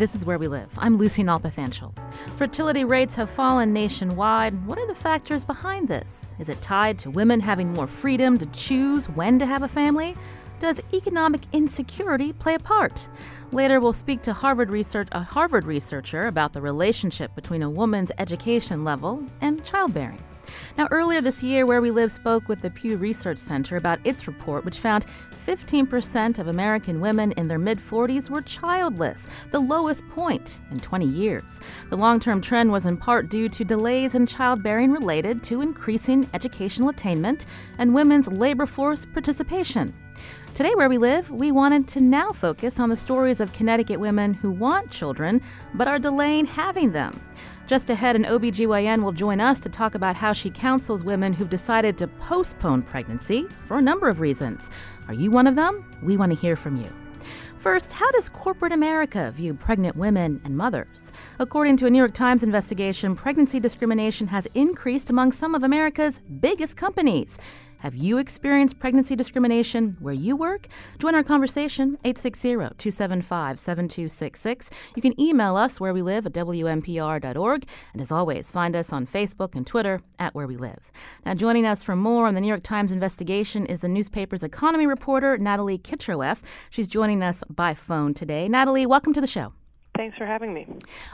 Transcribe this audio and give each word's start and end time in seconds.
This 0.00 0.14
is 0.14 0.24
where 0.24 0.38
we 0.38 0.48
live. 0.48 0.72
I'm 0.78 0.96
Lucy 0.96 1.22
Nalpathanchel. 1.22 1.92
Fertility 2.38 2.84
rates 2.84 3.14
have 3.16 3.28
fallen 3.28 3.74
nationwide. 3.74 4.66
What 4.66 4.78
are 4.78 4.86
the 4.86 4.94
factors 4.94 5.44
behind 5.44 5.88
this? 5.88 6.34
Is 6.38 6.48
it 6.48 6.62
tied 6.62 6.98
to 7.00 7.10
women 7.10 7.38
having 7.38 7.74
more 7.74 7.86
freedom 7.86 8.38
to 8.38 8.46
choose 8.46 9.10
when 9.10 9.38
to 9.38 9.44
have 9.44 9.62
a 9.62 9.68
family? 9.68 10.16
Does 10.58 10.80
economic 10.94 11.42
insecurity 11.52 12.32
play 12.32 12.54
a 12.54 12.58
part? 12.58 13.10
Later, 13.52 13.78
we'll 13.78 13.92
speak 13.92 14.22
to 14.22 14.32
Harvard 14.32 14.70
research, 14.70 15.08
a 15.12 15.22
Harvard 15.22 15.66
researcher 15.66 16.28
about 16.28 16.54
the 16.54 16.62
relationship 16.62 17.34
between 17.34 17.60
a 17.60 17.68
woman's 17.68 18.10
education 18.16 18.84
level 18.84 19.22
and 19.42 19.62
childbearing. 19.66 20.24
Now, 20.76 20.88
earlier 20.90 21.20
this 21.20 21.42
year, 21.42 21.66
Where 21.66 21.80
We 21.80 21.90
Live 21.90 22.12
spoke 22.12 22.48
with 22.48 22.60
the 22.60 22.70
Pew 22.70 22.96
Research 22.96 23.38
Center 23.38 23.76
about 23.76 24.00
its 24.04 24.26
report, 24.26 24.64
which 24.64 24.78
found 24.78 25.06
15% 25.46 26.38
of 26.38 26.48
American 26.48 27.00
women 27.00 27.32
in 27.32 27.48
their 27.48 27.58
mid 27.58 27.78
40s 27.78 28.30
were 28.30 28.42
childless, 28.42 29.28
the 29.50 29.60
lowest 29.60 30.06
point 30.08 30.60
in 30.70 30.80
20 30.80 31.06
years. 31.06 31.60
The 31.88 31.96
long 31.96 32.20
term 32.20 32.40
trend 32.40 32.70
was 32.70 32.86
in 32.86 32.96
part 32.96 33.30
due 33.30 33.48
to 33.48 33.64
delays 33.64 34.14
in 34.14 34.26
childbearing 34.26 34.92
related 34.92 35.42
to 35.44 35.62
increasing 35.62 36.28
educational 36.34 36.90
attainment 36.90 37.46
and 37.78 37.94
women's 37.94 38.28
labor 38.28 38.66
force 38.66 39.04
participation. 39.04 39.94
Today, 40.52 40.74
where 40.74 40.88
we 40.88 40.98
live, 40.98 41.30
we 41.30 41.52
wanted 41.52 41.86
to 41.88 42.00
now 42.00 42.32
focus 42.32 42.80
on 42.80 42.88
the 42.88 42.96
stories 42.96 43.40
of 43.40 43.52
Connecticut 43.52 44.00
women 44.00 44.34
who 44.34 44.50
want 44.50 44.90
children 44.90 45.40
but 45.74 45.88
are 45.88 45.98
delaying 45.98 46.44
having 46.44 46.92
them. 46.92 47.20
Just 47.70 47.88
ahead, 47.88 48.16
an 48.16 48.24
OBGYN 48.24 49.04
will 49.04 49.12
join 49.12 49.40
us 49.40 49.60
to 49.60 49.68
talk 49.68 49.94
about 49.94 50.16
how 50.16 50.32
she 50.32 50.50
counsels 50.50 51.04
women 51.04 51.32
who've 51.32 51.48
decided 51.48 51.96
to 51.98 52.08
postpone 52.08 52.82
pregnancy 52.82 53.46
for 53.68 53.78
a 53.78 53.80
number 53.80 54.08
of 54.08 54.18
reasons. 54.18 54.72
Are 55.06 55.14
you 55.14 55.30
one 55.30 55.46
of 55.46 55.54
them? 55.54 55.88
We 56.02 56.16
want 56.16 56.32
to 56.32 56.36
hear 56.36 56.56
from 56.56 56.76
you. 56.78 56.92
First, 57.60 57.92
how 57.92 58.10
does 58.10 58.28
corporate 58.28 58.72
America 58.72 59.30
view 59.30 59.54
pregnant 59.54 59.94
women 59.94 60.40
and 60.44 60.56
mothers? 60.56 61.12
According 61.38 61.76
to 61.76 61.86
a 61.86 61.90
New 61.90 61.98
York 61.98 62.12
Times 62.12 62.42
investigation, 62.42 63.14
pregnancy 63.14 63.60
discrimination 63.60 64.26
has 64.26 64.48
increased 64.54 65.08
among 65.08 65.30
some 65.30 65.54
of 65.54 65.62
America's 65.62 66.18
biggest 66.40 66.76
companies. 66.76 67.38
Have 67.80 67.96
you 67.96 68.18
experienced 68.18 68.78
pregnancy 68.78 69.16
discrimination 69.16 69.96
where 70.00 70.12
you 70.12 70.36
work? 70.36 70.68
Join 70.98 71.14
our 71.14 71.22
conversation, 71.22 71.96
860-275-7266. 72.04 74.68
You 74.96 75.02
can 75.02 75.18
email 75.18 75.56
us 75.56 75.80
where 75.80 75.94
we 75.94 76.02
live 76.02 76.26
at 76.26 76.34
wnpr.org. 76.34 77.66
And 77.94 78.02
as 78.02 78.12
always, 78.12 78.50
find 78.50 78.76
us 78.76 78.92
on 78.92 79.06
Facebook 79.06 79.54
and 79.54 79.66
Twitter 79.66 80.00
at 80.18 80.34
Where 80.34 80.46
We 80.46 80.58
Live. 80.58 80.92
Now, 81.24 81.32
joining 81.32 81.64
us 81.64 81.82
for 81.82 81.96
more 81.96 82.26
on 82.26 82.34
the 82.34 82.42
New 82.42 82.48
York 82.48 82.62
Times 82.62 82.92
investigation 82.92 83.64
is 83.64 83.80
the 83.80 83.88
newspaper's 83.88 84.42
economy 84.42 84.86
reporter, 84.86 85.38
Natalie 85.38 85.78
Kitroeff. 85.78 86.42
She's 86.68 86.86
joining 86.86 87.22
us 87.22 87.42
by 87.48 87.72
phone 87.72 88.12
today. 88.12 88.46
Natalie, 88.46 88.84
welcome 88.84 89.14
to 89.14 89.22
the 89.22 89.26
show. 89.26 89.54
Thanks 90.00 90.16
for 90.16 90.24
having 90.24 90.54
me. 90.54 90.66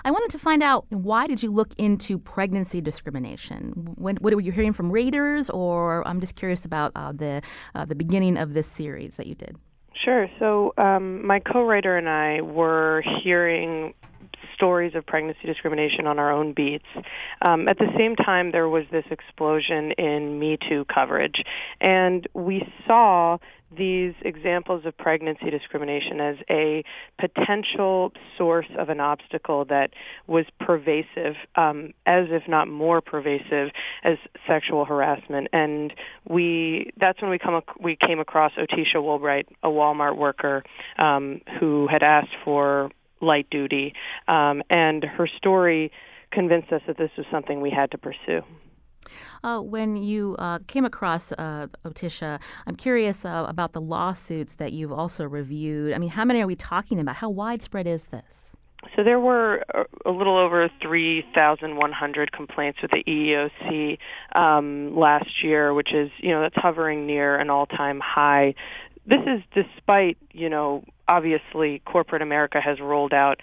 I 0.05 0.13
wanted 0.13 0.31
to 0.31 0.39
find 0.39 0.63
out 0.63 0.87
why 0.91 1.27
did 1.27 1.43
you 1.43 1.51
look 1.51 1.75
into 1.77 2.21
pregnancy 2.21 2.81
discrimination? 2.81 3.73
When, 3.97 4.15
what 4.19 4.33
were 4.33 4.41
you 4.41 4.53
hearing 4.53 4.73
from 4.73 4.93
readers, 4.93 5.51
or 5.51 6.07
I'm 6.07 6.21
just 6.21 6.37
curious 6.37 6.65
about 6.65 6.93
uh, 6.95 7.11
the 7.11 7.43
uh, 7.75 7.85
the 7.85 7.97
beginning 7.97 8.37
of 8.37 8.55
this 8.55 8.69
series 8.69 9.17
that 9.17 9.27
you 9.27 9.35
did. 9.35 9.57
Sure. 10.05 10.29
So 10.39 10.73
um, 10.79 11.27
my 11.27 11.41
co-writer 11.41 11.97
and 11.97 12.09
I 12.09 12.43
were 12.43 13.03
hearing 13.25 13.93
stories 14.55 14.95
of 14.95 15.05
pregnancy 15.05 15.47
discrimination 15.47 16.07
on 16.07 16.21
our 16.21 16.31
own 16.31 16.53
beats. 16.53 16.87
Um, 17.43 17.67
at 17.67 17.79
the 17.79 17.89
same 17.99 18.15
time, 18.15 18.53
there 18.53 18.69
was 18.69 18.85
this 18.93 19.05
explosion 19.11 19.93
in 19.99 20.39
Me 20.39 20.59
Too 20.69 20.85
coverage, 20.95 21.43
and 21.81 22.27
we 22.35 22.63
saw 22.87 23.39
these 23.77 24.15
examples 24.23 24.85
of 24.87 24.97
pregnancy 24.97 25.51
discrimination 25.51 26.21
as 26.21 26.37
a 26.49 26.85
potential 27.19 28.13
source 28.39 28.69
of 28.79 28.89
an 28.89 29.01
obstacle 29.01 29.65
that 29.65 29.91
was 30.27 30.45
pervasive, 30.61 31.35
um, 31.57 31.93
as 32.07 32.27
if 32.31 32.47
not 32.49 32.69
more 32.69 33.01
pervasive, 33.01 33.71
as 34.05 34.19
sexual 34.47 34.85
harassment. 34.85 35.49
And 35.53 35.93
we 36.29 36.91
that's 36.97 37.21
when 37.21 37.31
we 37.31 37.39
come 37.39 37.61
we 37.81 37.97
came 37.97 38.21
across 38.21 38.53
Otisha 38.53 38.97
Woolbright, 38.97 39.47
a 39.63 39.69
Walmart 39.69 40.17
worker 40.17 40.63
um, 40.99 41.41
who 41.59 41.89
had 41.91 42.03
asked 42.03 42.35
for 42.45 42.91
light 43.21 43.49
duty, 43.51 43.95
um, 44.29 44.63
and 44.71 45.03
her 45.03 45.27
story 45.27 45.91
convinced 46.31 46.71
us 46.73 46.83
that 46.87 46.99
this 46.99 47.11
was 47.17 47.27
something 47.31 47.61
we 47.61 47.71
had 47.71 47.91
to 47.93 47.99
pursue. 47.99 48.43
Uh, 49.43 49.61
when 49.61 49.97
you 49.97 50.37
uh, 50.39 50.59
came 50.67 50.85
across 50.85 51.33
uh, 51.33 51.67
Otisha, 51.85 52.41
I'm 52.67 52.77
curious 52.77 53.25
uh, 53.25 53.47
about 53.49 53.73
the 53.73 53.81
lawsuits 53.81 54.57
that 54.57 54.73
you've 54.73 54.93
also 54.93 55.25
reviewed. 55.25 55.95
I 55.95 55.99
mean, 55.99 56.11
how 56.11 56.25
many 56.25 56.43
are 56.43 56.47
we 56.47 56.57
talking 56.57 57.01
about? 57.01 57.17
How 57.17 57.31
widespread 57.31 57.87
is 57.87 58.09
this? 58.09 58.55
So 58.95 59.03
there 59.03 59.19
were 59.19 59.65
a 60.05 60.11
little 60.11 60.39
over 60.39 60.71
3,100 60.81 62.33
complaints 62.33 62.79
with 62.83 62.93
the 62.93 63.03
EEOC 63.05 63.99
um, 64.39 64.97
last 64.97 65.43
year, 65.43 65.75
which 65.75 65.93
is, 65.93 66.11
you 66.19 66.31
know, 66.31 66.43
that's 66.43 66.55
hovering 66.57 67.07
near 67.07 67.37
an 67.37 67.51
all-time 67.51 68.01
high. 68.01 68.55
This 69.05 69.21
is 69.27 69.43
despite, 69.55 70.19
you 70.33 70.49
know, 70.49 70.85
obviously 71.09 71.81
corporate 71.85 72.23
America 72.23 72.61
has 72.61 72.81
rolled 72.81 73.13
out 73.13 73.41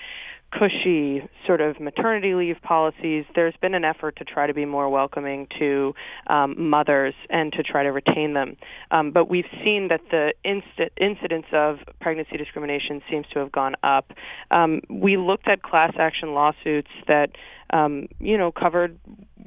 cushy 0.60 1.28
sort 1.46 1.62
of 1.62 1.80
maternity 1.80 2.34
leave 2.36 2.58
policies, 2.62 3.26
there's 3.36 3.56
been 3.62 3.74
an 3.74 3.84
effort 3.84 4.16
to 4.18 4.24
try 4.24 4.48
to 4.48 4.54
be 4.54 4.66
more 4.66 4.90
welcoming 4.90 5.48
to 5.60 5.94
um, 6.28 6.70
mothers 6.70 7.14
and 7.30 7.52
to 7.54 7.64
try 7.64 7.84
to 7.84 7.92
retain 7.92 8.34
them. 8.34 8.56
Um, 8.92 9.12
but 9.12 9.30
we've 9.30 9.50
seen 9.64 9.88
that 9.90 10.02
the 10.12 10.34
inst- 10.44 10.92
incidence 11.00 11.46
of 11.52 11.78
pregnancy 12.00 12.38
discrimination 12.38 13.02
seems 13.10 13.26
to 13.34 13.40
have 13.40 13.52
gone 13.52 13.76
up. 13.84 14.12
Um, 14.52 14.82
we 14.90 15.18
looked 15.18 15.48
at 15.48 15.64
class 15.64 15.94
action 15.98 16.34
lawsuits 16.34 16.92
that, 17.08 17.32
um, 17.72 18.08
you 18.20 18.38
know, 18.38 18.52
covered. 18.52 19.00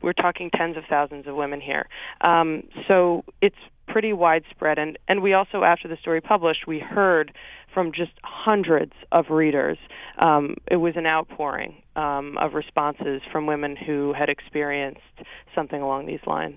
We're 0.02 0.12
talking 0.12 0.50
tens 0.50 0.76
of 0.76 0.84
thousands 0.88 1.26
of 1.26 1.36
women 1.36 1.60
here. 1.60 1.88
Um, 2.20 2.64
so 2.86 3.24
it's 3.40 3.56
pretty 3.88 4.12
widespread. 4.12 4.78
And, 4.78 4.98
and 5.08 5.22
we 5.22 5.32
also, 5.32 5.62
after 5.62 5.88
the 5.88 5.96
story 5.96 6.20
published, 6.20 6.66
we 6.66 6.78
heard 6.78 7.32
from 7.76 7.92
just 7.92 8.12
hundreds 8.24 8.94
of 9.12 9.26
readers. 9.28 9.76
Um, 10.24 10.54
it 10.70 10.76
was 10.76 10.94
an 10.96 11.04
outpouring 11.04 11.82
um, 11.94 12.38
of 12.38 12.54
responses 12.54 13.20
from 13.30 13.44
women 13.44 13.76
who 13.76 14.14
had 14.14 14.30
experienced 14.30 15.02
something 15.54 15.82
along 15.82 16.06
these 16.06 16.20
lines. 16.26 16.56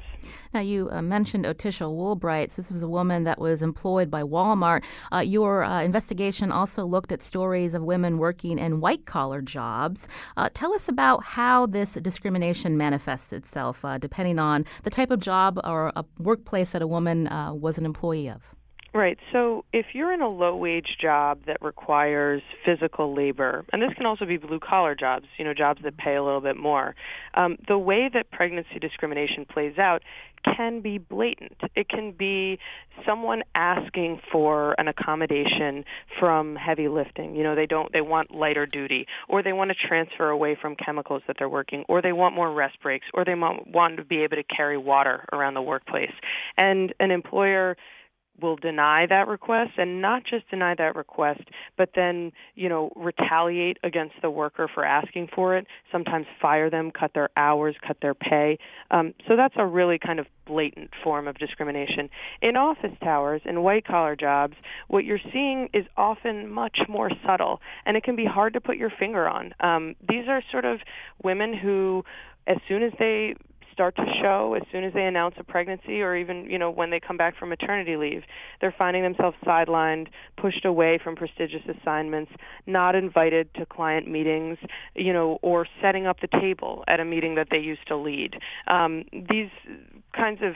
Now, 0.53 0.61
you 0.61 0.89
uh, 0.89 1.01
mentioned 1.01 1.43
Otisha 1.43 1.91
Woolbright. 1.91 2.55
This 2.55 2.71
was 2.71 2.83
a 2.83 2.87
woman 2.87 3.25
that 3.25 3.37
was 3.37 3.61
employed 3.61 4.09
by 4.09 4.23
Walmart. 4.23 4.85
Uh, 5.11 5.17
your 5.17 5.65
uh, 5.65 5.81
investigation 5.81 6.53
also 6.53 6.85
looked 6.85 7.11
at 7.11 7.21
stories 7.21 7.73
of 7.73 7.83
women 7.83 8.17
working 8.17 8.57
in 8.57 8.79
white 8.79 9.05
collar 9.05 9.41
jobs. 9.41 10.07
Uh, 10.37 10.47
tell 10.53 10.73
us 10.73 10.87
about 10.87 11.21
how 11.25 11.65
this 11.65 11.95
discrimination 11.95 12.77
manifests 12.77 13.33
itself, 13.33 13.83
uh, 13.83 13.97
depending 13.97 14.39
on 14.39 14.63
the 14.83 14.89
type 14.89 15.11
of 15.11 15.19
job 15.19 15.59
or 15.65 15.91
a 15.97 16.05
workplace 16.17 16.71
that 16.71 16.81
a 16.81 16.87
woman 16.87 17.27
uh, 17.27 17.53
was 17.53 17.77
an 17.77 17.85
employee 17.85 18.29
of. 18.29 18.55
Right. 18.93 19.19
So 19.31 19.65
if 19.71 19.87
you're 19.93 20.11
in 20.11 20.21
a 20.21 20.27
low 20.27 20.55
wage 20.55 20.97
job 20.99 21.41
that 21.45 21.61
requires 21.61 22.41
physical 22.65 23.15
labor, 23.15 23.63
and 23.71 23.81
this 23.81 23.93
can 23.95 24.07
also 24.07 24.25
be 24.25 24.37
blue 24.37 24.59
collar 24.59 24.95
jobs, 24.95 25.25
you 25.37 25.45
know, 25.45 25.53
jobs 25.53 25.81
that 25.83 25.95
pay 25.95 26.15
a 26.15 26.23
little 26.23 26.41
bit 26.41 26.57
more, 26.57 26.95
um, 27.35 27.57
the 27.67 27.77
way 27.77 28.09
that 28.11 28.31
pregnancy 28.31 28.79
discrimination 28.81 29.45
plays 29.45 29.77
out 29.77 30.01
can 30.55 30.81
be 30.81 30.97
blatant. 30.97 31.57
It 31.75 31.87
can 31.89 32.13
be 32.17 32.57
someone 33.05 33.43
asking 33.55 34.21
for 34.31 34.73
an 34.79 34.87
accommodation 34.87 35.85
from 36.19 36.55
heavy 36.55 36.87
lifting. 36.87 37.35
You 37.35 37.43
know, 37.43 37.55
they 37.55 37.65
don't 37.67 37.91
they 37.93 38.01
want 38.01 38.31
lighter 38.31 38.65
duty 38.65 39.05
or 39.27 39.43
they 39.43 39.53
want 39.53 39.69
to 39.69 39.87
transfer 39.87 40.29
away 40.29 40.57
from 40.59 40.75
chemicals 40.75 41.21
that 41.27 41.35
they're 41.37 41.49
working 41.49 41.83
or 41.87 42.01
they 42.01 42.13
want 42.13 42.33
more 42.33 42.51
rest 42.51 42.81
breaks 42.81 43.05
or 43.13 43.23
they 43.23 43.35
want 43.35 43.97
to 43.97 44.03
be 44.03 44.23
able 44.23 44.37
to 44.37 44.43
carry 44.43 44.77
water 44.77 45.25
around 45.31 45.53
the 45.53 45.61
workplace. 45.61 46.13
And 46.57 46.93
an 46.99 47.11
employer 47.11 47.75
will 48.41 48.55
deny 48.55 49.05
that 49.07 49.27
request 49.27 49.71
and 49.77 50.01
not 50.01 50.23
just 50.23 50.49
deny 50.49 50.75
that 50.75 50.95
request 50.95 51.41
but 51.77 51.89
then 51.95 52.31
you 52.55 52.69
know 52.69 52.91
retaliate 52.95 53.77
against 53.83 54.15
the 54.21 54.29
worker 54.29 54.69
for 54.73 54.83
asking 54.83 55.27
for 55.33 55.57
it 55.57 55.65
sometimes 55.91 56.25
fire 56.41 56.69
them 56.69 56.91
cut 56.91 57.11
their 57.13 57.29
hours 57.35 57.75
cut 57.85 57.97
their 58.01 58.13
pay. 58.13 58.57
Um, 58.91 59.13
so 59.27 59.35
that's 59.35 59.55
a 59.57 59.65
really 59.65 59.99
kind 59.99 60.19
of 60.19 60.27
blatant 60.45 60.91
form 61.03 61.27
of 61.27 61.37
discrimination. 61.37 62.09
In 62.41 62.55
office 62.57 62.97
towers 63.03 63.41
in 63.45 63.61
white 63.61 63.85
collar 63.85 64.15
jobs 64.15 64.55
what 64.87 65.05
you're 65.05 65.19
seeing 65.31 65.69
is 65.73 65.85
often 65.97 66.49
much 66.49 66.79
more 66.87 67.11
subtle 67.25 67.61
and 67.85 67.97
it 67.97 68.03
can 68.03 68.15
be 68.15 68.25
hard 68.25 68.53
to 68.53 68.61
put 68.61 68.77
your 68.77 68.89
finger 68.89 69.27
on. 69.27 69.53
Um, 69.59 69.95
these 70.07 70.27
are 70.27 70.41
sort 70.51 70.65
of 70.65 70.81
women 71.23 71.53
who 71.53 72.03
as 72.47 72.57
soon 72.67 72.83
as 72.83 72.91
they 72.97 73.35
start 73.79 73.95
to 73.95 74.03
show 74.21 74.55
as 74.55 74.63
soon 74.73 74.83
as 74.83 74.91
they 74.93 75.05
announce 75.05 75.35
a 75.37 75.43
pregnancy 75.43 76.01
or 76.01 76.13
even 76.13 76.49
you 76.49 76.59
know 76.59 76.69
when 76.69 76.89
they 76.89 76.99
come 76.99 77.15
back 77.15 77.37
from 77.37 77.47
maternity 77.47 77.95
leave. 77.95 78.23
They're 78.59 78.75
finding 78.77 79.03
themselves 79.03 79.37
sidelined 79.45 80.07
pushed 80.35 80.65
away 80.65 80.99
from 81.01 81.15
prestigious 81.15 81.61
assignments 81.65 82.29
not 82.67 82.93
invited 82.93 83.53
to 83.53 83.65
client 83.65 84.05
meetings 84.05 84.57
you 84.95 85.13
know 85.13 85.39
or 85.41 85.65
setting 85.81 86.05
up 86.05 86.19
the 86.19 86.27
table 86.27 86.83
at 86.89 86.99
a 86.99 87.05
meeting 87.05 87.35
that 87.35 87.47
they 87.51 87.57
used 87.57 87.87
to 87.87 87.95
lead. 87.95 88.35
Um, 88.67 89.05
these 89.13 89.49
kinds 90.13 90.41
of 90.43 90.55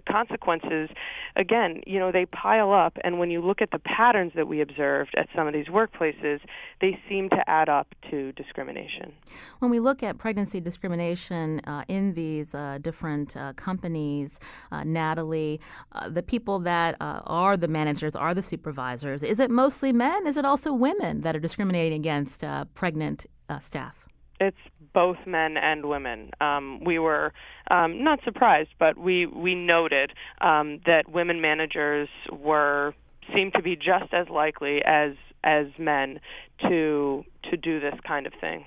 consequences 0.00 0.90
again 1.36 1.80
you 1.86 1.98
know 1.98 2.12
they 2.12 2.26
pile 2.26 2.72
up 2.72 2.96
and 3.04 3.18
when 3.18 3.30
you 3.30 3.40
look 3.40 3.60
at 3.62 3.70
the 3.70 3.78
patterns 3.78 4.32
that 4.34 4.48
we 4.48 4.60
observed 4.60 5.14
at 5.16 5.28
some 5.34 5.46
of 5.46 5.54
these 5.54 5.66
workplaces 5.66 6.40
they 6.80 6.98
seem 7.08 7.28
to 7.30 7.42
add 7.48 7.68
up 7.68 7.94
to 8.10 8.32
discrimination. 8.32 9.12
When 9.60 9.70
we 9.70 9.80
look 9.80 10.02
at 10.02 10.18
pregnancy 10.18 10.60
discrimination 10.60 11.60
uh, 11.60 11.84
in 11.88 12.14
these 12.14 12.54
uh, 12.54 12.78
different 12.80 13.36
uh, 13.36 13.52
companies 13.54 14.40
uh, 14.72 14.84
natalie 14.84 15.60
uh, 15.92 16.08
the 16.08 16.22
people 16.22 16.58
that 16.60 16.96
uh, 17.00 17.20
are 17.26 17.56
the 17.56 17.68
managers 17.68 18.14
are 18.14 18.34
the 18.34 18.42
supervisors 18.42 19.22
is 19.22 19.40
it 19.40 19.50
mostly 19.50 19.92
men? 19.92 20.26
Is 20.26 20.36
it 20.36 20.44
also 20.44 20.72
women 20.72 21.22
that 21.22 21.34
are 21.34 21.40
discriminating 21.40 22.00
against 22.00 22.44
pregnant 22.74 23.26
staff? 23.60 24.06
It's 24.40 24.56
both 24.96 25.18
men 25.26 25.58
and 25.58 25.84
women. 25.84 26.30
Um, 26.40 26.82
we 26.82 26.98
were 26.98 27.34
um, 27.70 28.02
not 28.02 28.18
surprised, 28.24 28.70
but 28.78 28.96
we 28.96 29.26
we 29.26 29.54
noted 29.54 30.10
um, 30.40 30.80
that 30.86 31.10
women 31.12 31.42
managers 31.42 32.08
were 32.32 32.94
seemed 33.34 33.52
to 33.52 33.62
be 33.62 33.76
just 33.76 34.14
as 34.14 34.26
likely 34.30 34.80
as 34.86 35.12
as 35.44 35.66
men 35.78 36.18
to 36.62 37.24
to 37.50 37.58
do 37.58 37.78
this 37.78 37.94
kind 38.08 38.26
of 38.26 38.32
thing. 38.40 38.64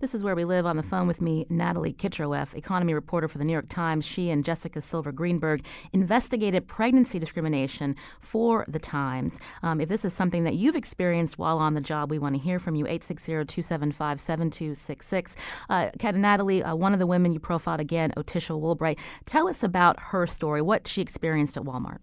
This 0.00 0.14
is 0.14 0.22
where 0.22 0.34
we 0.34 0.44
live. 0.44 0.66
On 0.66 0.76
the 0.76 0.82
phone 0.82 1.06
with 1.06 1.20
me, 1.20 1.46
Natalie 1.48 1.92
Kitroeff, 1.92 2.54
economy 2.54 2.94
reporter 2.94 3.28
for 3.28 3.38
the 3.38 3.44
New 3.44 3.52
York 3.52 3.68
Times. 3.68 4.04
She 4.04 4.30
and 4.30 4.44
Jessica 4.44 4.80
Silver 4.80 5.12
Greenberg 5.12 5.64
investigated 5.92 6.66
pregnancy 6.68 7.18
discrimination 7.18 7.96
for 8.20 8.64
the 8.68 8.78
Times. 8.78 9.40
Um, 9.62 9.80
if 9.80 9.88
this 9.88 10.04
is 10.04 10.12
something 10.12 10.44
that 10.44 10.54
you've 10.54 10.76
experienced 10.76 11.38
while 11.38 11.58
on 11.58 11.74
the 11.74 11.80
job, 11.80 12.10
we 12.10 12.18
want 12.18 12.34
to 12.34 12.40
hear 12.40 12.58
from 12.58 12.74
you. 12.74 12.84
860-275-7266. 12.84 15.36
Uh, 15.68 15.90
Natalie, 16.12 16.62
uh, 16.62 16.74
one 16.74 16.92
of 16.92 16.98
the 16.98 17.06
women 17.06 17.32
you 17.32 17.40
profiled 17.40 17.80
again, 17.80 18.12
Otisha 18.16 18.60
Woolbright. 18.60 18.98
Tell 19.26 19.48
us 19.48 19.62
about 19.62 20.00
her 20.00 20.26
story, 20.26 20.62
what 20.62 20.88
she 20.88 21.02
experienced 21.02 21.56
at 21.56 21.64
Walmart. 21.64 21.98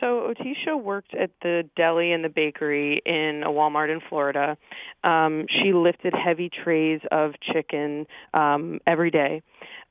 So 0.00 0.32
Otisha 0.32 0.80
worked 0.80 1.14
at 1.14 1.30
the 1.42 1.68
deli 1.76 2.12
and 2.12 2.24
the 2.24 2.28
bakery 2.28 3.02
in 3.04 3.42
a 3.44 3.48
Walmart 3.50 3.92
in 3.92 4.00
Florida. 4.08 4.56
Um, 5.02 5.46
she 5.48 5.72
lifted 5.72 6.14
heavy 6.14 6.50
trays 6.50 7.00
of 7.10 7.32
chicken 7.52 8.06
um, 8.34 8.80
every 8.86 9.10
day. 9.10 9.42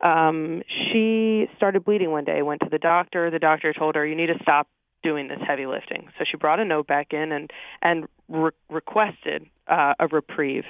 Um, 0.02 0.62
she 0.68 1.48
started 1.58 1.84
bleeding 1.86 2.12
one 2.12 2.24
day. 2.24 2.42
Went 2.42 2.62
to 2.62 2.70
the 2.70 2.78
doctor. 2.78 3.32
The 3.32 3.40
doctor 3.40 3.74
told 3.74 3.96
her, 3.96 4.06
"You 4.06 4.16
need 4.16 4.28
to 4.28 4.40
stop 4.42 4.68
doing 5.04 5.28
this 5.28 5.40
heavy 5.46 5.66
lifting." 5.66 6.10
So 6.18 6.26
she 6.30 6.38
brought 6.38 6.60
a 6.60 6.66
note 6.66 6.88
back 6.88 7.14
in 7.14 7.32
and 7.32 7.52
and 7.82 8.08
re- 8.30 8.52
requested 8.70 9.48
uh, 9.68 9.94
a 10.00 10.08
reprieve. 10.08 10.66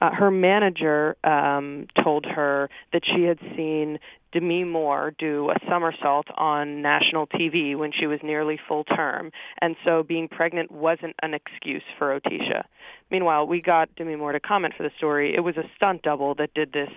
Uh, 0.00 0.10
her 0.10 0.30
manager 0.30 1.16
um, 1.24 1.86
told 2.02 2.26
her 2.26 2.68
that 2.92 3.02
she 3.04 3.22
had 3.22 3.38
seen 3.56 3.98
Demi 4.32 4.64
Moore 4.64 5.12
do 5.18 5.50
a 5.50 5.54
somersault 5.68 6.26
on 6.36 6.80
national 6.82 7.26
TV 7.26 7.76
when 7.76 7.92
she 7.92 8.06
was 8.06 8.18
nearly 8.22 8.58
full 8.66 8.84
term, 8.84 9.30
and 9.60 9.76
so 9.84 10.02
being 10.02 10.28
pregnant 10.28 10.70
wasn't 10.70 11.14
an 11.22 11.34
excuse 11.34 11.82
for 11.98 12.18
Otisha. 12.18 12.64
Meanwhile, 13.10 13.46
we 13.46 13.60
got 13.60 13.94
Demi 13.94 14.16
Moore 14.16 14.32
to 14.32 14.40
comment 14.40 14.72
for 14.76 14.84
the 14.84 14.90
story. 14.96 15.34
It 15.36 15.40
was 15.40 15.56
a 15.58 15.64
stunt 15.76 16.02
double 16.02 16.34
that 16.36 16.54
did 16.54 16.72
this, 16.72 16.88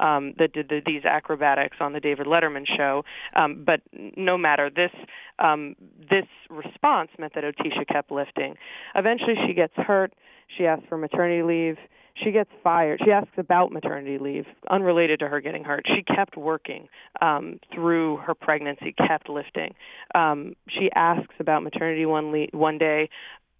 um, 0.00 0.34
that 0.38 0.52
did 0.52 0.68
the, 0.68 0.82
these 0.84 1.04
acrobatics 1.04 1.78
on 1.80 1.94
the 1.94 2.00
David 2.00 2.26
Letterman 2.26 2.66
show. 2.76 3.04
Um, 3.34 3.64
but 3.64 3.80
no 4.16 4.36
matter 4.36 4.68
this, 4.68 4.90
um, 5.38 5.74
this 5.98 6.26
response 6.50 7.08
meant 7.18 7.34
that 7.34 7.44
Otisha 7.44 7.86
kept 7.90 8.12
lifting. 8.12 8.54
Eventually, 8.94 9.34
she 9.46 9.54
gets 9.54 9.72
hurt. 9.76 10.12
She 10.58 10.66
asks 10.66 10.84
for 10.88 10.98
maternity 10.98 11.42
leave. 11.42 11.78
She 12.14 12.30
gets 12.30 12.50
fired. 12.62 13.00
She 13.04 13.10
asks 13.10 13.32
about 13.38 13.72
maternity 13.72 14.18
leave, 14.18 14.44
unrelated 14.70 15.20
to 15.20 15.28
her 15.28 15.40
getting 15.40 15.64
hurt. 15.64 15.84
She 15.86 16.02
kept 16.02 16.36
working 16.36 16.88
um, 17.20 17.58
through 17.74 18.18
her 18.18 18.34
pregnancy, 18.34 18.92
kept 18.92 19.28
lifting. 19.28 19.74
Um, 20.14 20.54
she 20.68 20.90
asks 20.94 21.34
about 21.40 21.62
maternity 21.62 22.06
one 22.06 22.32
le- 22.32 22.46
one 22.52 22.78
day. 22.78 23.08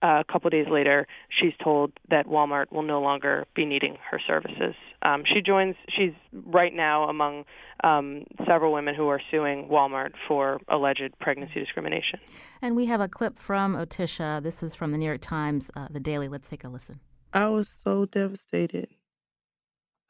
Uh, 0.03 0.19
a 0.19 0.25
couple 0.33 0.49
of 0.49 0.53
days 0.53 0.67
later, 0.69 1.07
she's 1.31 1.53
told 1.63 1.93
that 2.11 2.27
Walmart 2.27 2.73
will 2.73 2.83
no 2.83 3.01
longer 3.01 3.47
be 3.55 3.65
needing 3.65 3.97
her 4.11 4.21
services. 4.27 4.75
Um, 5.03 5.23
she 5.25 5.41
joins. 5.41 5.77
She's 5.89 6.11
right 6.33 6.75
now 6.75 7.09
among 7.09 7.45
um, 7.85 8.25
several 8.45 8.73
women 8.73 8.97
who 8.97 9.07
are 9.07 9.21
suing 9.31 9.69
Walmart 9.71 10.11
for 10.27 10.59
alleged 10.67 11.13
pregnancy 11.21 11.61
discrimination. 11.61 12.19
And 12.61 12.75
we 12.75 12.87
have 12.87 13.01
a 13.01 13.07
clip 13.07 13.39
from 13.39 13.77
Otisha. 13.77 14.43
This 14.43 14.65
is 14.65 14.75
from 14.75 14.91
the 14.91 14.99
New 14.99 15.07
York 15.07 15.21
Times, 15.21 15.71
uh, 15.77 15.87
the 15.89 16.01
Daily. 16.01 16.29
Let's 16.29 16.49
take 16.49 16.65
a 16.65 16.69
listen. 16.69 16.99
I 17.33 17.49
was 17.49 17.69
so 17.69 18.05
devastated. 18.05 18.89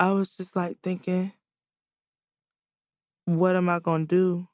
I 0.01 0.11
was 0.13 0.37
just 0.37 0.57
like 0.57 0.81
thinking, 0.83 1.33
what 3.27 3.55
am 3.57 3.69
I 3.69 3.79
going 3.79 4.07
to 4.09 4.17
do? 4.17 4.49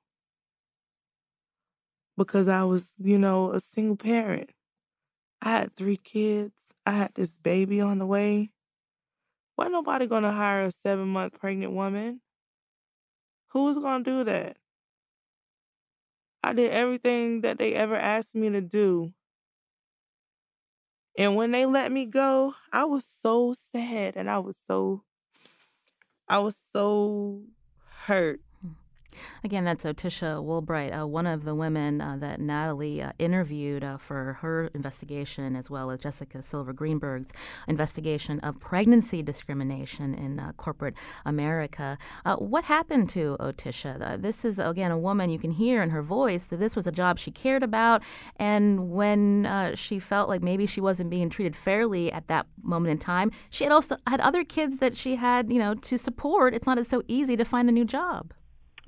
Because 2.16 2.48
I 2.48 2.64
was, 2.64 2.94
you 2.98 3.18
know, 3.18 3.52
a 3.52 3.60
single 3.60 3.96
parent. 3.96 4.50
I 5.40 5.50
had 5.52 5.76
three 5.76 5.96
kids. 5.96 6.74
I 6.84 6.92
had 6.92 7.14
this 7.14 7.38
baby 7.38 7.80
on 7.80 7.98
the 7.98 8.06
way. 8.06 8.50
Why 9.56 9.68
nobody 9.68 10.06
gonna 10.06 10.32
hire 10.32 10.62
a 10.64 10.70
seven 10.72 11.08
month 11.08 11.38
pregnant 11.38 11.72
woman? 11.72 12.20
Who 13.48 13.64
was 13.64 13.78
gonna 13.78 14.04
do 14.04 14.24
that? 14.24 14.56
I 16.42 16.52
did 16.52 16.72
everything 16.72 17.42
that 17.42 17.58
they 17.58 17.74
ever 17.74 17.96
asked 17.96 18.34
me 18.34 18.50
to 18.50 18.60
do. 18.60 19.12
And 21.18 21.34
when 21.34 21.50
they 21.50 21.66
let 21.66 21.90
me 21.90 22.06
go, 22.06 22.54
I 22.72 22.84
was 22.84 23.04
so 23.04 23.52
sad 23.52 24.16
and 24.16 24.30
I 24.30 24.38
was 24.38 24.56
so 24.56 25.02
I 26.28 26.38
was 26.38 26.56
so 26.72 27.42
hurt 28.04 28.40
Again, 29.44 29.64
that's 29.64 29.84
Otisha 29.84 30.42
Woolbright, 30.44 30.98
uh, 30.98 31.06
one 31.06 31.26
of 31.26 31.44
the 31.44 31.54
women 31.54 32.00
uh, 32.00 32.16
that 32.18 32.40
Natalie 32.40 33.02
uh, 33.02 33.12
interviewed 33.18 33.84
uh, 33.84 33.96
for 33.96 34.34
her 34.40 34.70
investigation, 34.74 35.56
as 35.56 35.70
well 35.70 35.90
as 35.90 36.00
Jessica 36.00 36.42
Silver 36.42 36.72
Greenberg's 36.72 37.32
investigation 37.66 38.40
of 38.40 38.58
pregnancy 38.60 39.22
discrimination 39.22 40.14
in 40.14 40.38
uh, 40.38 40.52
corporate 40.52 40.94
America. 41.24 41.98
Uh, 42.24 42.36
what 42.36 42.64
happened 42.64 43.08
to 43.10 43.36
Otisha? 43.40 44.20
this 44.20 44.44
is, 44.44 44.58
again, 44.58 44.90
a 44.90 44.98
woman 44.98 45.30
you 45.30 45.38
can 45.38 45.50
hear 45.50 45.82
in 45.82 45.90
her 45.90 46.02
voice 46.02 46.46
that 46.46 46.58
this 46.58 46.74
was 46.76 46.86
a 46.86 46.92
job 46.92 47.18
she 47.18 47.30
cared 47.30 47.62
about, 47.62 48.02
and 48.36 48.90
when 48.90 49.74
she 49.74 49.98
felt 49.98 50.28
like 50.28 50.42
maybe 50.42 50.66
she 50.66 50.80
wasn't 50.80 51.10
being 51.10 51.30
treated 51.30 51.56
fairly 51.56 52.12
at 52.12 52.26
that 52.28 52.46
moment 52.62 52.90
in 52.92 52.98
time, 52.98 53.30
she 53.50 53.64
had 53.64 53.72
also 53.72 53.96
had 54.06 54.20
other 54.20 54.44
kids 54.44 54.78
that 54.78 54.96
she 54.96 55.16
had, 55.16 55.52
you 55.52 55.58
know, 55.58 55.74
to 55.74 55.98
support. 55.98 56.54
It's 56.54 56.66
not 56.66 56.84
so 56.86 57.02
easy 57.08 57.36
to 57.36 57.44
find 57.44 57.68
a 57.68 57.72
new 57.72 57.84
job 57.84 58.32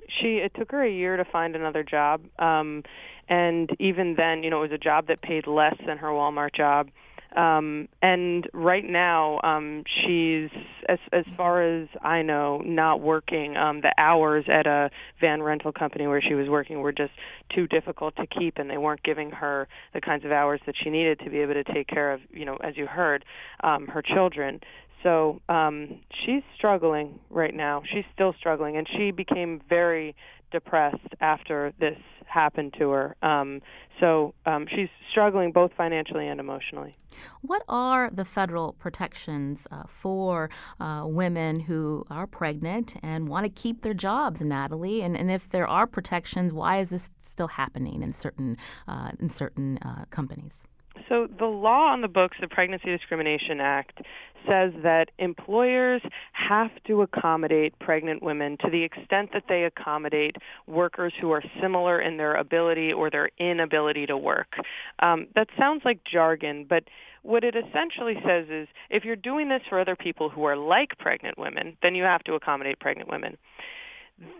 she 0.09 0.39
it 0.39 0.53
took 0.55 0.71
her 0.73 0.83
a 0.83 0.91
year 0.91 1.17
to 1.17 1.25
find 1.25 1.55
another 1.57 1.83
job 1.83 2.23
um 2.39 2.83
and 3.29 3.71
even 3.79 4.15
then 4.17 4.43
you 4.43 4.51
know 4.51 4.59
it 4.59 4.71
was 4.71 4.73
a 4.73 4.79
job 4.79 5.07
that 5.07 5.23
paid 5.23 5.47
less 5.47 5.77
than 5.87 5.97
her 5.99 6.09
Walmart 6.09 6.55
job. 6.55 6.89
Um 7.37 7.89
and 8.03 8.49
right 8.53 8.85
now 8.85 9.41
um 9.45 9.85
she's 9.87 10.51
as 10.89 10.99
as 11.13 11.25
far 11.37 11.63
as 11.63 11.89
I 12.03 12.23
know 12.23 12.59
not 12.65 13.01
working. 13.01 13.57
Um 13.57 13.83
the 13.83 13.95
hours 13.99 14.47
at 14.49 14.67
a 14.67 14.91
van 15.21 15.41
rental 15.43 15.73
company 15.73 16.09
where 16.09 16.21
she 16.21 16.35
was 16.35 16.49
working 16.49 16.81
were 16.81 16.93
just 16.93 17.13
too 17.55 17.69
difficult 17.69 18.17
to 18.17 18.27
keep 18.27 18.59
and 18.59 18.69
they 18.69 18.79
weren't 18.79 19.05
giving 19.05 19.31
her 19.31 19.69
the 19.95 20.01
kinds 20.01 20.25
of 20.25 20.33
hours 20.33 20.61
that 20.67 20.75
she 20.83 20.91
needed 20.91 21.21
to 21.21 21.31
be 21.31 21.39
able 21.39 21.55
to 21.55 21.65
take 21.65 21.87
care 21.87 22.13
of 22.13 22.21
you 22.33 22.45
know 22.45 22.57
as 22.57 22.77
you 22.77 22.87
heard 22.87 23.25
um 23.63 23.87
her 23.87 24.03
children 24.03 24.61
so 25.03 25.41
um, 25.49 26.01
she's 26.25 26.43
struggling 26.57 27.19
right 27.31 27.55
now. 27.55 27.83
She's 27.93 28.05
still 28.13 28.35
struggling, 28.39 28.77
and 28.77 28.87
she 28.97 29.11
became 29.11 29.61
very 29.69 30.15
depressed 30.51 31.15
after 31.21 31.73
this 31.79 31.99
happened 32.27 32.75
to 32.79 32.91
her. 32.91 33.17
Um, 33.23 33.61
so 33.99 34.35
um, 34.47 34.67
she's 34.69 34.89
struggling 35.11 35.53
both 35.53 35.73
financially 35.77 36.27
and 36.27 36.41
emotionally. 36.41 36.95
What 37.43 37.63
are 37.69 38.09
the 38.13 38.25
federal 38.25 38.73
protections 38.75 39.67
uh, 39.71 39.83
for 39.87 40.49
uh, 40.79 41.03
women 41.07 41.61
who 41.61 42.05
are 42.11 42.27
pregnant 42.27 42.97
and 43.03 43.29
want 43.29 43.45
to 43.45 43.51
keep 43.51 43.83
their 43.83 43.95
jobs, 43.95 44.41
Natalie? 44.41 45.03
And, 45.03 45.17
and 45.17 45.31
if 45.31 45.51
there 45.51 45.67
are 45.67 45.87
protections, 45.87 46.53
why 46.53 46.79
is 46.79 46.91
this 46.91 47.11
still 47.19 47.49
happening 47.49 48.03
in 48.03 48.13
certain 48.13 48.57
uh, 48.87 49.11
in 49.19 49.29
certain 49.29 49.79
uh, 49.79 50.05
companies? 50.11 50.65
So, 51.09 51.27
the 51.39 51.47
law 51.47 51.93
on 51.93 52.03
the 52.03 52.09
books, 52.09 52.37
the 52.41 52.49
Pregnancy 52.49 52.87
Discrimination 52.87 53.61
Act, 53.61 54.01
says 54.49 54.73
that 54.83 55.11
employers 55.19 56.03
have 56.33 56.71
to 56.87 57.03
accommodate 57.03 57.79
pregnant 57.79 58.23
women 58.23 58.57
to 58.61 58.71
the 58.71 58.83
extent 58.83 59.31
that 59.33 59.45
they 59.49 59.65
accommodate 59.65 60.37
workers 60.67 61.13
who 61.21 61.31
are 61.31 61.43
similar 61.61 62.01
in 62.01 62.17
their 62.17 62.35
ability 62.35 62.93
or 62.93 63.11
their 63.11 63.31
inability 63.39 64.07
to 64.07 64.17
work. 64.17 64.55
Um, 65.01 65.27
that 65.35 65.49
sounds 65.59 65.83
like 65.85 66.01
jargon, 66.05 66.67
but 66.69 66.85
what 67.23 67.45
it 67.45 67.55
essentially 67.55 68.15
says 68.27 68.47
is 68.49 68.69
if 68.89 69.05
you're 69.05 69.17
doing 69.17 69.49
this 69.49 69.63
for 69.69 69.79
other 69.79 69.97
people 69.97 70.31
who 70.31 70.45
are 70.45 70.57
like 70.57 70.99
pregnant 70.99 71.39
women, 71.39 71.77
then 71.83 71.95
you 71.95 72.05
have 72.05 72.23
to 72.25 72.35
accommodate 72.35 72.81
pregnant 72.81 73.11
women. 73.11 73.37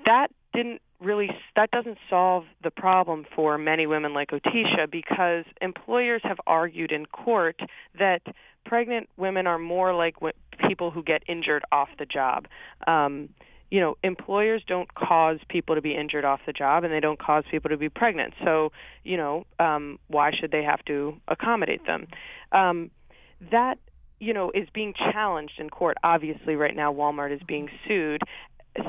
That 0.07 0.29
didn't 0.53 0.81
really 1.01 1.31
that 1.57 1.71
doesn't 1.71 1.99
solve 2.09 2.45
the 2.63 2.71
problem 2.71 3.25
for 3.35 3.57
many 3.57 3.87
women 3.87 4.13
like 4.13 4.31
Otisha 4.31 4.91
because 4.91 5.45
employers 5.63 6.21
have 6.25 6.39
argued 6.47 6.93
in 6.93 7.07
court 7.07 7.61
that 7.99 8.21
pregnant 8.65 9.09
women 9.17 9.47
are 9.47 9.59
more 9.59 9.95
like 9.95 10.17
people 10.69 10.91
who 10.91 11.03
get 11.03 11.23
injured 11.29 11.65
off 11.73 11.89
the 11.99 12.07
job. 12.07 12.47
Um, 12.87 13.31
you 13.71 13.81
know, 13.81 13.97
employers 14.03 14.63
don't 14.67 14.93
cause 14.95 15.39
people 15.49 15.77
to 15.77 15.81
be 15.81 15.95
injured 15.95 16.25
off 16.25 16.41
the 16.45 16.53
job, 16.53 16.83
and 16.83 16.93
they 16.93 16.99
don't 16.99 17.21
cause 17.21 17.45
people 17.51 17.71
to 17.71 17.77
be 17.77 17.89
pregnant. 17.89 18.35
So, 18.45 18.73
you 19.05 19.17
know, 19.17 19.47
um, 19.61 19.99
why 20.09 20.33
should 20.33 20.51
they 20.51 20.65
have 20.65 20.85
to 20.87 21.17
accommodate 21.29 21.87
them? 21.87 22.09
Um, 22.51 22.91
that 23.51 23.79
you 24.19 24.35
know 24.35 24.51
is 24.55 24.69
being 24.75 24.93
challenged 24.93 25.55
in 25.59 25.71
court 25.71 25.97
obviously 26.05 26.55
right 26.55 26.77
now 26.77 26.93
walmart 26.93 27.35
is 27.35 27.41
being 27.47 27.69
sued 27.89 28.21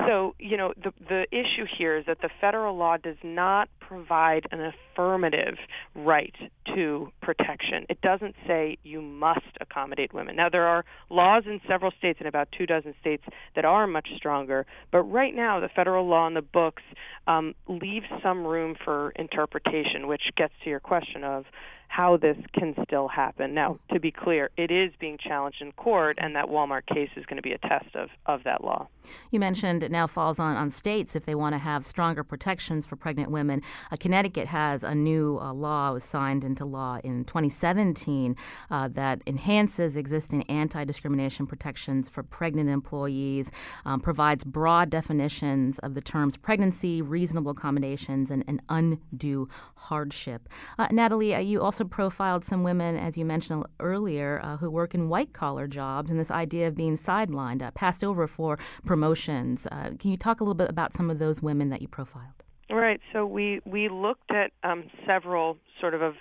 so 0.06 0.34
you 0.38 0.56
know 0.56 0.72
the 0.82 0.92
the 1.08 1.26
issue 1.30 1.66
here 1.78 1.96
is 1.96 2.06
that 2.06 2.20
the 2.20 2.30
federal 2.40 2.76
law 2.76 2.96
does 2.96 3.16
not 3.22 3.68
provide 3.80 4.46
an 4.50 4.60
affirmative 4.60 5.56
right 5.94 6.34
to 6.74 7.12
protection. 7.20 7.84
It 7.88 8.00
doesn't 8.00 8.34
say 8.46 8.78
you 8.82 9.02
must 9.02 9.40
accommodate 9.60 10.14
women. 10.14 10.36
Now 10.36 10.48
there 10.48 10.66
are 10.66 10.84
laws 11.10 11.44
in 11.46 11.60
several 11.68 11.90
states 11.98 12.18
and 12.20 12.28
about 12.28 12.48
two 12.56 12.66
dozen 12.66 12.94
states 13.00 13.24
that 13.54 13.64
are 13.64 13.86
much 13.86 14.08
stronger, 14.16 14.66
but 14.90 15.02
right 15.02 15.34
now 15.34 15.60
the 15.60 15.68
federal 15.68 16.06
law 16.06 16.26
in 16.26 16.34
the 16.34 16.42
books 16.42 16.82
um, 17.26 17.54
leaves 17.68 18.06
some 18.22 18.46
room 18.46 18.74
for 18.84 19.10
interpretation, 19.16 20.06
which 20.06 20.22
gets 20.36 20.54
to 20.64 20.70
your 20.70 20.80
question 20.80 21.24
of 21.24 21.44
how 21.92 22.16
this 22.16 22.38
can 22.54 22.74
still 22.86 23.06
happen. 23.06 23.52
Now, 23.52 23.78
to 23.92 24.00
be 24.00 24.10
clear, 24.10 24.48
it 24.56 24.70
is 24.70 24.92
being 24.98 25.18
challenged 25.18 25.60
in 25.60 25.72
court, 25.72 26.16
and 26.18 26.34
that 26.34 26.46
Walmart 26.46 26.86
case 26.86 27.10
is 27.16 27.26
going 27.26 27.36
to 27.36 27.42
be 27.42 27.52
a 27.52 27.58
test 27.58 27.94
of, 27.94 28.08
of 28.24 28.44
that 28.44 28.64
law. 28.64 28.88
You 29.30 29.38
mentioned 29.38 29.82
it 29.82 29.90
now 29.90 30.06
falls 30.06 30.38
on, 30.38 30.56
on 30.56 30.70
states 30.70 31.14
if 31.14 31.26
they 31.26 31.34
want 31.34 31.54
to 31.54 31.58
have 31.58 31.84
stronger 31.84 32.24
protections 32.24 32.86
for 32.86 32.96
pregnant 32.96 33.30
women. 33.30 33.60
Uh, 33.90 33.96
Connecticut 34.00 34.46
has 34.46 34.84
a 34.84 34.94
new 34.94 35.38
uh, 35.38 35.52
law, 35.52 35.92
was 35.92 36.02
signed 36.02 36.44
into 36.44 36.64
law 36.64 36.98
in 37.04 37.26
2017, 37.26 38.36
uh, 38.70 38.88
that 38.88 39.20
enhances 39.26 39.98
existing 39.98 40.44
anti 40.44 40.84
discrimination 40.84 41.46
protections 41.46 42.08
for 42.08 42.22
pregnant 42.22 42.70
employees, 42.70 43.52
um, 43.84 44.00
provides 44.00 44.44
broad 44.44 44.88
definitions 44.88 45.78
of 45.80 45.92
the 45.92 46.00
terms 46.00 46.38
pregnancy, 46.38 47.02
reasonable 47.02 47.50
accommodations, 47.50 48.30
and, 48.30 48.44
and 48.48 48.62
undue 48.70 49.46
hardship. 49.74 50.48
Uh, 50.78 50.88
Natalie, 50.90 51.34
uh, 51.34 51.38
you 51.38 51.60
also 51.60 51.81
also 51.82 51.88
profiled 51.88 52.44
some 52.44 52.62
women, 52.62 52.96
as 52.96 53.18
you 53.18 53.24
mentioned 53.24 53.64
earlier, 53.80 54.40
uh, 54.42 54.56
who 54.56 54.70
work 54.70 54.94
in 54.94 55.08
white 55.08 55.32
collar 55.32 55.66
jobs 55.66 56.10
and 56.10 56.20
this 56.20 56.30
idea 56.30 56.68
of 56.68 56.74
being 56.74 56.96
sidelined, 56.96 57.62
uh, 57.62 57.70
passed 57.72 58.04
over 58.04 58.26
for 58.26 58.58
promotions. 58.86 59.66
Uh, 59.72 59.90
can 59.98 60.10
you 60.10 60.16
talk 60.16 60.40
a 60.40 60.44
little 60.44 60.54
bit 60.54 60.70
about 60.70 60.92
some 60.92 61.10
of 61.10 61.18
those 61.18 61.42
women 61.42 61.70
that 61.70 61.82
you 61.82 61.88
profiled? 61.88 62.44
Right. 62.70 63.00
So 63.12 63.26
we 63.26 63.60
we 63.66 63.88
looked 63.88 64.30
at 64.30 64.52
um, 64.62 64.84
several 65.06 65.58
sort 65.80 65.94
of 65.94 66.02
of 66.02 66.14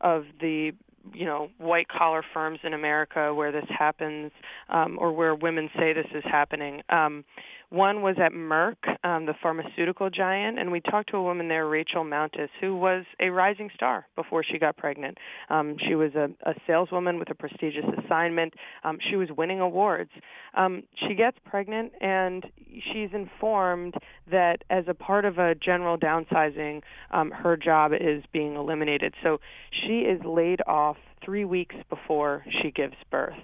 of 0.00 0.24
the 0.40 0.72
you 1.14 1.24
know 1.24 1.48
white 1.58 1.88
collar 1.88 2.22
firms 2.34 2.60
in 2.62 2.74
America 2.74 3.34
where 3.34 3.50
this 3.50 3.64
happens 3.68 4.30
um, 4.68 4.98
or 5.00 5.12
where 5.12 5.34
women 5.34 5.68
say 5.76 5.92
this 5.92 6.06
is 6.14 6.22
happening. 6.24 6.82
Um, 6.90 7.24
one 7.70 8.02
was 8.02 8.16
at 8.22 8.32
Merck, 8.32 8.76
um, 9.04 9.26
the 9.26 9.34
pharmaceutical 9.42 10.08
giant, 10.10 10.58
and 10.58 10.70
we 10.70 10.80
talked 10.80 11.10
to 11.10 11.16
a 11.16 11.22
woman 11.22 11.48
there, 11.48 11.66
Rachel 11.66 12.04
Mountis, 12.04 12.48
who 12.60 12.76
was 12.76 13.04
a 13.20 13.30
rising 13.30 13.70
star 13.74 14.06
before 14.14 14.44
she 14.44 14.58
got 14.58 14.76
pregnant. 14.76 15.18
Um, 15.50 15.76
she 15.86 15.94
was 15.94 16.14
a, 16.14 16.28
a 16.48 16.54
saleswoman 16.66 17.18
with 17.18 17.30
a 17.30 17.34
prestigious 17.34 17.84
assignment. 18.04 18.54
Um, 18.84 18.98
she 19.10 19.16
was 19.16 19.28
winning 19.36 19.60
awards. 19.60 20.10
Um, 20.54 20.84
she 21.08 21.14
gets 21.14 21.36
pregnant, 21.44 21.92
and 22.00 22.46
she's 22.92 23.10
informed 23.12 23.94
that 24.30 24.62
as 24.70 24.84
a 24.86 24.94
part 24.94 25.24
of 25.24 25.38
a 25.38 25.54
general 25.54 25.98
downsizing, 25.98 26.82
um, 27.10 27.30
her 27.30 27.56
job 27.56 27.92
is 27.92 28.22
being 28.32 28.54
eliminated. 28.54 29.14
So 29.22 29.38
she 29.70 30.00
is 30.00 30.20
laid 30.24 30.60
off 30.66 30.96
three 31.24 31.44
weeks 31.44 31.74
before 31.90 32.44
she 32.62 32.70
gives 32.70 32.94
birth. 33.10 33.34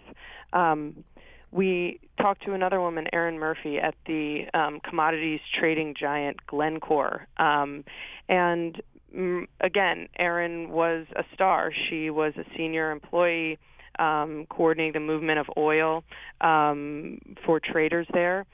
Um, 0.52 1.04
we 1.52 2.00
talked 2.20 2.44
to 2.44 2.54
another 2.54 2.80
woman, 2.80 3.06
Erin 3.12 3.38
Murphy, 3.38 3.78
at 3.78 3.94
the 4.06 4.44
um, 4.54 4.80
commodities 4.80 5.40
trading 5.58 5.94
giant 5.98 6.46
Glencore. 6.46 7.26
Um, 7.36 7.84
and 8.28 8.80
mm, 9.14 9.46
again, 9.60 10.08
Erin 10.18 10.70
was 10.70 11.06
a 11.14 11.24
star. 11.34 11.70
She 11.88 12.10
was 12.10 12.32
a 12.36 12.44
senior 12.56 12.90
employee 12.90 13.58
um, 13.98 14.46
coordinating 14.48 14.94
the 14.94 15.00
movement 15.00 15.38
of 15.38 15.46
oil 15.56 16.04
um, 16.40 17.18
for 17.44 17.60
traders 17.60 18.06
there. 18.14 18.46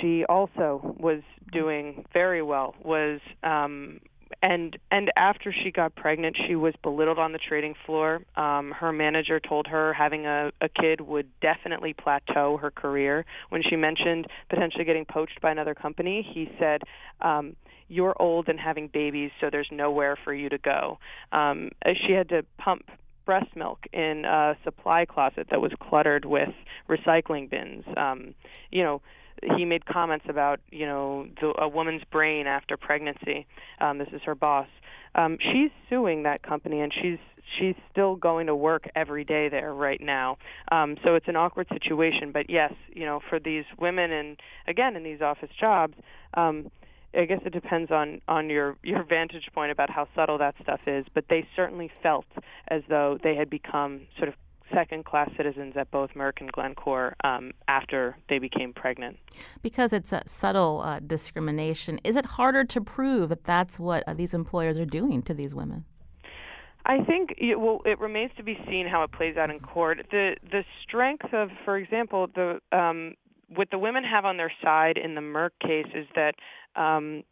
She 0.00 0.24
also 0.24 0.96
was 0.98 1.20
doing 1.52 2.04
very 2.12 2.42
well, 2.42 2.74
was 2.82 3.20
um, 3.44 4.00
and 4.42 4.76
and 4.90 5.10
after 5.16 5.52
she 5.52 5.70
got 5.70 5.94
pregnant, 5.94 6.36
she 6.46 6.56
was 6.56 6.74
belittled 6.82 7.18
on 7.18 7.32
the 7.32 7.38
trading 7.38 7.74
floor. 7.84 8.22
Um, 8.36 8.72
her 8.72 8.92
manager 8.92 9.40
told 9.40 9.66
her 9.68 9.92
having 9.92 10.26
a, 10.26 10.52
a 10.60 10.68
kid 10.68 11.00
would 11.00 11.28
definitely 11.40 11.92
plateau 11.92 12.56
her 12.56 12.70
career. 12.70 13.24
When 13.48 13.62
she 13.68 13.76
mentioned 13.76 14.26
potentially 14.48 14.84
getting 14.84 15.04
poached 15.04 15.40
by 15.40 15.50
another 15.50 15.74
company, 15.74 16.26
he 16.34 16.50
said, 16.58 16.82
um, 17.20 17.56
"You're 17.88 18.20
old 18.20 18.48
and 18.48 18.58
having 18.58 18.88
babies, 18.88 19.30
so 19.40 19.48
there's 19.50 19.68
nowhere 19.70 20.16
for 20.24 20.34
you 20.34 20.48
to 20.48 20.58
go." 20.58 20.98
Um, 21.32 21.70
she 22.06 22.12
had 22.12 22.28
to 22.30 22.44
pump 22.58 22.90
breast 23.24 23.56
milk 23.56 23.86
in 23.92 24.24
a 24.24 24.56
supply 24.64 25.04
closet 25.04 25.48
that 25.50 25.60
was 25.60 25.72
cluttered 25.80 26.24
with 26.24 26.54
recycling 26.88 27.50
bins. 27.50 27.84
Um, 27.96 28.34
you 28.70 28.82
know 28.82 29.02
he 29.56 29.64
made 29.64 29.86
comments 29.86 30.26
about 30.28 30.60
you 30.70 30.86
know 30.86 31.26
the, 31.40 31.52
a 31.58 31.68
woman's 31.68 32.02
brain 32.10 32.46
after 32.46 32.76
pregnancy. 32.76 33.46
Um, 33.80 33.98
this 33.98 34.08
is 34.12 34.22
her 34.24 34.34
boss. 34.34 34.68
Um, 35.14 35.38
she's 35.40 35.70
suing 35.88 36.24
that 36.24 36.42
company, 36.42 36.80
and 36.80 36.92
she's 36.92 37.18
she's 37.58 37.74
still 37.90 38.16
going 38.16 38.46
to 38.46 38.54
work 38.54 38.88
every 38.94 39.24
day 39.24 39.48
there 39.48 39.72
right 39.72 40.00
now. 40.00 40.38
Um, 40.70 40.96
so 41.04 41.14
it's 41.14 41.28
an 41.28 41.36
awkward 41.36 41.68
situation. 41.72 42.32
But 42.32 42.50
yes, 42.50 42.72
you 42.92 43.04
know, 43.04 43.20
for 43.28 43.38
these 43.38 43.64
women, 43.78 44.10
and 44.12 44.36
again 44.66 44.96
in 44.96 45.02
these 45.02 45.20
office 45.20 45.50
jobs. 45.58 45.94
Um, 46.34 46.70
I 47.14 47.24
guess 47.24 47.40
it 47.46 47.52
depends 47.52 47.90
on 47.90 48.20
on 48.28 48.50
your 48.50 48.76
your 48.82 49.02
vantage 49.02 49.48
point 49.54 49.72
about 49.72 49.88
how 49.88 50.06
subtle 50.14 50.36
that 50.38 50.54
stuff 50.62 50.80
is, 50.86 51.06
but 51.14 51.24
they 51.30 51.46
certainly 51.56 51.90
felt 52.02 52.26
as 52.68 52.82
though 52.90 53.18
they 53.22 53.34
had 53.36 53.48
become 53.48 54.02
sort 54.18 54.28
of 54.28 54.34
second 54.72 55.04
class 55.04 55.30
citizens 55.36 55.74
at 55.76 55.90
both 55.90 56.10
Merck 56.14 56.40
and 56.40 56.50
Glencore 56.52 57.14
um, 57.24 57.52
after 57.68 58.16
they 58.28 58.38
became 58.38 58.72
pregnant. 58.72 59.18
Because 59.62 59.92
it's 59.92 60.12
a 60.12 60.22
subtle 60.26 60.82
uh, 60.84 61.00
discrimination, 61.00 62.00
is 62.04 62.16
it 62.16 62.24
harder 62.24 62.64
to 62.64 62.80
prove 62.80 63.28
that 63.28 63.44
that's 63.44 63.78
what 63.78 64.04
uh, 64.06 64.14
these 64.14 64.34
employers 64.34 64.78
are 64.78 64.84
doing 64.86 65.22
to 65.22 65.34
these 65.34 65.54
women? 65.54 65.84
I 66.86 67.02
think 67.02 67.34
it, 67.36 67.58
well, 67.58 67.80
it 67.84 67.98
remains 67.98 68.30
to 68.36 68.44
be 68.44 68.56
seen 68.68 68.86
how 68.86 69.02
it 69.02 69.10
plays 69.10 69.36
out 69.36 69.50
in 69.50 69.58
court. 69.58 70.06
The 70.10 70.36
the 70.50 70.62
strength 70.82 71.32
of, 71.32 71.50
for 71.64 71.76
example, 71.76 72.28
the 72.32 72.60
um, 72.70 73.14
what 73.48 73.70
the 73.70 73.78
women 73.78 74.04
have 74.04 74.24
on 74.24 74.36
their 74.36 74.52
side 74.62 74.96
in 74.96 75.14
the 75.14 75.20
Merck 75.20 75.50
case 75.60 75.86
is 75.94 76.06
that 76.14 76.34
um, 76.80 77.24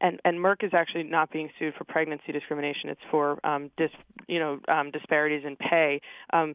and 0.00 0.20
and 0.24 0.38
Merck 0.38 0.62
is 0.64 0.72
actually 0.72 1.04
not 1.04 1.30
being 1.30 1.50
sued 1.58 1.74
for 1.76 1.84
pregnancy 1.84 2.32
discrimination. 2.32 2.90
It's 2.90 3.00
for 3.10 3.44
um, 3.46 3.70
dis, 3.76 3.90
you 4.28 4.38
know 4.38 4.60
um, 4.68 4.90
disparities 4.90 5.42
in 5.44 5.56
pay. 5.56 6.00
Um, 6.32 6.54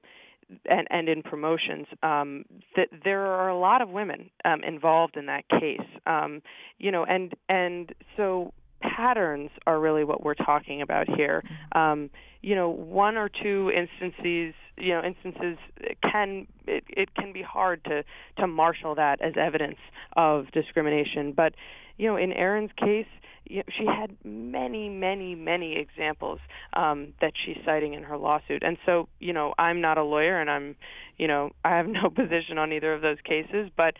and, 0.69 0.87
and 0.91 1.09
in 1.09 1.23
promotions, 1.23 1.87
um, 2.03 2.45
that 2.75 2.89
there 3.03 3.25
are 3.25 3.49
a 3.49 3.57
lot 3.57 3.81
of 3.81 3.89
women 3.89 4.29
um, 4.43 4.63
involved 4.63 5.17
in 5.17 5.25
that 5.25 5.43
case, 5.49 5.79
um, 6.05 6.41
you 6.77 6.91
know, 6.91 7.03
and 7.03 7.33
and 7.49 7.93
so 8.15 8.53
patterns 8.81 9.49
are 9.65 9.79
really 9.79 10.03
what 10.03 10.23
we're 10.23 10.35
talking 10.35 10.81
about 10.81 11.07
here. 11.09 11.43
Mm-hmm. 11.43 11.77
Um, 11.79 12.09
you 12.41 12.55
know, 12.55 12.69
one 12.69 13.17
or 13.17 13.29
two 13.29 13.71
instances, 13.75 14.53
you 14.77 14.89
know, 14.89 15.01
instances 15.03 15.57
can 16.03 16.47
it, 16.67 16.83
it 16.89 17.15
can 17.15 17.33
be 17.33 17.41
hard 17.41 17.83
to 17.85 18.03
to 18.37 18.47
marshal 18.47 18.95
that 18.95 19.21
as 19.21 19.33
evidence 19.35 19.79
of 20.15 20.51
discrimination. 20.51 21.33
But 21.35 21.55
you 21.97 22.07
know, 22.07 22.17
in 22.17 22.31
Erin's 22.31 22.71
case, 22.77 23.07
she 23.47 23.85
had 23.85 24.15
many, 24.23 24.89
many, 24.89 25.35
many 25.35 25.77
examples 25.77 26.39
um, 26.73 27.13
that 27.21 27.33
she's 27.45 27.57
citing 27.65 27.93
in 27.93 28.03
her 28.03 28.17
lawsuit. 28.17 28.63
And 28.63 28.77
so, 28.85 29.07
you 29.19 29.33
know, 29.33 29.53
I'm 29.57 29.81
not 29.81 29.97
a 29.97 30.03
lawyer, 30.03 30.39
and 30.39 30.49
I'm, 30.49 30.75
you 31.17 31.27
know, 31.27 31.51
I 31.63 31.77
have 31.77 31.87
no 31.87 32.09
position 32.15 32.57
on 32.57 32.73
either 32.73 32.93
of 32.93 33.01
those 33.01 33.21
cases, 33.23 33.69
but 33.75 33.95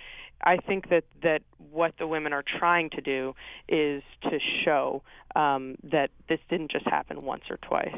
I 0.46 0.58
think 0.58 0.90
that 0.90 1.04
that 1.24 1.42
what 1.72 1.94
the 1.98 2.08
women 2.08 2.32
are 2.34 2.44
trying 2.60 2.90
to 2.92 3.02
do 3.02 3.34
is 3.68 4.04
to 4.24 4.40
show 4.64 5.04
um, 5.36 5.76
that 5.84 6.10
this 6.30 6.40
didn't 6.50 6.72
just 6.72 6.86
happen 6.88 7.24
once 7.24 7.44
or 7.50 7.58
twice. 7.58 7.94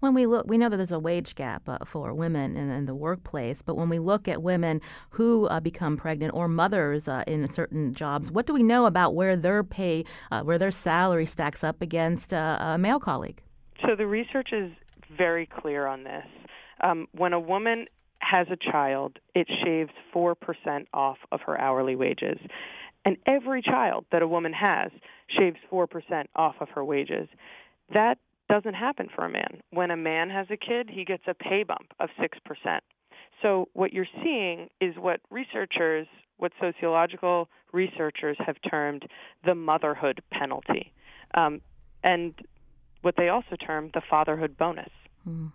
When 0.00 0.14
we 0.14 0.26
look, 0.26 0.46
we 0.46 0.58
know 0.58 0.68
that 0.68 0.76
there's 0.76 0.92
a 0.92 0.98
wage 0.98 1.34
gap 1.34 1.68
uh, 1.68 1.78
for 1.84 2.12
women 2.14 2.56
in, 2.56 2.70
in, 2.70 2.86
the 2.86 2.94
workplace. 2.94 3.62
But 3.62 3.76
when 3.76 3.88
we 3.88 3.98
look 3.98 4.28
at 4.28 4.42
women 4.42 4.80
who 5.10 5.46
uh, 5.46 5.60
become 5.60 5.96
pregnant 5.96 6.34
or 6.34 6.48
mothers 6.48 7.08
uh, 7.08 7.24
in 7.26 7.46
certain 7.46 7.94
jobs, 7.94 8.30
what 8.30 8.46
do 8.46 8.52
we 8.52 8.62
know 8.62 8.86
about 8.86 9.14
where 9.14 9.36
their 9.36 9.64
pay, 9.64 10.04
uh, 10.30 10.42
where 10.42 10.58
their 10.58 10.70
salary 10.70 11.26
stacks 11.26 11.64
up 11.64 11.82
against 11.82 12.32
uh, 12.32 12.58
a 12.60 12.78
male 12.78 13.00
colleague? 13.00 13.42
So 13.82 13.96
the 13.96 14.06
research 14.06 14.50
is 14.52 14.70
very 15.16 15.46
clear 15.46 15.86
on 15.86 16.04
this. 16.04 16.26
Um, 16.82 17.08
when 17.12 17.32
a 17.32 17.40
woman 17.40 17.86
has 18.20 18.46
a 18.50 18.56
child, 18.56 19.18
it 19.34 19.48
shaves 19.64 19.90
4% 20.14 20.34
off 20.92 21.18
of 21.32 21.40
her 21.42 21.58
hourly 21.60 21.96
wages. 21.96 22.38
And 23.04 23.16
every 23.26 23.62
child 23.62 24.04
that 24.12 24.22
a 24.22 24.28
woman 24.28 24.52
has 24.52 24.90
shaves 25.28 25.56
4% 25.72 25.88
off 26.36 26.56
of 26.60 26.68
her 26.70 26.84
wages. 26.84 27.28
That 27.92 28.18
doesn't 28.48 28.74
happen 28.74 29.08
for 29.14 29.24
a 29.24 29.30
man. 29.30 29.60
When 29.70 29.90
a 29.90 29.96
man 29.96 30.28
has 30.30 30.46
a 30.50 30.56
kid, 30.56 30.90
he 30.90 31.04
gets 31.04 31.22
a 31.26 31.34
pay 31.34 31.62
bump 31.62 31.92
of 31.98 32.10
6%. 32.20 32.80
So 33.42 33.68
what 33.72 33.92
you're 33.92 34.06
seeing 34.22 34.68
is 34.80 34.94
what 34.96 35.20
researchers, 35.30 36.06
what 36.36 36.52
sociological 36.60 37.48
researchers 37.72 38.36
have 38.44 38.56
termed 38.68 39.04
the 39.46 39.54
motherhood 39.54 40.20
penalty. 40.30 40.92
Um, 41.34 41.62
and 42.04 42.34
what 43.02 43.14
they 43.16 43.28
also 43.28 43.56
term 43.56 43.90
the 43.94 44.02
fatherhood 44.10 44.58
bonus. 44.58 44.90
Mm 45.26 45.52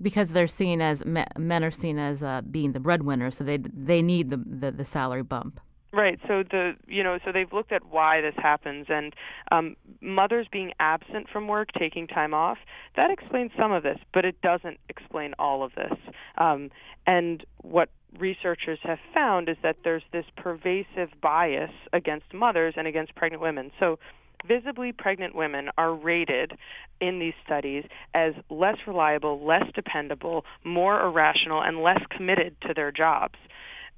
because 0.00 0.32
they're 0.32 0.46
seen 0.46 0.80
as 0.80 1.04
men 1.04 1.64
are 1.64 1.70
seen 1.70 1.98
as 1.98 2.22
uh, 2.22 2.42
being 2.42 2.72
the 2.72 2.80
breadwinner, 2.80 3.30
so 3.30 3.44
they 3.44 3.58
they 3.58 4.02
need 4.02 4.30
the, 4.30 4.36
the, 4.36 4.70
the 4.70 4.84
salary 4.84 5.22
bump. 5.22 5.60
Right. 5.90 6.18
So 6.28 6.42
the 6.42 6.74
you 6.86 7.02
know 7.02 7.18
so 7.24 7.32
they've 7.32 7.52
looked 7.52 7.72
at 7.72 7.86
why 7.86 8.20
this 8.20 8.34
happens, 8.36 8.86
and 8.88 9.14
um, 9.50 9.74
mothers 10.00 10.46
being 10.52 10.72
absent 10.78 11.28
from 11.30 11.48
work, 11.48 11.70
taking 11.78 12.06
time 12.06 12.34
off, 12.34 12.58
that 12.96 13.10
explains 13.10 13.52
some 13.58 13.72
of 13.72 13.82
this, 13.82 13.98
but 14.12 14.24
it 14.26 14.40
doesn't 14.42 14.78
explain 14.90 15.34
all 15.38 15.62
of 15.62 15.74
this. 15.74 15.98
Um, 16.36 16.70
and 17.06 17.44
what 17.62 17.88
researchers 18.18 18.78
have 18.82 18.98
found 19.14 19.48
is 19.48 19.56
that 19.62 19.76
there's 19.82 20.02
this 20.12 20.26
pervasive 20.36 21.08
bias 21.22 21.72
against 21.92 22.34
mothers 22.34 22.74
and 22.76 22.86
against 22.86 23.14
pregnant 23.14 23.42
women. 23.42 23.70
So 23.80 23.98
visibly 24.46 24.92
pregnant 24.92 25.34
women 25.34 25.70
are 25.76 25.94
rated 25.94 26.52
in 27.00 27.18
these 27.18 27.34
studies 27.44 27.84
as 28.14 28.34
less 28.50 28.76
reliable, 28.86 29.44
less 29.44 29.64
dependable, 29.74 30.44
more 30.64 31.00
irrational, 31.00 31.62
and 31.62 31.82
less 31.82 32.00
committed 32.10 32.56
to 32.62 32.74
their 32.74 32.92
jobs. 32.92 33.38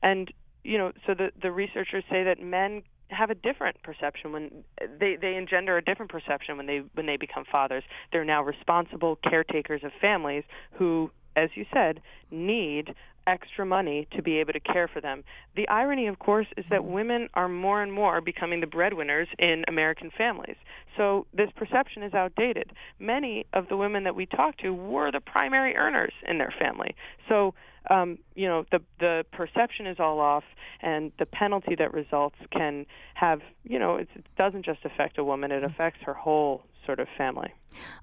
And 0.03 0.33
you 0.65 0.79
know, 0.79 0.93
so 1.07 1.15
the 1.15 1.33
the 1.41 1.51
researchers 1.51 2.05
say 2.11 2.25
that 2.25 2.43
men 2.43 2.83
have 3.09 3.31
a 3.31 3.35
different 3.35 3.83
perception 3.83 4.33
when 4.33 4.65
they 4.99 5.17
they 5.17 5.37
engender 5.37 5.77
a 5.77 5.83
different 5.83 6.11
perception 6.11 6.57
when 6.57 6.67
they 6.67 6.83
when 6.95 7.07
they 7.07 7.17
become 7.17 7.45
fathers. 7.51 7.85
They're 8.13 8.25
now 8.25 8.43
responsible 8.43 9.17
caretakers 9.17 9.83
of 9.85 9.93
families 10.01 10.45
who 10.73 11.11
as 11.37 11.51
you 11.55 11.65
said, 11.73 12.01
need 12.31 12.95
extra 13.27 13.65
money 13.67 14.09
to 14.17 14.23
be 14.23 14.39
able 14.39 14.53
to 14.53 14.61
care 14.61 14.89
for 14.89 15.01
them. 15.01 15.25
The 15.57 15.69
irony, 15.69 16.07
of 16.07 16.19
course, 16.19 16.47
is 16.57 16.65
that 16.71 16.81
mm-hmm. 16.81 16.93
women 16.93 17.29
are 17.35 17.49
more 17.49 17.83
and 17.83 17.93
more 17.93 18.21
becoming 18.21 18.61
the 18.61 18.67
breadwinners 18.67 19.29
in 19.39 19.65
American 19.69 20.11
families. 20.17 20.57
So 20.97 21.27
this 21.33 21.51
perception 21.57 22.03
is 22.03 22.15
outdated. 22.15 22.73
Many 22.99 23.47
of 23.53 23.69
the 23.69 23.77
women 23.77 24.05
that 24.05 24.15
we 24.15 24.27
talk 24.27 24.59
to 24.59 24.75
were 24.75 25.11
the 25.11 25.21
primary 25.21 25.77
earners 25.77 26.13
in 26.29 26.39
their 26.39 26.53
family. 26.59 26.95
So 27.29 27.55
um, 27.89 28.19
you 28.35 28.47
know 28.47 28.65
the 28.71 28.81
the 28.99 29.25
perception 29.33 29.87
is 29.87 29.99
all 29.99 30.21
off, 30.21 30.45
and 30.83 31.13
the 31.19 31.25
penalty 31.25 31.75
that 31.77 31.95
results 31.95 32.37
can 32.53 32.85
have 33.15 33.41
you 33.65 33.79
know 33.79 33.97
it 33.97 34.09
doesn't 34.37 34.65
just 34.65 34.81
affect 34.85 35.17
a 35.19 35.25
woman; 35.25 35.51
it 35.51 35.63
mm-hmm. 35.63 35.73
affects 35.73 36.01
her 36.05 36.15
whole 36.15 36.63
sort 36.85 37.01
of 37.01 37.09
family. 37.17 37.53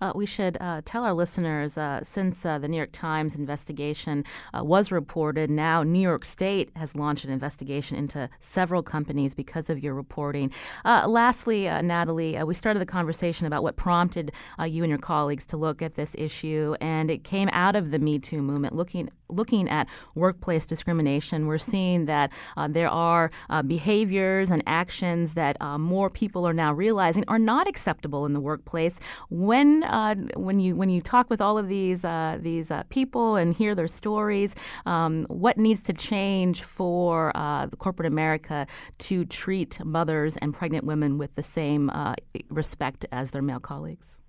Uh, 0.02 0.12
we 0.16 0.26
should 0.26 0.58
uh, 0.62 0.82
tell 0.86 1.04
our 1.04 1.14
listeners 1.14 1.78
uh, 1.78 2.00
since 2.04 2.46
uh, 2.46 2.58
the 2.58 2.68
New 2.68 2.78
York 2.78 2.92
Times 2.92 3.36
investigation 3.36 4.24
uh, 4.54 4.64
was 4.64 4.92
reported, 4.92 5.50
now 5.50 5.84
New 5.84 6.00
York 6.00 6.26
State 6.26 6.70
has 6.76 6.96
launched 6.96 7.26
an 7.26 7.32
investigation 7.32 7.98
into 7.98 8.30
several 8.40 8.84
companies 8.84 9.34
because 9.34 9.70
of 9.70 9.84
your 9.84 9.94
reporting. 9.94 10.52
Uh, 10.86 11.06
lastly, 11.08 11.66
Natalie, 11.82 12.42
we 12.44 12.54
started 12.54 12.80
the 12.80 12.86
conversation 12.86 13.48
about 13.48 13.64
what 13.64 13.76
prompted 13.76 14.32
you 14.66 14.84
and 14.84 14.90
your 14.90 15.00
colleagues 15.00 15.46
to 15.48 15.58
look 15.58 15.82
at 15.82 15.96
this 15.96 16.16
issue, 16.18 16.76
and 16.82 17.10
it 17.10 17.24
came 17.24 17.50
out 17.52 17.76
of 17.76 17.92
the 17.92 18.00
Me 18.00 18.20
Too 18.20 18.42
movement, 18.42 18.76
looking 18.76 19.10
looking 19.30 19.68
at 19.68 19.90
workplace 20.16 20.66
discrimination. 20.66 21.48
We're 21.48 21.58
seeing 21.58 22.06
that 22.06 22.32
there 22.70 22.90
are 22.90 23.30
behaviors 23.66 24.50
and 24.50 24.64
actions 24.66 25.34
that 25.34 25.58
more 25.80 26.10
people 26.10 26.48
are 26.48 26.54
now 26.54 26.72
realizing 26.72 27.26
are 27.28 27.40
not 27.40 27.68
acceptable 27.68 28.26
in 28.26 28.32
the 28.32 28.40
workplace. 28.40 29.00
When 29.30 29.57
when 29.58 29.84
uh, 29.84 30.16
when 30.36 30.60
you 30.60 30.76
when 30.76 30.90
you 30.90 31.02
talk 31.02 31.30
with 31.30 31.42
all 31.42 31.58
of 31.58 31.68
these 31.68 32.06
uh, 32.06 32.38
these 32.40 32.70
uh, 32.70 32.84
people 32.90 33.36
and 33.36 33.54
hear 33.54 33.74
their 33.74 33.88
stories, 33.88 34.56
um, 34.86 35.26
what 35.30 35.58
needs 35.58 35.82
to 35.84 35.94
change 35.94 36.62
for 36.62 37.32
uh, 37.36 37.68
corporate 37.80 38.08
America 38.08 38.68
to 39.00 39.26
treat 39.26 39.84
mothers 39.84 40.38
and 40.38 40.54
pregnant 40.54 40.86
women 40.86 41.18
with 41.18 41.34
the 41.36 41.44
same 41.44 41.90
uh, 41.90 42.14
respect 42.50 43.06
as 43.12 43.32
their 43.32 43.42
male 43.42 43.60
colleagues? 43.60 44.20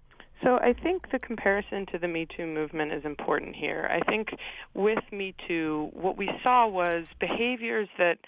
So 0.42 0.54
I 0.58 0.72
think 0.72 1.10
the 1.10 1.18
comparison 1.18 1.84
to 1.92 1.98
the 1.98 2.08
Me 2.08 2.26
Too 2.34 2.46
movement 2.46 2.92
is 2.92 3.04
important 3.04 3.54
here. 3.54 3.90
I 3.90 4.00
think 4.08 4.28
with 4.74 5.04
Me 5.12 5.34
Too, 5.46 5.90
what 5.92 6.16
we 6.16 6.30
saw 6.42 6.66
was 6.68 7.04
behaviors 7.20 7.88
that 7.98 8.18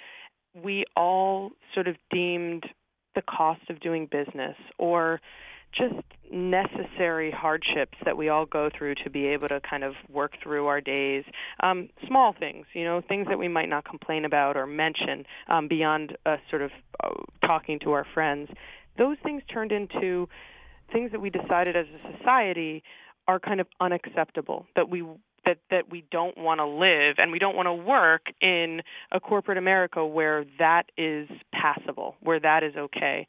we 0.55 0.85
all 0.97 1.53
sort 1.73 1.87
of 1.89 1.97
deemed 2.11 2.65
the 3.15 3.23
cost 3.23 3.63
of 3.71 3.81
doing 3.81 4.07
business 4.07 4.57
or 4.79 5.21
just 5.73 5.95
necessary 6.33 7.31
hardships 7.31 7.99
that 8.05 8.17
we 8.17 8.29
all 8.29 8.47
go 8.47 8.71
through 8.77 8.95
to 8.95 9.11
be 9.11 9.27
able 9.27 9.49
to 9.49 9.61
kind 9.69 9.83
of 9.83 9.95
work 10.09 10.33
through 10.43 10.67
our 10.67 10.81
days. 10.81 11.25
Um, 11.61 11.89
small 12.07 12.35
things, 12.39 12.67
you 12.73 12.85
know, 12.85 13.01
things 13.07 13.27
that 13.29 13.39
we 13.39 13.49
might 13.49 13.69
not 13.69 13.85
complain 13.85 14.25
about 14.25 14.57
or 14.57 14.67
mention 14.67 15.25
um, 15.49 15.69
beyond 15.69 16.17
us 16.27 16.39
sort 16.49 16.63
of 16.63 16.71
uh, 17.03 17.11
talking 17.47 17.79
to 17.81 17.93
our 17.93 18.07
friends. 18.15 18.49
Those 18.97 19.17
things 19.23 19.43
turned 19.53 19.73
into 19.73 20.29
things 20.93 21.13
that 21.13 21.21
we 21.21 21.31
decided 21.31 21.77
as 21.77 21.87
a 21.87 22.17
society 22.17 22.83
are 23.27 23.39
kind 23.39 23.61
of 23.61 23.67
unacceptable 23.81 24.67
that 24.77 24.89
we 24.89 25.05
that 25.45 25.59
that 25.71 25.91
we 25.91 26.05
don't 26.11 26.37
want 26.37 26.59
to 26.59 26.67
live 26.67 27.17
and 27.19 27.33
we 27.33 27.39
don't 27.39 27.57
want 27.57 27.67
to 27.67 27.73
work 27.73 28.27
in 28.41 28.83
a 29.13 29.21
corporate 29.21 29.59
America 29.59 30.05
where 30.05 30.45
that 30.59 30.85
is 30.97 31.29
passable, 31.53 32.17
where 32.21 32.41
that 32.41 32.63
is 32.63 32.75
okay. 32.77 33.27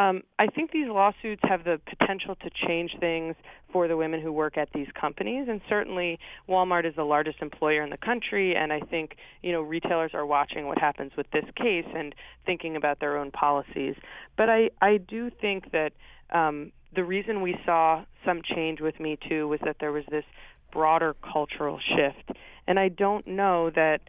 Um, 0.00 0.22
I 0.38 0.46
think 0.46 0.70
these 0.70 0.88
lawsuits 0.88 1.42
have 1.44 1.64
the 1.64 1.78
potential 1.84 2.34
to 2.36 2.50
change 2.66 2.96
things 3.00 3.34
for 3.70 3.86
the 3.86 3.96
women 3.96 4.20
who 4.20 4.32
work 4.32 4.56
at 4.56 4.70
these 4.72 4.86
companies, 4.98 5.46
and 5.48 5.60
certainly 5.68 6.18
Walmart 6.48 6.86
is 6.86 6.94
the 6.96 7.04
largest 7.04 7.42
employer 7.42 7.82
in 7.82 7.90
the 7.90 7.98
country, 7.98 8.56
and 8.56 8.72
I 8.72 8.80
think 8.80 9.16
you 9.42 9.52
know 9.52 9.60
retailers 9.60 10.12
are 10.14 10.24
watching 10.24 10.66
what 10.66 10.78
happens 10.78 11.12
with 11.16 11.30
this 11.32 11.44
case 11.54 11.86
and 11.94 12.14
thinking 12.46 12.76
about 12.76 13.00
their 13.00 13.18
own 13.18 13.30
policies. 13.30 13.94
But 14.36 14.48
I 14.48 14.70
I 14.80 14.96
do 14.96 15.30
think 15.30 15.70
that 15.72 15.92
um, 16.30 16.72
the 16.94 17.04
reason 17.04 17.42
we 17.42 17.56
saw 17.66 18.04
some 18.24 18.40
change 18.42 18.80
with 18.80 18.98
Me 19.00 19.18
Too 19.28 19.48
was 19.48 19.60
that 19.64 19.76
there 19.80 19.92
was 19.92 20.04
this 20.10 20.24
broader 20.72 21.14
cultural 21.32 21.78
shift, 21.78 22.38
and 22.66 22.78
I 22.78 22.88
don't 22.88 23.26
know 23.26 23.68
that 23.70 24.00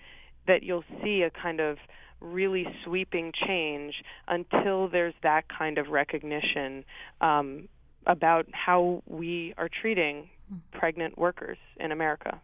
that 0.48 0.64
you'll 0.64 0.86
see 1.04 1.24
a 1.24 1.30
kind 1.30 1.60
of 1.60 1.78
really 2.22 2.66
sweeping 2.86 3.34
change 3.48 3.96
until 4.28 4.88
there's 4.88 5.14
that 5.24 5.46
kind 5.50 5.78
of 5.78 5.88
recognition 5.90 6.86
um, 7.20 7.68
about 8.06 8.46
how 8.52 9.04
we 9.08 9.54
are 9.58 9.70
treating 9.70 10.30
pregnant 10.72 11.18
workers 11.18 11.58
in 11.80 11.92
America. 11.92 12.40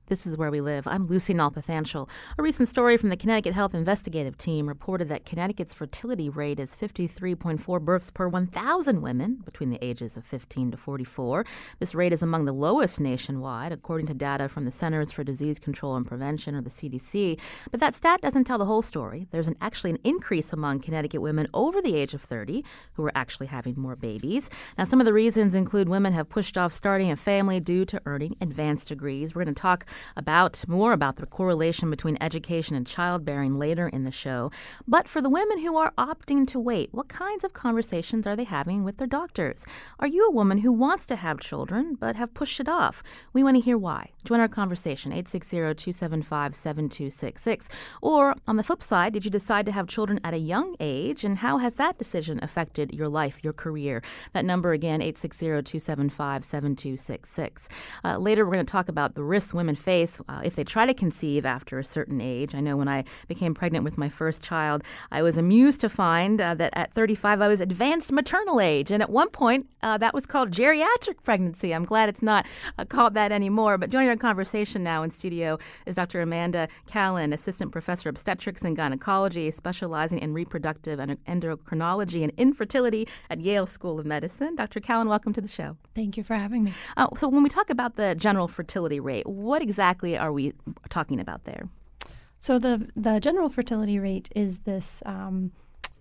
This 0.09 0.25
is 0.25 0.39
where 0.39 0.49
we 0.49 0.59
live. 0.59 0.87
I'm 0.87 1.05
Lucy 1.05 1.35
Nalpathanchel. 1.35 2.09
A 2.39 2.41
recent 2.41 2.67
story 2.67 2.97
from 2.97 3.09
the 3.09 3.15
Connecticut 3.15 3.53
Health 3.53 3.75
Investigative 3.75 4.39
Team 4.39 4.67
reported 4.67 5.07
that 5.09 5.23
Connecticut's 5.23 5.75
fertility 5.75 6.29
rate 6.29 6.59
is 6.59 6.75
53.4 6.75 7.79
births 7.79 8.09
per 8.09 8.27
1,000 8.27 9.03
women 9.03 9.35
between 9.45 9.69
the 9.69 9.77
ages 9.85 10.17
of 10.17 10.25
15 10.25 10.71
to 10.71 10.77
44. 10.77 11.45
This 11.77 11.93
rate 11.93 12.11
is 12.11 12.23
among 12.23 12.45
the 12.45 12.53
lowest 12.53 12.99
nationwide, 12.99 13.71
according 13.71 14.07
to 14.07 14.15
data 14.15 14.49
from 14.49 14.65
the 14.65 14.71
Centers 14.71 15.11
for 15.11 15.23
Disease 15.23 15.59
Control 15.59 15.95
and 15.95 16.07
Prevention, 16.07 16.55
or 16.55 16.61
the 16.63 16.71
CDC. 16.71 17.39
But 17.69 17.79
that 17.79 17.93
stat 17.93 18.19
doesn't 18.19 18.45
tell 18.45 18.57
the 18.57 18.65
whole 18.65 18.81
story. 18.81 19.27
There's 19.29 19.47
an, 19.47 19.57
actually 19.61 19.91
an 19.91 19.99
increase 20.03 20.51
among 20.51 20.79
Connecticut 20.79 21.21
women 21.21 21.45
over 21.53 21.83
the 21.83 21.95
age 21.95 22.15
of 22.15 22.21
30 22.23 22.65
who 22.93 23.05
are 23.05 23.11
actually 23.13 23.45
having 23.45 23.75
more 23.79 23.95
babies. 23.95 24.49
Now, 24.75 24.85
some 24.85 24.99
of 24.99 25.05
the 25.05 25.13
reasons 25.13 25.53
include 25.53 25.87
women 25.87 26.13
have 26.13 26.29
pushed 26.29 26.57
off 26.57 26.73
starting 26.73 27.11
a 27.11 27.15
family 27.15 27.59
due 27.59 27.85
to 27.85 28.01
earning 28.07 28.35
advanced 28.41 28.87
degrees. 28.87 29.35
We're 29.35 29.43
going 29.43 29.53
to 29.53 29.61
talk 29.61 29.85
about 30.15 30.63
more 30.67 30.93
about 30.93 31.15
the 31.15 31.25
correlation 31.25 31.89
between 31.89 32.17
education 32.21 32.75
and 32.75 32.85
childbearing 32.85 33.53
later 33.53 33.88
in 33.88 34.03
the 34.03 34.12
show. 34.12 34.51
But 34.88 35.07
for 35.07 35.21
the 35.21 35.29
women 35.29 35.59
who 35.59 35.77
are 35.77 35.93
opting 35.97 36.47
to 36.47 36.59
wait, 36.59 36.89
what 36.91 37.07
kinds 37.07 37.43
of 37.43 37.53
conversations 37.53 38.25
are 38.27 38.35
they 38.35 38.43
having 38.43 38.83
with 38.83 38.97
their 38.97 39.07
doctors? 39.07 39.65
Are 39.99 40.07
you 40.07 40.27
a 40.27 40.31
woman 40.31 40.59
who 40.59 40.71
wants 40.71 41.05
to 41.07 41.15
have 41.15 41.39
children 41.39 41.95
but 41.99 42.15
have 42.15 42.33
pushed 42.33 42.59
it 42.59 42.69
off? 42.69 43.03
We 43.33 43.43
want 43.43 43.57
to 43.57 43.62
hear 43.62 43.77
why. 43.77 44.12
Join 44.25 44.39
our 44.39 44.47
conversation 44.47 45.12
860-275-7266. 45.13 47.69
Or 48.01 48.34
on 48.47 48.58
the 48.58 48.63
flip 48.63 48.82
side, 48.84 49.13
did 49.13 49.23
you 49.25 49.32
decide 49.32 49.65
to 49.65 49.71
have 49.71 49.88
children 49.88 50.19
at 50.23 50.34
a 50.34 50.38
young 50.38 50.75
age 50.79 51.23
and 51.23 51.38
how 51.38 51.60
has 51.60 51.75
that 51.75 51.97
decision 51.97 52.39
affected 52.43 52.93
your 52.93 53.08
life, 53.08 53.41
your 53.43 53.53
career? 53.53 54.01
That 54.34 54.43
number 54.45 54.73
again 54.73 54.99
860-275-7266. 55.01 57.67
Uh, 58.03 58.17
later 58.17 58.45
we're 58.45 58.53
going 58.53 58.65
to 58.65 58.71
talk 58.71 58.89
about 58.89 59.15
the 59.15 59.23
risks 59.23 59.53
women 59.53 59.75
face 59.75 60.21
uh, 60.27 60.41
if 60.43 60.55
they 60.55 60.63
try 60.63 60.86
to 60.86 60.93
conceive 60.93 61.45
after 61.45 61.79
a 61.79 61.84
certain 61.84 62.19
age. 62.19 62.53
I 62.53 62.60
know 62.60 62.75
when 62.75 62.89
I 62.89 63.05
became 63.27 63.53
pregnant 63.53 63.86
with 63.86 63.97
my 63.97 64.10
first 64.10 64.43
child, 64.43 64.84
I 65.12 65.21
was 65.21 65.38
amused 65.38 65.79
to 65.82 65.89
find 65.89 66.41
uh, 66.41 66.55
that 66.55 66.73
at 66.75 66.93
35 66.93 67.41
I 67.41 67.47
was 67.47 67.62
advanced 67.62 68.12
maternal 68.12 68.60
age. 68.60 68.91
And 68.91 69.01
at 69.01 69.10
one 69.10 69.29
point, 69.29 69.67
uh, 69.82 69.97
that 69.97 70.13
was 70.13 70.25
called 70.25 70.51
geriatric 70.51 71.23
pregnancy. 71.23 71.73
I'm 71.73 71.86
glad 71.86 72.10
it's 72.10 72.21
not 72.21 72.45
uh, 72.77 72.84
called 72.86 73.13
that 73.13 73.32
anymore. 73.32 73.77
But 73.77 73.89
joining 73.89 74.10
our 74.10 74.17
conversation 74.19 74.84
now 74.84 75.03
in 75.03 75.10
studio 75.10 75.58
is 75.86 75.95
Dr. 75.95 76.21
Amanda 76.21 76.67
Kallen, 76.88 77.34
Assistant 77.34 77.71
Professor 77.71 78.10
of 78.10 78.13
Obstetrics 78.13 78.63
and 78.63 78.75
Gynecology, 78.75 79.49
specializing 79.51 80.19
in 80.19 80.34
reproductive 80.34 80.99
and 80.99 81.23
endocrinology 81.25 82.21
and 82.23 82.32
infertility 82.38 83.08
at 83.29 83.41
Yale 83.41 83.65
School 83.65 83.99
of 83.99 84.05
Medicine. 84.05 84.55
Dr. 84.55 84.79
Kallen, 84.79 85.08
welcome 85.08 85.34
to 85.34 85.41
the 85.41 85.47
show. 85.47 85.77
Thank 85.95 86.17
you 86.17 86.23
for 86.23 86.36
having 86.36 86.63
me. 86.63 86.73
Uh, 86.97 87.08
so, 87.15 87.27
when 87.27 87.43
we 87.43 87.49
talk 87.49 87.69
about 87.69 87.95
the 87.95 88.15
general 88.15 88.47
fertility 88.47 88.99
rate, 88.99 89.25
what 89.25 89.62
exactly 89.62 90.17
are 90.17 90.32
we 90.32 90.53
talking 90.89 91.19
about 91.19 91.45
there? 91.45 91.69
So 92.39 92.58
the 92.58 92.89
the 92.95 93.19
general 93.19 93.49
fertility 93.49 93.99
rate 93.99 94.29
is 94.36 94.60
this 94.60 95.03
um, 95.05 95.51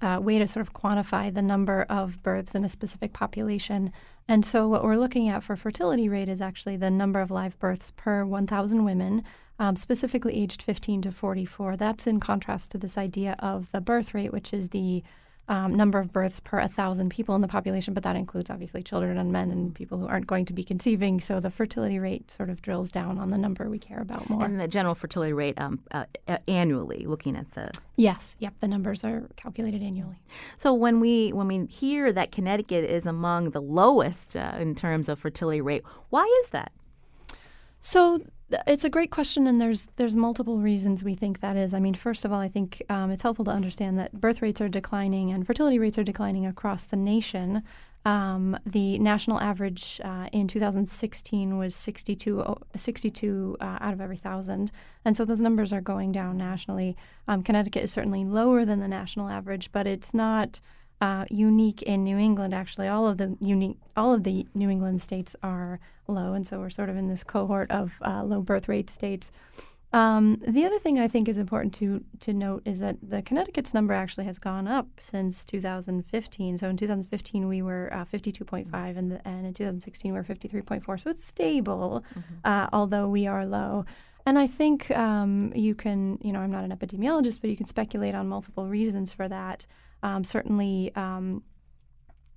uh, 0.00 0.20
way 0.22 0.38
to 0.38 0.46
sort 0.46 0.66
of 0.66 0.72
quantify 0.72 1.34
the 1.34 1.42
number 1.42 1.84
of 1.88 2.22
births 2.22 2.54
in 2.54 2.64
a 2.64 2.68
specific 2.68 3.12
population. 3.12 3.92
And 4.28 4.44
so 4.44 4.68
what 4.68 4.84
we're 4.84 4.96
looking 4.96 5.28
at 5.28 5.42
for 5.42 5.56
fertility 5.56 6.06
rate 6.06 6.28
is 6.28 6.42
actually 6.42 6.76
the 6.76 6.90
number 6.90 7.20
of 7.20 7.30
live 7.30 7.58
births 7.58 7.90
per 7.90 8.26
1,000 8.26 8.84
women, 8.84 9.24
um, 9.58 9.74
specifically 9.74 10.34
aged 10.34 10.60
15 10.60 11.00
to 11.02 11.10
44. 11.10 11.76
That's 11.76 12.06
in 12.06 12.20
contrast 12.20 12.70
to 12.72 12.78
this 12.78 12.98
idea 12.98 13.36
of 13.38 13.72
the 13.72 13.80
birth 13.80 14.12
rate, 14.12 14.32
which 14.32 14.52
is 14.52 14.68
the 14.68 15.02
um, 15.48 15.74
number 15.74 15.98
of 15.98 16.12
births 16.12 16.40
per 16.40 16.60
1,000 16.60 17.08
people 17.08 17.34
in 17.34 17.40
the 17.40 17.48
population, 17.48 17.94
but 17.94 18.02
that 18.02 18.16
includes 18.16 18.50
obviously 18.50 18.82
children 18.82 19.16
and 19.16 19.32
men 19.32 19.50
and 19.50 19.74
people 19.74 19.98
who 19.98 20.06
aren't 20.06 20.26
going 20.26 20.44
to 20.44 20.52
be 20.52 20.62
conceiving. 20.62 21.20
So 21.20 21.40
the 21.40 21.50
fertility 21.50 21.98
rate 21.98 22.30
sort 22.30 22.50
of 22.50 22.60
drills 22.60 22.90
down 22.90 23.18
on 23.18 23.30
the 23.30 23.38
number 23.38 23.68
we 23.70 23.78
care 23.78 24.00
about 24.00 24.28
more. 24.28 24.44
And 24.44 24.60
the 24.60 24.68
general 24.68 24.94
fertility 24.94 25.32
rate 25.32 25.58
um, 25.58 25.80
uh, 25.90 26.04
annually, 26.46 27.06
looking 27.06 27.34
at 27.34 27.52
the 27.52 27.70
yes, 27.96 28.36
yep, 28.38 28.54
the 28.60 28.68
numbers 28.68 29.04
are 29.04 29.28
calculated 29.36 29.82
annually. 29.82 30.16
So 30.56 30.74
when 30.74 31.00
we 31.00 31.32
when 31.32 31.48
we 31.48 31.66
hear 31.66 32.12
that 32.12 32.30
Connecticut 32.30 32.84
is 32.84 33.06
among 33.06 33.50
the 33.50 33.62
lowest 33.62 34.36
uh, 34.36 34.52
in 34.58 34.74
terms 34.74 35.08
of 35.08 35.18
fertility 35.18 35.60
rate, 35.60 35.82
why 36.10 36.24
is 36.44 36.50
that? 36.50 36.72
So 37.80 38.20
it's 38.66 38.84
a 38.84 38.90
great 38.90 39.10
question, 39.10 39.46
and 39.46 39.60
there's 39.60 39.88
there's 39.96 40.16
multiple 40.16 40.58
reasons 40.58 41.02
we 41.02 41.14
think 41.14 41.40
that 41.40 41.56
is. 41.56 41.74
I 41.74 41.80
mean, 41.80 41.94
first 41.94 42.24
of 42.24 42.32
all, 42.32 42.40
I 42.40 42.48
think 42.48 42.82
um, 42.88 43.10
it's 43.10 43.22
helpful 43.22 43.44
to 43.46 43.50
understand 43.50 43.98
that 43.98 44.20
birth 44.20 44.40
rates 44.40 44.60
are 44.60 44.68
declining 44.68 45.30
and 45.30 45.46
fertility 45.46 45.78
rates 45.78 45.98
are 45.98 46.04
declining 46.04 46.46
across 46.46 46.84
the 46.84 46.96
nation. 46.96 47.62
Um, 48.04 48.56
the 48.64 48.98
national 49.00 49.40
average 49.40 50.00
uh, 50.02 50.28
in 50.32 50.48
2016 50.48 51.58
was 51.58 51.74
62, 51.74 52.56
62 52.74 53.56
uh, 53.60 53.78
out 53.80 53.92
of 53.92 54.00
every 54.00 54.16
thousand, 54.16 54.72
and 55.04 55.16
so 55.16 55.24
those 55.24 55.42
numbers 55.42 55.72
are 55.72 55.82
going 55.82 56.12
down 56.12 56.38
nationally. 56.38 56.96
Um, 57.26 57.42
Connecticut 57.42 57.84
is 57.84 57.92
certainly 57.92 58.24
lower 58.24 58.64
than 58.64 58.80
the 58.80 58.88
national 58.88 59.28
average, 59.28 59.72
but 59.72 59.86
it's 59.86 60.14
not 60.14 60.60
uh, 61.00 61.24
unique 61.30 61.82
in 61.82 62.04
New 62.04 62.18
England. 62.18 62.54
Actually, 62.54 62.88
all 62.88 63.06
of 63.06 63.18
the 63.18 63.36
unique, 63.40 63.78
all 63.96 64.12
of 64.12 64.24
the 64.24 64.46
New 64.54 64.68
England 64.68 65.00
states 65.00 65.36
are 65.42 65.80
low, 66.06 66.32
and 66.32 66.46
so 66.46 66.58
we're 66.58 66.70
sort 66.70 66.88
of 66.88 66.96
in 66.96 67.08
this 67.08 67.22
cohort 67.24 67.70
of 67.70 67.92
uh, 68.04 68.22
low 68.24 68.40
birth 68.40 68.68
rate 68.68 68.90
states. 68.90 69.30
Um, 69.90 70.42
the 70.46 70.66
other 70.66 70.78
thing 70.78 70.98
I 70.98 71.08
think 71.08 71.28
is 71.28 71.38
important 71.38 71.72
to 71.74 72.04
to 72.20 72.34
note 72.34 72.62
is 72.66 72.80
that 72.80 72.96
the 73.02 73.22
Connecticut's 73.22 73.72
number 73.72 73.94
actually 73.94 74.24
has 74.24 74.38
gone 74.38 74.68
up 74.68 74.86
since 75.00 75.46
2015. 75.46 76.58
So 76.58 76.68
in 76.68 76.76
2015 76.76 77.48
we 77.48 77.62
were 77.62 77.88
uh, 77.92 78.04
52.5, 78.04 78.96
and, 78.96 79.12
the, 79.12 79.26
and 79.26 79.46
in 79.46 79.54
2016 79.54 80.12
we 80.12 80.18
are 80.18 80.24
53.4. 80.24 81.00
So 81.00 81.10
it's 81.10 81.24
stable, 81.24 82.04
mm-hmm. 82.10 82.34
uh, 82.44 82.68
although 82.72 83.08
we 83.08 83.26
are 83.26 83.46
low. 83.46 83.86
And 84.26 84.38
I 84.38 84.46
think 84.46 84.90
um, 84.90 85.52
you 85.54 85.74
can, 85.74 86.18
you 86.20 86.34
know, 86.34 86.40
I'm 86.40 86.50
not 86.50 86.64
an 86.64 86.70
epidemiologist, 86.70 87.40
but 87.40 87.48
you 87.48 87.56
can 87.56 87.66
speculate 87.66 88.14
on 88.14 88.28
multiple 88.28 88.66
reasons 88.66 89.10
for 89.10 89.26
that. 89.26 89.66
Um, 90.02 90.24
certainly, 90.24 90.92
um, 90.94 91.42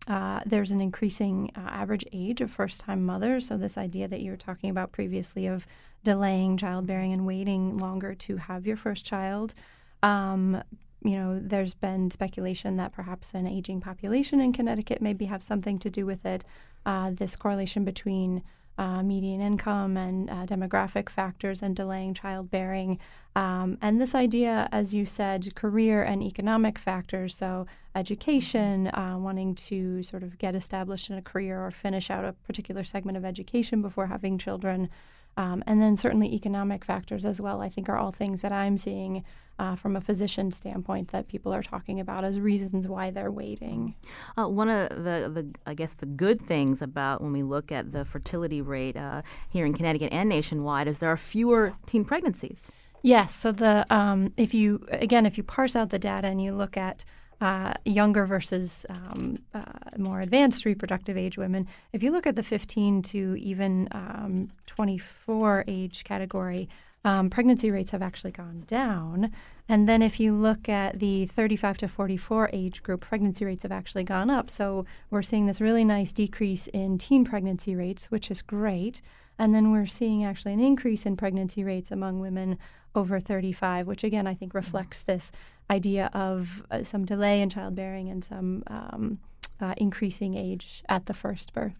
uh, 0.07 0.41
there's 0.45 0.71
an 0.71 0.81
increasing 0.81 1.51
uh, 1.55 1.69
average 1.69 2.05
age 2.11 2.41
of 2.41 2.49
first 2.49 2.81
time 2.81 3.05
mothers. 3.05 3.47
So, 3.47 3.57
this 3.57 3.77
idea 3.77 4.07
that 4.07 4.21
you 4.21 4.31
were 4.31 4.37
talking 4.37 4.69
about 4.69 4.91
previously 4.91 5.47
of 5.47 5.67
delaying 6.03 6.57
childbearing 6.57 7.13
and 7.13 7.25
waiting 7.25 7.77
longer 7.77 8.15
to 8.15 8.37
have 8.37 8.65
your 8.65 8.77
first 8.77 9.05
child. 9.05 9.53
Um, 10.01 10.63
you 11.03 11.11
know, 11.11 11.39
there's 11.39 11.73
been 11.73 12.11
speculation 12.11 12.77
that 12.77 12.93
perhaps 12.93 13.33
an 13.33 13.47
aging 13.47 13.81
population 13.81 14.39
in 14.39 14.53
Connecticut 14.53 15.01
maybe 15.01 15.25
have 15.25 15.43
something 15.43 15.79
to 15.79 15.89
do 15.89 16.05
with 16.05 16.25
it. 16.25 16.43
Uh, 16.85 17.11
this 17.11 17.35
correlation 17.35 17.83
between 17.83 18.43
uh, 18.81 19.03
median 19.03 19.39
income 19.41 19.95
and 19.95 20.27
uh, 20.27 20.43
demographic 20.47 21.07
factors 21.07 21.61
and 21.61 21.75
delaying 21.75 22.15
childbearing. 22.15 22.97
Um, 23.35 23.77
and 23.79 24.01
this 24.01 24.15
idea, 24.15 24.67
as 24.71 24.91
you 24.95 25.05
said, 25.05 25.53
career 25.53 26.01
and 26.01 26.23
economic 26.23 26.79
factors. 26.79 27.35
So, 27.35 27.67
education, 27.93 28.87
uh, 28.87 29.17
wanting 29.19 29.53
to 29.53 30.01
sort 30.01 30.23
of 30.23 30.39
get 30.39 30.55
established 30.55 31.11
in 31.11 31.15
a 31.15 31.21
career 31.21 31.63
or 31.63 31.69
finish 31.69 32.09
out 32.09 32.25
a 32.25 32.33
particular 32.33 32.83
segment 32.83 33.17
of 33.17 33.23
education 33.23 33.83
before 33.83 34.07
having 34.07 34.39
children. 34.39 34.89
Um, 35.37 35.63
and 35.65 35.81
then 35.81 35.95
certainly 35.95 36.33
economic 36.33 36.83
factors 36.83 37.23
as 37.23 37.39
well, 37.39 37.61
I 37.61 37.69
think, 37.69 37.87
are 37.87 37.97
all 37.97 38.11
things 38.11 38.41
that 38.41 38.51
I'm 38.51 38.77
seeing 38.77 39.23
uh, 39.59 39.75
from 39.75 39.95
a 39.95 40.01
physician 40.01 40.51
standpoint 40.51 41.11
that 41.11 41.27
people 41.27 41.53
are 41.53 41.61
talking 41.61 41.99
about 41.99 42.23
as 42.23 42.39
reasons 42.39 42.87
why 42.87 43.11
they're 43.11 43.31
waiting. 43.31 43.95
Uh, 44.37 44.47
one 44.47 44.69
of 44.69 44.89
the, 44.89 45.31
the, 45.33 45.47
I 45.65 45.73
guess, 45.73 45.93
the 45.93 46.05
good 46.05 46.41
things 46.41 46.81
about 46.81 47.21
when 47.21 47.31
we 47.31 47.43
look 47.43 47.71
at 47.71 47.91
the 47.91 48.03
fertility 48.03 48.61
rate 48.61 48.97
uh, 48.97 49.21
here 49.49 49.65
in 49.65 49.73
Connecticut 49.73 50.11
and 50.11 50.27
nationwide 50.27 50.87
is 50.87 50.99
there 50.99 51.11
are 51.11 51.17
fewer 51.17 51.73
teen 51.85 52.03
pregnancies. 52.03 52.71
Yes. 53.03 53.33
So 53.33 53.51
the 53.51 53.85
um, 53.89 54.33
if 54.37 54.53
you 54.53 54.85
again 54.91 55.25
if 55.25 55.37
you 55.37 55.43
parse 55.43 55.75
out 55.75 55.89
the 55.89 55.99
data 55.99 56.27
and 56.27 56.41
you 56.41 56.53
look 56.53 56.77
at 56.77 57.03
uh, 57.41 57.73
younger 57.85 58.25
versus 58.25 58.85
um, 58.87 59.39
uh, 59.53 59.63
more 59.97 60.21
advanced 60.21 60.63
reproductive 60.63 61.17
age 61.17 61.37
women. 61.37 61.67
If 61.91 62.03
you 62.03 62.11
look 62.11 62.27
at 62.27 62.35
the 62.35 62.43
15 62.43 63.01
to 63.01 63.35
even 63.35 63.87
um, 63.91 64.49
24 64.67 65.65
age 65.67 66.03
category, 66.03 66.69
um, 67.03 67.31
pregnancy 67.31 67.71
rates 67.71 67.89
have 67.91 68.03
actually 68.03 68.31
gone 68.31 68.63
down. 68.67 69.31
And 69.67 69.89
then 69.89 70.03
if 70.03 70.19
you 70.19 70.33
look 70.33 70.69
at 70.69 70.99
the 70.99 71.25
35 71.25 71.79
to 71.79 71.87
44 71.87 72.51
age 72.53 72.83
group, 72.83 73.01
pregnancy 73.01 73.43
rates 73.43 73.63
have 73.63 73.71
actually 73.71 74.03
gone 74.03 74.29
up. 74.29 74.51
So 74.51 74.85
we're 75.09 75.23
seeing 75.23 75.47
this 75.47 75.59
really 75.59 75.83
nice 75.83 76.13
decrease 76.13 76.67
in 76.67 76.99
teen 76.99 77.25
pregnancy 77.25 77.75
rates, 77.75 78.11
which 78.11 78.29
is 78.29 78.43
great. 78.43 79.01
And 79.39 79.55
then 79.55 79.71
we're 79.71 79.87
seeing 79.87 80.23
actually 80.23 80.53
an 80.53 80.59
increase 80.59 81.07
in 81.07 81.17
pregnancy 81.17 81.63
rates 81.63 81.89
among 81.89 82.19
women 82.19 82.59
over 82.95 83.19
35, 83.19 83.87
which 83.87 84.03
again 84.03 84.27
I 84.27 84.33
think 84.33 84.53
reflects 84.53 85.03
this 85.03 85.31
idea 85.69 86.09
of 86.13 86.63
uh, 86.71 86.83
some 86.83 87.05
delay 87.05 87.41
in 87.41 87.49
childbearing 87.49 88.09
and 88.09 88.23
some 88.23 88.63
um, 88.67 89.19
uh, 89.59 89.73
increasing 89.77 90.35
age 90.35 90.83
at 90.89 91.05
the 91.05 91.13
first 91.13 91.53
birth. 91.53 91.79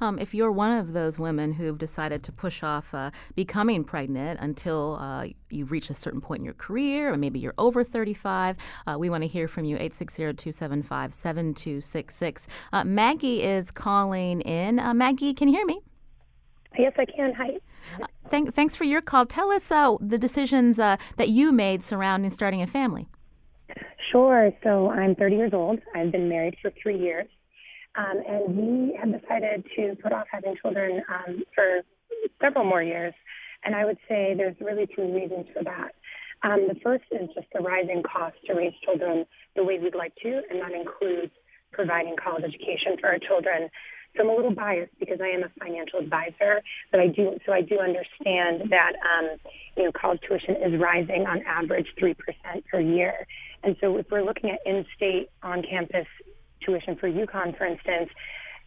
Um, 0.00 0.18
if 0.18 0.34
you're 0.34 0.50
one 0.50 0.70
of 0.70 0.92
those 0.92 1.18
women 1.18 1.52
who've 1.52 1.76
decided 1.76 2.22
to 2.24 2.32
push 2.32 2.62
off 2.62 2.94
uh, 2.94 3.10
becoming 3.34 3.84
pregnant 3.84 4.40
until 4.40 4.96
uh, 5.00 5.26
you've 5.50 5.70
reached 5.70 5.90
a 5.90 5.94
certain 5.94 6.22
point 6.22 6.40
in 6.40 6.44
your 6.44 6.54
career, 6.54 7.12
or 7.12 7.16
maybe 7.16 7.38
you're 7.38 7.54
over 7.58 7.84
35, 7.84 8.56
uh, 8.86 8.96
we 8.98 9.10
want 9.10 9.22
to 9.24 9.28
hear 9.28 9.48
from 9.48 9.64
you. 9.64 9.76
860-275-7266. 9.76 12.46
Uh, 12.72 12.84
Maggie 12.84 13.42
is 13.42 13.70
calling 13.70 14.40
in. 14.42 14.78
Uh, 14.78 14.94
Maggie, 14.94 15.34
can 15.34 15.48
you 15.48 15.54
hear 15.54 15.66
me? 15.66 15.80
Yes, 16.76 16.92
I 16.98 17.04
can. 17.04 17.32
Hi. 17.34 17.56
thank, 18.28 18.54
thanks 18.54 18.76
for 18.76 18.84
your 18.84 19.00
call. 19.00 19.26
Tell 19.26 19.50
us 19.50 19.70
uh, 19.70 19.96
the 20.00 20.18
decisions 20.18 20.78
uh, 20.78 20.96
that 21.16 21.28
you 21.28 21.52
made 21.52 21.82
surrounding 21.82 22.30
starting 22.30 22.62
a 22.62 22.66
family. 22.66 23.08
Sure. 24.12 24.50
So 24.62 24.90
I'm 24.90 25.14
30 25.14 25.36
years 25.36 25.52
old. 25.52 25.80
I've 25.94 26.12
been 26.12 26.28
married 26.28 26.56
for 26.62 26.70
three 26.82 26.98
years. 26.98 27.26
Um, 27.96 28.22
and 28.26 28.56
we 28.56 28.98
have 29.00 29.20
decided 29.20 29.64
to 29.76 29.96
put 30.02 30.12
off 30.12 30.26
having 30.30 30.54
children 30.62 31.02
um, 31.08 31.42
for 31.54 31.80
several 32.40 32.64
more 32.64 32.82
years. 32.82 33.14
And 33.64 33.74
I 33.74 33.84
would 33.84 33.98
say 34.08 34.34
there's 34.36 34.56
really 34.60 34.86
two 34.94 35.12
reasons 35.12 35.46
for 35.52 35.64
that. 35.64 35.92
Um, 36.42 36.68
the 36.68 36.78
first 36.82 37.04
is 37.10 37.28
just 37.34 37.48
the 37.52 37.60
rising 37.60 38.02
cost 38.04 38.36
to 38.46 38.54
raise 38.54 38.72
children 38.84 39.26
the 39.56 39.64
way 39.64 39.78
we'd 39.78 39.96
like 39.96 40.14
to, 40.22 40.42
and 40.48 40.60
that 40.60 40.72
includes 40.72 41.32
providing 41.72 42.14
college 42.22 42.44
education 42.44 42.96
for 43.00 43.08
our 43.08 43.18
children. 43.18 43.68
So 44.18 44.24
I'm 44.24 44.30
a 44.30 44.34
little 44.34 44.54
biased 44.54 44.98
because 44.98 45.20
I 45.22 45.28
am 45.28 45.44
a 45.44 45.48
financial 45.60 46.00
advisor, 46.00 46.60
but 46.90 46.98
I 46.98 47.06
do 47.06 47.38
so 47.46 47.52
I 47.52 47.62
do 47.62 47.78
understand 47.78 48.70
that 48.70 48.94
um, 48.98 49.38
you 49.76 49.84
know 49.84 49.92
college 49.92 50.20
tuition 50.26 50.56
is 50.56 50.80
rising 50.80 51.26
on 51.26 51.42
average 51.46 51.86
three 51.98 52.14
percent 52.14 52.64
per 52.70 52.80
year, 52.80 53.26
and 53.62 53.76
so 53.80 53.96
if 53.96 54.06
we're 54.10 54.24
looking 54.24 54.50
at 54.50 54.58
in-state, 54.66 55.30
on-campus 55.42 56.06
tuition 56.64 56.96
for 56.96 57.08
UConn, 57.08 57.56
for 57.56 57.64
instance, 57.64 58.10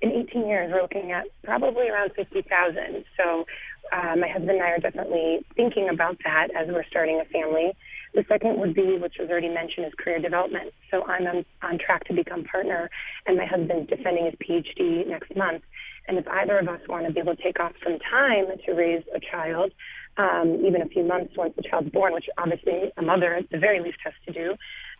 in 0.01 0.11
18 0.11 0.47
years 0.47 0.71
we're 0.73 0.81
looking 0.81 1.11
at 1.11 1.25
probably 1.43 1.89
around 1.89 2.11
50,000. 2.15 3.05
So 3.17 3.45
uh, 3.91 4.15
my 4.15 4.27
husband 4.27 4.51
and 4.51 4.61
I 4.61 4.71
are 4.71 4.79
definitely 4.79 5.45
thinking 5.55 5.89
about 5.89 6.17
that 6.23 6.47
as 6.55 6.67
we're 6.69 6.85
starting 6.89 7.21
a 7.21 7.25
family. 7.25 7.73
The 8.13 8.25
second 8.27 8.59
would 8.59 8.73
be, 8.73 8.97
which 8.97 9.15
was 9.19 9.29
already 9.29 9.49
mentioned, 9.49 9.87
is 9.87 9.93
career 9.97 10.19
development. 10.19 10.73
So 10.89 11.03
I'm 11.05 11.25
on, 11.27 11.45
on 11.61 11.77
track 11.77 12.03
to 12.05 12.13
become 12.13 12.43
partner, 12.43 12.89
and 13.25 13.37
my 13.37 13.45
husband's 13.45 13.89
defending 13.89 14.25
his 14.25 14.35
PhD 14.35 15.07
next 15.07 15.35
month. 15.35 15.63
And 16.07 16.17
if 16.17 16.27
either 16.27 16.59
of 16.59 16.67
us 16.67 16.81
want 16.89 17.07
to 17.07 17.13
be 17.13 17.19
able 17.19 17.35
to 17.35 17.41
take 17.41 17.59
off 17.59 17.73
some 17.83 17.99
time 17.99 18.47
to 18.65 18.71
raise 18.73 19.03
a 19.15 19.19
child, 19.19 19.71
um, 20.17 20.63
even 20.65 20.81
a 20.81 20.87
few 20.87 21.03
months 21.03 21.37
once 21.37 21.53
the 21.55 21.63
child's 21.63 21.89
born, 21.89 22.13
which 22.13 22.25
obviously 22.37 22.91
a 22.97 23.01
mother 23.01 23.35
at 23.35 23.49
the 23.49 23.59
very 23.59 23.79
least 23.79 23.99
has 24.03 24.13
to 24.27 24.33
do, 24.33 24.55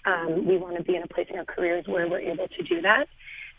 um, 0.05 0.47
we 0.47 0.57
want 0.57 0.77
to 0.77 0.83
be 0.83 0.95
in 0.95 1.03
a 1.03 1.07
place 1.07 1.27
in 1.29 1.37
our 1.37 1.45
careers 1.45 1.85
where 1.87 2.07
we're 2.07 2.19
able 2.19 2.47
to 2.47 2.63
do 2.63 2.81
that. 2.81 3.07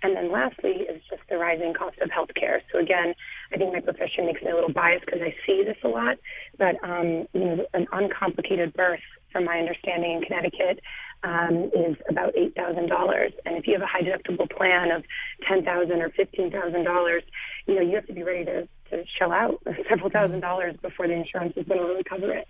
And 0.03 0.17
then 0.17 0.33
lastly 0.33 0.87
is 0.91 1.01
just 1.09 1.23
the 1.29 1.39
rising 1.39 1.75
cost 1.75 1.99
of 1.99 2.11
healthcare. 2.11 2.61
So 2.73 2.79
again, 2.81 3.15
I 3.53 3.57
think 3.57 3.73
my 3.73 3.81
profession 3.81 4.27
makes 4.27 4.43
me 4.43 4.51
a 4.51 4.55
little 4.55 4.73
biased 4.73 5.07
because 5.07 5.21
I 5.23 5.35
see 5.47 5.63
this 5.63 5.77
a 5.85 5.89
lot, 5.89 6.19
but 6.59 6.75
um, 6.83 7.29
you 7.33 7.45
know, 7.45 7.67
an 7.73 7.87
uncomplicated 7.93 8.73
birth, 8.75 9.01
from 9.33 9.45
my 9.45 9.59
understanding 9.59 10.13
in 10.13 10.23
Connecticut, 10.23 10.81
um, 11.25 11.71
is 11.75 11.97
about 12.09 12.37
eight 12.37 12.55
thousand 12.55 12.89
dollars. 12.89 13.33
And 13.45 13.57
if 13.57 13.67
you 13.67 13.75
have 13.75 13.83
a 13.83 13.87
high 13.87 14.03
deductible 14.03 14.51
plan 14.51 14.91
of 14.91 15.05
ten 15.47 15.65
thousand 15.65 16.01
or 16.03 16.11
fifteen 16.11 16.51
thousand 16.51 16.85
dollars, 16.85 17.23
you 17.67 17.75
know, 17.75 17.81
you 17.81 17.95
have 17.95 18.07
to 18.07 18.13
be 18.13 18.23
ready 18.23 18.45
to, 18.45 18.69
to 18.91 19.05
shell 19.19 19.33
out 19.33 19.63
several 19.89 20.11
thousand 20.11 20.41
dollars 20.41 20.77
before 20.83 21.07
the 21.07 21.15
insurance 21.15 21.55
is 21.57 21.67
going 21.67 21.81
to 21.81 21.87
really 21.87 22.05
cover 22.05 22.33
it. 22.33 22.49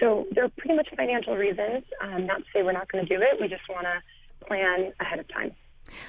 So 0.00 0.26
there 0.32 0.44
are 0.44 0.50
pretty 0.50 0.74
much 0.74 0.88
financial 0.96 1.36
reasons. 1.36 1.84
Um, 2.00 2.26
not 2.26 2.38
to 2.38 2.44
say 2.52 2.62
we're 2.62 2.72
not 2.72 2.90
going 2.90 3.06
to 3.06 3.16
do 3.16 3.22
it. 3.22 3.40
We 3.40 3.48
just 3.48 3.68
want 3.68 3.86
to 3.86 4.46
plan 4.46 4.92
ahead 5.00 5.18
of 5.18 5.28
time. 5.28 5.52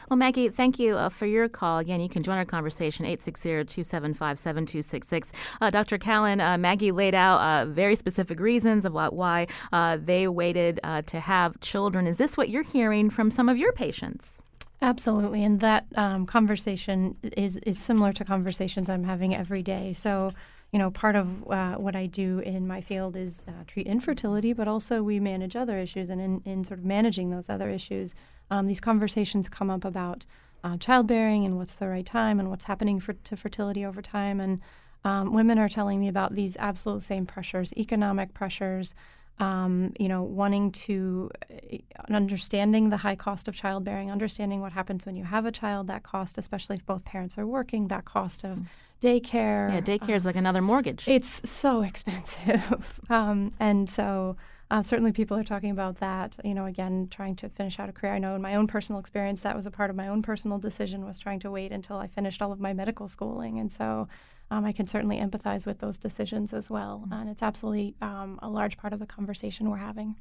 Well, 0.09 0.17
Maggie, 0.17 0.49
thank 0.49 0.79
you 0.79 0.97
uh, 0.97 1.09
for 1.09 1.25
your 1.25 1.49
call. 1.49 1.79
Again, 1.79 2.01
you 2.01 2.09
can 2.09 2.21
join 2.23 2.37
our 2.37 2.45
conversation, 2.45 3.05
860-275-7266. 3.05 5.31
Uh, 5.61 5.69
Dr. 5.69 5.97
Kallen, 5.97 6.41
uh, 6.41 6.57
Maggie 6.57 6.91
laid 6.91 7.15
out 7.15 7.39
uh, 7.39 7.65
very 7.65 7.95
specific 7.95 8.39
reasons 8.39 8.85
about 8.85 9.13
why 9.13 9.47
uh, 9.71 9.97
they 10.01 10.27
waited 10.27 10.79
uh, 10.83 11.01
to 11.03 11.19
have 11.19 11.59
children. 11.61 12.07
Is 12.07 12.17
this 12.17 12.35
what 12.37 12.49
you're 12.49 12.63
hearing 12.63 13.09
from 13.09 13.31
some 13.31 13.49
of 13.49 13.57
your 13.57 13.71
patients? 13.71 14.41
Absolutely, 14.81 15.43
and 15.43 15.59
that 15.59 15.87
um, 15.95 16.25
conversation 16.25 17.17
is 17.35 17.57
is 17.57 17.77
similar 17.77 18.13
to 18.13 18.23
conversations 18.23 18.89
I'm 18.89 19.03
having 19.03 19.35
every 19.35 19.61
day. 19.61 19.91
So, 19.91 20.31
you 20.71 20.79
know, 20.79 20.89
part 20.89 21.17
of 21.17 21.45
uh, 21.51 21.75
what 21.75 21.97
I 21.97 22.05
do 22.05 22.39
in 22.39 22.65
my 22.65 22.79
field 22.79 23.17
is 23.17 23.43
uh, 23.45 23.65
treat 23.67 23.87
infertility, 23.87 24.53
but 24.53 24.69
also 24.69 25.03
we 25.03 25.19
manage 25.19 25.57
other 25.57 25.77
issues, 25.77 26.09
and 26.09 26.21
in, 26.21 26.41
in 26.45 26.63
sort 26.63 26.79
of 26.79 26.85
managing 26.85 27.29
those 27.29 27.49
other 27.49 27.69
issues, 27.69 28.15
um, 28.49 28.67
these 28.67 28.79
conversations 28.79 29.49
come 29.49 29.69
up 29.69 29.85
about 29.85 30.25
uh, 30.63 30.77
childbearing 30.77 31.45
and 31.45 31.57
what's 31.57 31.75
the 31.75 31.87
right 31.87 32.05
time 32.05 32.39
and 32.39 32.49
what's 32.49 32.65
happening 32.65 32.99
for, 32.99 33.13
to 33.13 33.37
fertility 33.37 33.85
over 33.85 34.01
time. 34.01 34.39
And 34.39 34.61
um, 35.03 35.33
women 35.33 35.57
are 35.57 35.69
telling 35.69 35.99
me 35.99 36.07
about 36.07 36.35
these 36.35 36.57
absolute 36.57 37.03
same 37.03 37.25
pressures, 37.25 37.73
economic 37.77 38.33
pressures, 38.33 38.95
um, 39.39 39.93
you 39.97 40.09
know, 40.09 40.21
wanting 40.21 40.71
to 40.71 41.31
uh, 41.49 41.77
understanding 42.09 42.89
the 42.89 42.97
high 42.97 43.15
cost 43.15 43.47
of 43.47 43.55
childbearing, 43.55 44.11
understanding 44.11 44.59
what 44.59 44.73
happens 44.73 45.05
when 45.05 45.15
you 45.15 45.23
have 45.23 45.45
a 45.45 45.51
child, 45.51 45.87
that 45.87 46.03
cost, 46.03 46.37
especially 46.37 46.75
if 46.75 46.85
both 46.85 47.05
parents 47.05 47.37
are 47.37 47.47
working, 47.47 47.87
that 47.87 48.03
cost 48.03 48.43
of 48.43 48.59
mm. 48.59 48.65
daycare. 49.01 49.71
Yeah, 49.73 49.81
daycare 49.81 50.15
is 50.15 50.25
uh, 50.25 50.29
like 50.29 50.35
another 50.35 50.61
mortgage. 50.61 51.07
It's 51.07 51.49
so 51.49 51.81
expensive. 51.83 52.99
um, 53.09 53.53
and 53.59 53.89
so 53.89 54.35
uh, 54.71 54.83
certainly, 54.83 55.11
people 55.11 55.37
are 55.37 55.43
talking 55.43 55.71
about 55.71 55.99
that. 55.99 56.35
You 56.43 56.53
know, 56.53 56.65
again, 56.65 57.07
trying 57.09 57.35
to 57.37 57.49
finish 57.49 57.79
out 57.79 57.89
a 57.89 57.91
career. 57.91 58.13
I 58.13 58.19
know 58.19 58.35
in 58.35 58.41
my 58.41 58.55
own 58.55 58.67
personal 58.67 58.99
experience, 58.99 59.41
that 59.41 59.55
was 59.55 59.65
a 59.65 59.71
part 59.71 59.89
of 59.89 59.95
my 59.95 60.07
own 60.07 60.21
personal 60.21 60.59
decision 60.59 61.05
was 61.05 61.17
trying 61.17 61.39
to 61.41 61.51
wait 61.51 61.71
until 61.71 61.97
I 61.97 62.07
finished 62.07 62.41
all 62.41 62.51
of 62.51 62.59
my 62.59 62.73
medical 62.73 63.07
schooling, 63.07 63.59
and 63.59 63.71
so 63.71 64.07
um, 64.51 64.65
I 64.65 64.71
can 64.71 64.87
certainly 64.87 65.17
empathize 65.17 65.65
with 65.65 65.79
those 65.79 65.97
decisions 65.97 66.53
as 66.53 66.69
well. 66.69 67.01
Mm-hmm. 67.03 67.13
And 67.13 67.29
it's 67.29 67.43
absolutely 67.43 67.95
um, 68.01 68.39
a 68.41 68.49
large 68.49 68.77
part 68.77 68.93
of 68.93 68.99
the 68.99 69.05
conversation 69.05 69.69
we're 69.69 69.77
having. 69.77 70.15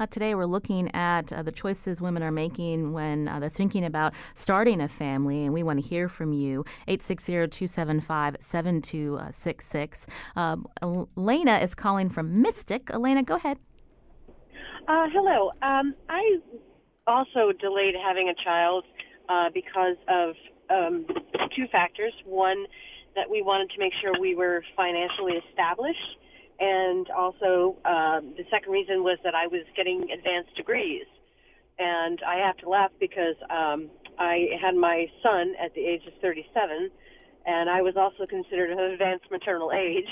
Uh, 0.00 0.06
today, 0.06 0.34
we're 0.34 0.46
looking 0.46 0.94
at 0.94 1.32
uh, 1.32 1.42
the 1.42 1.52
choices 1.52 2.00
women 2.00 2.22
are 2.22 2.32
making 2.32 2.92
when 2.92 3.28
uh, 3.28 3.38
they're 3.38 3.48
thinking 3.48 3.84
about 3.84 4.14
starting 4.34 4.80
a 4.80 4.88
family, 4.88 5.44
and 5.44 5.52
we 5.52 5.62
want 5.62 5.80
to 5.80 5.86
hear 5.86 6.08
from 6.08 6.32
you. 6.32 6.64
860 6.86 7.32
275 7.32 8.36
7266. 8.40 10.06
Um, 10.36 10.66
Elena 10.82 11.58
is 11.58 11.74
calling 11.74 12.08
from 12.08 12.42
Mystic. 12.42 12.90
Elena, 12.92 13.22
go 13.22 13.36
ahead. 13.36 13.58
Uh, 14.88 15.06
hello. 15.12 15.50
Um, 15.60 15.94
I 16.08 16.38
also 17.06 17.52
delayed 17.52 17.94
having 17.94 18.30
a 18.30 18.34
child 18.42 18.84
uh, 19.28 19.50
because 19.52 19.96
of 20.08 20.34
um, 20.70 21.04
two 21.54 21.66
factors. 21.70 22.14
One, 22.24 22.64
that 23.14 23.28
we 23.28 23.42
wanted 23.42 23.68
to 23.70 23.78
make 23.78 23.92
sure 24.00 24.18
we 24.18 24.34
were 24.34 24.64
financially 24.74 25.34
established, 25.50 26.16
and 26.58 27.06
also 27.10 27.76
um, 27.84 28.32
the 28.38 28.44
second 28.50 28.72
reason 28.72 29.04
was 29.04 29.18
that 29.24 29.34
I 29.34 29.46
was 29.46 29.60
getting 29.76 30.08
advanced 30.10 30.56
degrees. 30.56 31.04
And 31.78 32.20
I 32.26 32.36
have 32.36 32.56
to 32.58 32.68
laugh 32.70 32.90
because 32.98 33.36
um, 33.50 33.90
I 34.18 34.48
had 34.58 34.74
my 34.74 35.06
son 35.22 35.52
at 35.62 35.74
the 35.74 35.84
age 35.84 36.06
of 36.06 36.14
37, 36.22 36.90
and 37.44 37.68
I 37.68 37.82
was 37.82 37.94
also 37.98 38.24
considered 38.24 38.70
of 38.70 38.78
advanced 38.78 39.26
maternal 39.30 39.70
age. 39.70 40.08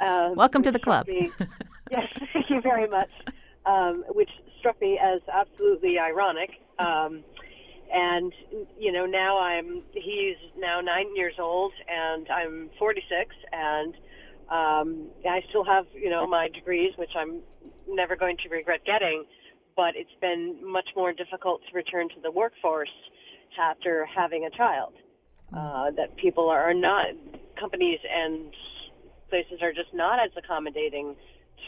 Uh, 0.00 0.30
Welcome 0.34 0.62
to 0.62 0.72
the 0.72 0.78
club. 0.78 1.06
Me, 1.06 1.30
yes, 1.90 2.04
thank 2.32 2.48
you 2.48 2.62
very 2.62 2.88
much 2.88 3.10
um, 3.66 4.04
which 4.08 4.30
struck 4.58 4.80
me 4.80 4.98
as 5.02 5.20
absolutely 5.32 5.98
ironic. 5.98 6.50
Um, 6.78 7.24
and 7.92 8.32
you 8.78 8.92
know 8.92 9.06
now 9.06 9.38
I'm 9.38 9.82
he's 9.92 10.36
now 10.58 10.80
nine 10.80 11.14
years 11.14 11.34
old 11.38 11.72
and 11.88 12.28
I'm 12.28 12.70
46 12.78 13.34
and 13.52 13.94
um, 14.50 15.08
I 15.28 15.40
still 15.48 15.64
have 15.64 15.86
you 15.94 16.10
know 16.10 16.26
my 16.26 16.48
degrees 16.48 16.92
which 16.96 17.12
I'm 17.16 17.40
never 17.88 18.16
going 18.16 18.36
to 18.38 18.48
regret 18.48 18.80
getting, 18.84 19.24
but 19.76 19.94
it's 19.94 20.14
been 20.20 20.58
much 20.62 20.88
more 20.96 21.12
difficult 21.12 21.60
to 21.68 21.76
return 21.76 22.08
to 22.10 22.20
the 22.22 22.30
workforce 22.30 22.90
after 23.60 24.06
having 24.06 24.44
a 24.44 24.50
child. 24.50 24.92
Uh, 25.56 25.92
that 25.92 26.16
people 26.16 26.48
are 26.48 26.74
not 26.74 27.06
companies 27.58 28.00
and 28.12 28.52
places 29.30 29.62
are 29.62 29.72
just 29.72 29.94
not 29.94 30.18
as 30.18 30.30
accommodating 30.36 31.14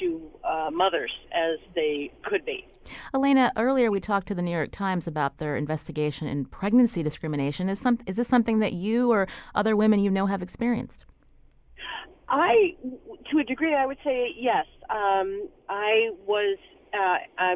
to 0.00 0.20
uh, 0.44 0.70
mothers 0.72 1.12
as 1.32 1.58
they 1.74 2.12
could 2.24 2.44
be. 2.44 2.66
Elena, 3.14 3.52
earlier 3.56 3.90
we 3.90 4.00
talked 4.00 4.28
to 4.28 4.34
the 4.34 4.42
New 4.42 4.50
York 4.50 4.70
Times 4.70 5.06
about 5.06 5.38
their 5.38 5.56
investigation 5.56 6.26
in 6.26 6.44
pregnancy 6.44 7.02
discrimination. 7.02 7.68
Is 7.68 7.80
some 7.80 7.98
is 8.06 8.16
this 8.16 8.28
something 8.28 8.60
that 8.60 8.72
you 8.72 9.10
or 9.10 9.28
other 9.54 9.76
women 9.76 10.00
you 10.00 10.10
know 10.10 10.26
have 10.26 10.42
experienced? 10.42 11.04
I, 12.28 12.76
to 13.30 13.38
a 13.38 13.44
degree, 13.44 13.74
I 13.74 13.86
would 13.86 13.98
say 14.04 14.34
yes. 14.36 14.66
Um, 14.90 15.48
I 15.68 16.10
was. 16.26 16.58
Uh, 16.92 17.18
I 17.38 17.54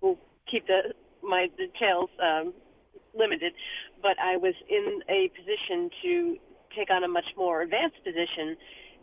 will 0.00 0.18
keep 0.50 0.66
the 0.66 0.94
my 1.22 1.48
details 1.56 2.10
um, 2.22 2.52
limited, 3.16 3.52
but 4.02 4.18
I 4.20 4.36
was 4.36 4.54
in 4.68 5.00
a 5.08 5.30
position 5.36 5.90
to 6.02 6.36
take 6.76 6.90
on 6.90 7.04
a 7.04 7.08
much 7.08 7.26
more 7.36 7.62
advanced 7.62 8.02
position 8.04 8.56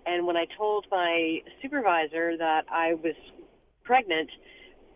and 0.06 0.26
when 0.26 0.38
I 0.38 0.46
told 0.58 0.86
my 0.92 1.40
supervisor 1.62 2.38
that 2.38 2.66
I 2.72 2.96
was 2.96 3.16
pregnant, 3.84 4.30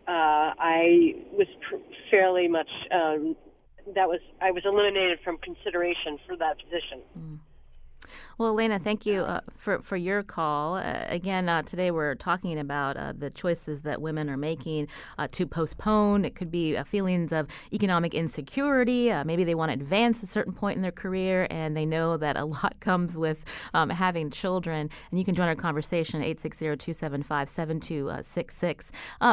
uh, 0.08 0.54
I 0.58 1.14
was 1.32 1.46
pr- 1.68 1.76
fairly 2.10 2.48
much 2.48 2.70
um, 2.92 3.36
that 3.94 4.08
was 4.08 4.20
I 4.40 4.50
was 4.50 4.62
eliminated 4.64 5.18
from 5.24 5.38
consideration 5.38 6.18
for 6.26 6.36
that 6.36 6.56
position. 6.58 7.02
Mm. 7.18 7.38
Well, 8.38 8.50
Elena, 8.50 8.78
thank 8.78 9.06
you 9.06 9.22
uh, 9.22 9.40
for 9.56 9.80
for 9.80 9.96
your 9.96 10.22
call. 10.22 10.74
Uh, 10.74 11.06
again, 11.08 11.48
uh, 11.48 11.62
today 11.62 11.90
we're 11.90 12.14
talking 12.14 12.58
about 12.58 12.98
uh, 12.98 13.14
the 13.16 13.30
choices 13.30 13.80
that 13.82 14.02
women 14.02 14.28
are 14.28 14.36
making 14.36 14.88
uh, 15.18 15.26
to 15.32 15.46
postpone. 15.46 16.26
It 16.26 16.34
could 16.34 16.50
be 16.50 16.76
uh, 16.76 16.84
feelings 16.84 17.32
of 17.32 17.48
economic 17.72 18.12
insecurity. 18.12 19.10
maybe 19.24 19.42
they 19.42 19.54
want 19.54 19.70
to 19.70 19.74
advance 19.74 20.22
a 20.22 20.26
certain 20.26 20.52
point 20.52 20.76
in 20.76 20.82
their 20.82 20.92
career, 20.92 21.46
and 21.50 21.74
they 21.74 21.86
know 21.86 22.18
that 22.18 22.36
a 22.36 22.44
lot 22.56 22.78
comes 22.80 23.16
with 23.16 23.46
um, 23.72 23.88
having 23.88 24.30
children. 24.30 24.90
And 25.10 25.18
you 25.18 25.24
can 25.24 25.34
join 25.34 25.48
our 25.48 25.54
conversation 25.54 26.20
860-275-7266. 26.22 28.90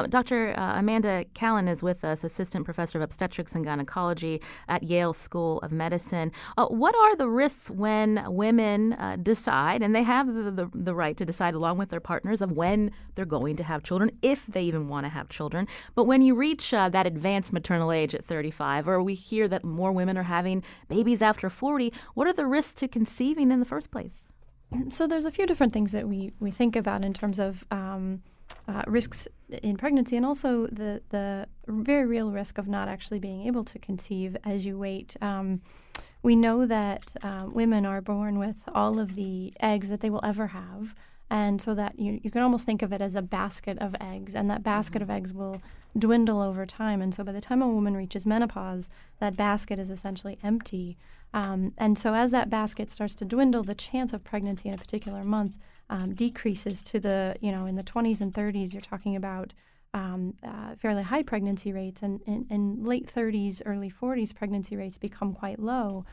Dr. 0.09 0.51
Amanda 0.51 1.25
Kallen 1.35 1.67
is 1.67 1.83
with 1.83 2.05
us, 2.05 2.23
assistant 2.23 2.63
professor 2.63 2.97
of 2.97 3.03
obstetrics 3.03 3.53
and 3.53 3.65
gynecology 3.65 4.41
at 4.69 4.83
Yale 4.83 5.11
School 5.11 5.59
of 5.59 5.73
Medicine. 5.73 6.31
what 6.57 6.95
are 6.95 7.17
the 7.17 7.29
risks 7.29 7.69
when 7.69 8.23
women 8.27 8.62
uh, 8.71 9.17
decide, 9.17 9.81
and 9.81 9.95
they 9.95 10.03
have 10.03 10.27
the, 10.27 10.51
the, 10.51 10.69
the, 10.73 10.95
right 10.95 11.17
to 11.17 11.25
decide 11.25 11.53
along 11.53 11.77
with 11.77 11.89
their 11.89 11.99
partners 11.99 12.41
of 12.41 12.51
when 12.51 12.91
they're 13.15 13.25
going 13.25 13.55
to 13.57 13.63
have 13.63 13.83
children, 13.83 14.11
if 14.21 14.45
they 14.47 14.63
even 14.63 14.87
want 14.87 15.05
to 15.05 15.09
have 15.09 15.29
children. 15.29 15.67
But 15.95 16.05
when 16.05 16.21
you 16.21 16.35
reach 16.35 16.73
uh, 16.73 16.89
that 16.89 17.07
advanced 17.07 17.51
maternal 17.51 17.91
age 17.91 18.15
at 18.15 18.23
35, 18.25 18.87
or 18.87 19.01
we 19.01 19.15
hear 19.15 19.47
that 19.47 19.63
more 19.63 19.91
women 19.91 20.17
are 20.17 20.23
having 20.23 20.63
babies 20.87 21.21
after 21.21 21.49
40, 21.49 21.91
what 22.13 22.27
are 22.27 22.33
the 22.33 22.45
risks 22.45 22.73
to 22.75 22.87
conceiving 22.87 23.51
in 23.51 23.59
the 23.59 23.65
first 23.65 23.91
place? 23.91 24.23
So 24.89 25.05
there's 25.05 25.25
a 25.25 25.31
few 25.31 25.45
different 25.45 25.73
things 25.73 25.91
that 25.91 26.07
we, 26.07 26.31
we 26.39 26.51
think 26.51 26.75
about 26.75 27.03
in 27.03 27.13
terms 27.13 27.39
of 27.39 27.63
um, 27.69 28.23
uh, 28.67 28.83
risks 28.87 29.27
in 29.61 29.77
pregnancy 29.77 30.15
and 30.17 30.25
also 30.25 30.67
the, 30.67 31.01
the 31.09 31.47
very 31.67 32.05
real 32.05 32.31
risk 32.31 32.57
of 32.57 32.67
not 32.67 32.87
actually 32.87 33.19
being 33.19 33.45
able 33.45 33.63
to 33.65 33.79
conceive 33.79 34.35
as 34.43 34.65
you 34.65 34.77
wait. 34.77 35.15
Um, 35.21 35.61
we 36.23 36.35
know 36.35 36.65
that 36.65 37.15
uh, 37.21 37.45
women 37.51 37.85
are 37.85 38.01
born 38.01 38.39
with 38.39 38.55
all 38.73 38.97
of 38.97 39.15
the 39.15 39.53
eggs 39.59 39.89
that 39.89 39.99
they 39.99 40.09
will 40.09 40.23
ever 40.23 40.47
have. 40.47 40.95
And 41.29 41.61
so 41.61 41.73
that 41.75 41.99
you, 41.99 42.19
you 42.23 42.31
can 42.31 42.41
almost 42.41 42.65
think 42.65 42.81
of 42.81 42.93
it 42.93 43.01
as 43.01 43.15
a 43.15 43.21
basket 43.21 43.77
of 43.79 43.95
eggs, 43.99 44.35
and 44.35 44.49
that 44.49 44.63
basket 44.63 45.01
mm-hmm. 45.01 45.11
of 45.11 45.17
eggs 45.17 45.33
will 45.33 45.61
dwindle 45.97 46.41
over 46.41 46.65
time. 46.65 47.01
And 47.01 47.13
so 47.13 47.23
by 47.23 47.31
the 47.31 47.41
time 47.41 47.61
a 47.61 47.67
woman 47.67 47.95
reaches 47.95 48.25
menopause, 48.25 48.89
that 49.19 49.35
basket 49.35 49.79
is 49.79 49.91
essentially 49.91 50.37
empty. 50.43 50.97
Um, 51.33 51.73
and 51.77 51.97
so 51.97 52.13
as 52.13 52.31
that 52.31 52.49
basket 52.49 52.89
starts 52.89 53.15
to 53.15 53.25
dwindle, 53.25 53.63
the 53.63 53.75
chance 53.75 54.13
of 54.13 54.23
pregnancy 54.23 54.69
in 54.69 54.75
a 54.75 54.77
particular 54.77 55.23
month 55.23 55.55
um, 55.89 56.13
decreases 56.13 56.83
to 56.83 56.99
the, 56.99 57.35
you 57.41 57.51
know, 57.51 57.65
in 57.65 57.75
the 57.75 57.83
20s 57.83 58.21
and 58.21 58.33
30s, 58.33 58.73
you're 58.73 58.81
talking 58.81 59.15
about 59.15 59.53
um, 59.93 60.35
uh, 60.43 60.75
fairly 60.75 61.03
high 61.03 61.23
pregnancy 61.23 61.71
rates, 61.71 62.01
and 62.01 62.21
in 62.25 62.83
late 62.83 63.05
30s, 63.05 63.61
early 63.65 63.91
40s, 63.91 64.33
pregnancy 64.33 64.75
rates 64.75 64.97
become 64.97 65.33
quite 65.33 65.59
low. 65.59 66.05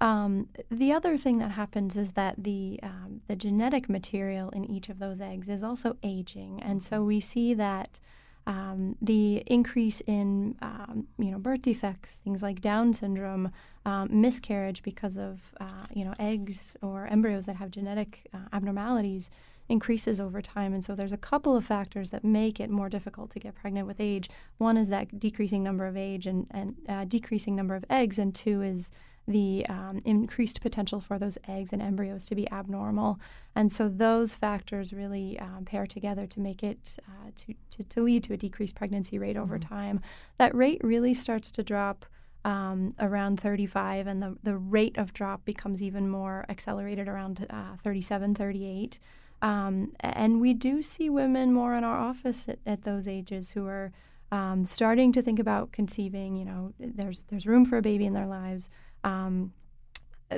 Um, 0.00 0.48
the 0.70 0.92
other 0.92 1.16
thing 1.16 1.38
that 1.38 1.50
happens 1.52 1.96
is 1.96 2.12
that 2.12 2.42
the 2.44 2.78
um, 2.82 3.20
the 3.26 3.34
genetic 3.34 3.88
material 3.88 4.50
in 4.50 4.64
each 4.64 4.88
of 4.88 5.00
those 5.00 5.20
eggs 5.20 5.48
is 5.48 5.62
also 5.62 5.96
aging, 6.02 6.62
and 6.62 6.82
so 6.82 7.02
we 7.02 7.18
see 7.20 7.52
that 7.54 7.98
um, 8.46 8.96
the 9.02 9.42
increase 9.46 10.00
in 10.06 10.56
um, 10.62 11.08
you 11.18 11.30
know 11.30 11.38
birth 11.38 11.62
defects, 11.62 12.20
things 12.22 12.42
like 12.42 12.60
Down 12.60 12.94
syndrome, 12.94 13.50
um, 13.84 14.08
miscarriage 14.10 14.82
because 14.82 15.18
of 15.18 15.52
uh, 15.60 15.86
you 15.92 16.04
know 16.04 16.14
eggs 16.18 16.76
or 16.80 17.06
embryos 17.08 17.46
that 17.46 17.56
have 17.56 17.70
genetic 17.70 18.26
uh, 18.32 18.38
abnormalities 18.52 19.30
increases 19.68 20.20
over 20.20 20.40
time. 20.40 20.72
And 20.72 20.84
so 20.84 20.94
there's 20.94 21.12
a 21.12 21.18
couple 21.18 21.54
of 21.56 21.64
factors 21.64 22.10
that 22.10 22.24
make 22.24 22.58
it 22.58 22.70
more 22.70 22.88
difficult 22.88 23.30
to 23.30 23.38
get 23.38 23.54
pregnant 23.54 23.86
with 23.86 24.00
age. 24.00 24.28
One 24.56 24.76
is 24.76 24.88
that 24.88 25.18
decreasing 25.18 25.62
number 25.62 25.86
of 25.86 25.96
age 25.96 26.26
and, 26.26 26.46
and 26.50 26.76
uh, 26.88 27.04
decreasing 27.04 27.54
number 27.54 27.74
of 27.74 27.84
eggs, 27.90 28.18
and 28.18 28.34
two 28.34 28.62
is 28.62 28.90
the 29.28 29.66
um, 29.68 30.00
increased 30.06 30.62
potential 30.62 31.00
for 31.00 31.18
those 31.18 31.36
eggs 31.46 31.72
and 31.72 31.82
embryos 31.82 32.24
to 32.26 32.34
be 32.34 32.50
abnormal. 32.50 33.20
And 33.54 33.70
so 33.70 33.88
those 33.88 34.34
factors 34.34 34.92
really 34.92 35.38
um, 35.38 35.66
pair 35.66 35.86
together 35.86 36.26
to 36.26 36.40
make 36.40 36.62
it 36.62 36.96
uh, 37.06 37.30
to, 37.36 37.54
to, 37.70 37.84
to, 37.84 38.02
lead 38.02 38.24
to 38.24 38.32
a 38.32 38.38
decreased 38.38 38.74
pregnancy 38.74 39.18
rate 39.18 39.36
over 39.36 39.58
mm-hmm. 39.58 39.74
time. 39.74 40.00
That 40.38 40.54
rate 40.54 40.80
really 40.82 41.14
starts 41.14 41.50
to 41.52 41.62
drop. 41.62 42.06
Um, 42.44 42.94
around 43.00 43.40
35, 43.40 44.06
and 44.06 44.22
the, 44.22 44.38
the 44.42 44.56
rate 44.56 44.96
of 44.96 45.12
drop 45.12 45.44
becomes 45.44 45.82
even 45.82 46.08
more 46.08 46.46
accelerated 46.48 47.08
around 47.08 47.44
uh, 47.50 47.76
37, 47.82 48.36
38. 48.36 49.00
Um, 49.40 49.92
and 50.00 50.40
we 50.40 50.54
do 50.54 50.82
see 50.82 51.08
women 51.08 51.52
more 51.52 51.74
in 51.74 51.84
our 51.84 51.98
office 51.98 52.48
at, 52.48 52.58
at 52.66 52.82
those 52.82 53.06
ages 53.06 53.52
who 53.52 53.66
are 53.66 53.92
um, 54.32 54.64
starting 54.64 55.12
to 55.12 55.22
think 55.22 55.38
about 55.38 55.72
conceiving. 55.72 56.36
You 56.36 56.44
know, 56.44 56.72
there's 56.78 57.24
there's 57.24 57.46
room 57.46 57.64
for 57.64 57.78
a 57.78 57.82
baby 57.82 58.06
in 58.06 58.12
their 58.12 58.26
lives, 58.26 58.68
um, 59.04 59.52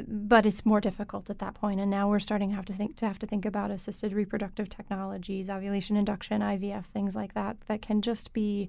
but 0.06 0.46
it's 0.46 0.66
more 0.66 0.80
difficult 0.80 1.30
at 1.30 1.38
that 1.38 1.54
point. 1.54 1.80
And 1.80 1.90
now 1.90 2.08
we're 2.08 2.20
starting 2.20 2.50
to 2.50 2.56
have 2.56 2.66
to 2.66 2.72
think 2.72 2.96
to 2.96 3.06
have 3.06 3.18
to 3.20 3.26
think 3.26 3.44
about 3.46 3.70
assisted 3.70 4.12
reproductive 4.12 4.68
technologies, 4.68 5.48
ovulation 5.48 5.96
induction, 5.96 6.42
IVF, 6.42 6.84
things 6.84 7.16
like 7.16 7.34
that 7.34 7.56
that 7.68 7.82
can 7.82 8.02
just 8.02 8.32
be 8.32 8.68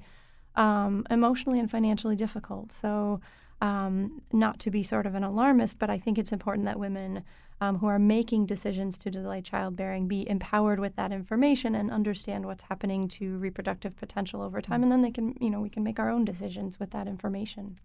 um, 0.56 1.06
emotionally 1.10 1.60
and 1.60 1.70
financially 1.70 2.16
difficult. 2.16 2.72
So. 2.72 3.22
Um, 3.64 4.24
not 4.34 4.58
to 4.62 4.72
be 4.72 4.82
sort 4.82 5.06
of 5.06 5.14
an 5.14 5.24
alarmist, 5.24 5.78
but 5.78 5.92
I 5.92 6.00
think 6.00 6.18
it's 6.18 6.32
important 6.32 6.66
that 6.66 6.80
women 6.80 7.24
um, 7.62 7.78
who 7.78 7.86
are 7.86 8.00
making 8.00 8.48
decisions 8.48 8.98
to 8.98 9.12
delay 9.12 9.40
childbearing 9.40 10.08
be 10.08 10.28
empowered 10.28 10.80
with 10.80 10.96
that 10.96 11.12
information 11.12 11.76
and 11.76 11.92
understand 11.92 12.46
what's 12.46 12.64
happening 12.64 13.08
to 13.08 13.38
reproductive 13.38 13.96
potential 13.96 14.42
over 14.42 14.60
time, 14.62 14.82
and 14.82 14.92
then 14.92 15.02
they 15.02 15.12
can, 15.12 15.38
you 15.40 15.50
know, 15.50 15.62
we 15.62 15.70
can 15.70 15.84
make 15.84 16.00
our 16.00 16.10
own 16.10 16.26
decisions 16.26 16.80
with 16.80 16.90
that 16.90 17.08
information. 17.08 17.78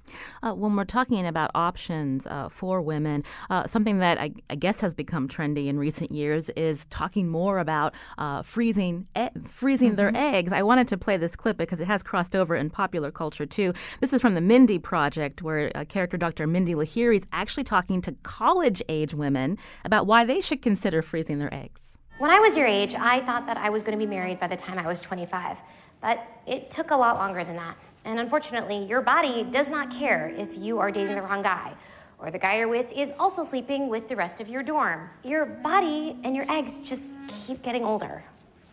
Uh, 0.42 0.52
when 0.52 0.74
we're 0.74 0.84
talking 0.84 1.26
about 1.26 1.50
options 1.54 2.26
uh, 2.26 2.48
for 2.48 2.80
women, 2.80 3.22
uh, 3.50 3.66
something 3.66 3.98
that 3.98 4.18
I, 4.18 4.32
I, 4.48 4.54
guess 4.56 4.80
has 4.80 4.94
become 4.94 5.28
trendy 5.28 5.66
in 5.66 5.78
recent 5.78 6.10
years 6.10 6.48
is 6.50 6.86
talking 6.86 7.28
more 7.28 7.58
about 7.58 7.94
uh, 8.16 8.40
freezing 8.40 9.06
e- 9.16 9.28
freezing 9.46 9.90
mm-hmm. 9.90 9.96
their 9.96 10.12
eggs. 10.16 10.52
I 10.52 10.62
wanted 10.62 10.88
to 10.88 10.96
play 10.96 11.18
this 11.18 11.36
clip 11.36 11.58
because 11.58 11.80
it 11.80 11.86
has 11.86 12.02
crossed 12.02 12.34
over 12.34 12.56
in 12.56 12.70
popular 12.70 13.10
culture 13.10 13.44
too. 13.44 13.74
This 14.00 14.14
is 14.14 14.22
from 14.22 14.34
the 14.34 14.40
Mindy 14.40 14.78
Project, 14.78 15.42
where 15.42 15.68
character 15.88 16.16
Dr. 16.16 16.46
Mindy 16.46 16.74
Lahiri 16.74 17.18
is 17.18 17.26
actually 17.32 17.64
talking 17.64 18.00
to 18.02 18.12
college 18.22 18.82
age 18.88 19.12
women 19.12 19.58
about 19.84 20.06
why 20.06 20.24
they 20.24 20.40
should 20.40 20.62
consider 20.62 21.02
freezing 21.02 21.38
their 21.38 21.52
eggs. 21.52 21.96
When 22.18 22.30
I 22.30 22.38
was 22.38 22.56
your 22.56 22.66
age, 22.66 22.94
I 22.94 23.20
thought 23.20 23.46
that 23.46 23.58
I 23.58 23.68
was 23.68 23.82
going 23.82 23.98
to 23.98 24.04
be 24.04 24.08
married 24.08 24.40
by 24.40 24.46
the 24.46 24.56
time 24.56 24.78
I 24.78 24.86
was 24.86 25.00
25, 25.00 25.60
but 26.00 26.26
it 26.46 26.70
took 26.70 26.90
a 26.90 26.96
lot 26.96 27.16
longer 27.16 27.44
than 27.44 27.56
that. 27.56 27.76
And 28.04 28.18
unfortunately, 28.18 28.84
your 28.84 29.02
body 29.02 29.42
does 29.44 29.68
not 29.68 29.90
care 29.90 30.32
if 30.36 30.56
you 30.56 30.78
are 30.78 30.90
dating 30.90 31.14
the 31.14 31.22
wrong 31.22 31.42
guy 31.42 31.74
or 32.18 32.30
the 32.30 32.38
guy 32.38 32.58
you're 32.58 32.68
with 32.68 32.92
is 32.92 33.12
also 33.18 33.44
sleeping 33.44 33.88
with 33.88 34.08
the 34.08 34.16
rest 34.16 34.40
of 34.40 34.48
your 34.48 34.62
dorm. 34.62 35.10
Your 35.22 35.44
body 35.44 36.16
and 36.24 36.34
your 36.34 36.50
eggs 36.50 36.78
just 36.78 37.14
keep 37.28 37.62
getting 37.62 37.84
older, 37.84 38.22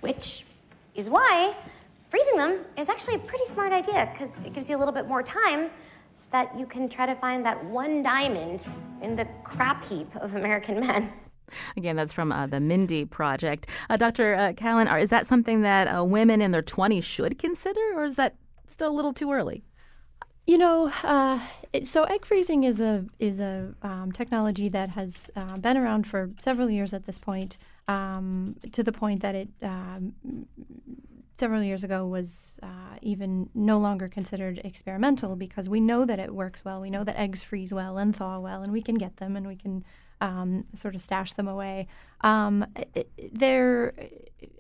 which 0.01 0.45
is 0.95 1.09
why 1.09 1.55
freezing 2.09 2.37
them 2.37 2.59
is 2.77 2.89
actually 2.89 3.15
a 3.15 3.19
pretty 3.19 3.45
smart 3.45 3.73
idea 3.73 4.09
because 4.13 4.39
it 4.39 4.53
gives 4.53 4.69
you 4.69 4.77
a 4.77 4.79
little 4.79 4.93
bit 4.93 5.07
more 5.07 5.23
time 5.23 5.69
so 6.13 6.29
that 6.31 6.57
you 6.57 6.65
can 6.65 6.87
try 6.87 7.05
to 7.05 7.15
find 7.15 7.45
that 7.45 7.63
one 7.65 8.03
diamond 8.03 8.67
in 9.01 9.15
the 9.15 9.25
crap 9.43 9.83
heap 9.83 10.15
of 10.17 10.35
American 10.35 10.79
men. 10.79 11.11
Again, 11.77 11.95
that's 11.95 12.13
from 12.13 12.31
uh, 12.31 12.47
the 12.47 12.59
Mindy 12.59 13.05
Project. 13.05 13.67
Uh, 13.89 13.97
Dr. 13.97 14.35
Uh, 14.35 14.53
Kallen, 14.53 14.87
is 15.01 15.09
that 15.09 15.27
something 15.27 15.61
that 15.61 15.87
uh, 15.87 16.03
women 16.03 16.41
in 16.41 16.51
their 16.51 16.63
20s 16.63 17.03
should 17.03 17.37
consider, 17.37 17.81
or 17.95 18.05
is 18.05 18.15
that 18.15 18.35
still 18.67 18.89
a 18.89 18.95
little 18.95 19.13
too 19.13 19.31
early? 19.31 19.63
You 20.47 20.57
know, 20.57 20.91
uh, 21.03 21.39
it, 21.71 21.87
so 21.87 22.03
egg 22.03 22.25
freezing 22.25 22.63
is 22.63 22.81
a 22.81 23.05
is 23.17 23.39
a 23.39 23.73
um, 23.81 24.11
technology 24.11 24.67
that 24.69 24.89
has 24.89 25.31
uh, 25.37 25.57
been 25.57 25.77
around 25.77 26.05
for 26.05 26.31
several 26.37 26.69
years 26.69 26.93
at 26.93 27.05
this 27.05 27.17
point, 27.17 27.57
um, 27.87 28.57
to 28.73 28.83
the 28.83 28.91
point 28.91 29.21
that 29.21 29.35
it 29.35 29.49
um, 29.61 30.13
several 31.35 31.63
years 31.63 31.83
ago 31.83 32.05
was 32.05 32.59
uh, 32.61 32.97
even 33.01 33.49
no 33.53 33.79
longer 33.79 34.07
considered 34.07 34.61
experimental 34.63 35.35
because 35.35 35.67
we 35.67 35.79
know 35.79 36.05
that 36.05 36.19
it 36.19 36.33
works 36.33 36.63
well. 36.63 36.81
We 36.81 36.89
know 36.89 37.03
that 37.03 37.17
eggs 37.17 37.43
freeze 37.43 37.73
well 37.73 37.97
and 37.97 38.15
thaw 38.15 38.39
well, 38.39 38.61
and 38.61 38.71
we 38.71 38.81
can 38.81 38.95
get 38.95 39.17
them 39.17 39.35
and 39.35 39.47
we 39.47 39.55
can 39.55 39.83
um, 40.21 40.65
sort 40.73 40.95
of 40.95 41.01
stash 41.01 41.33
them 41.33 41.47
away. 41.47 41.87
Um, 42.21 42.65
there, 43.31 43.93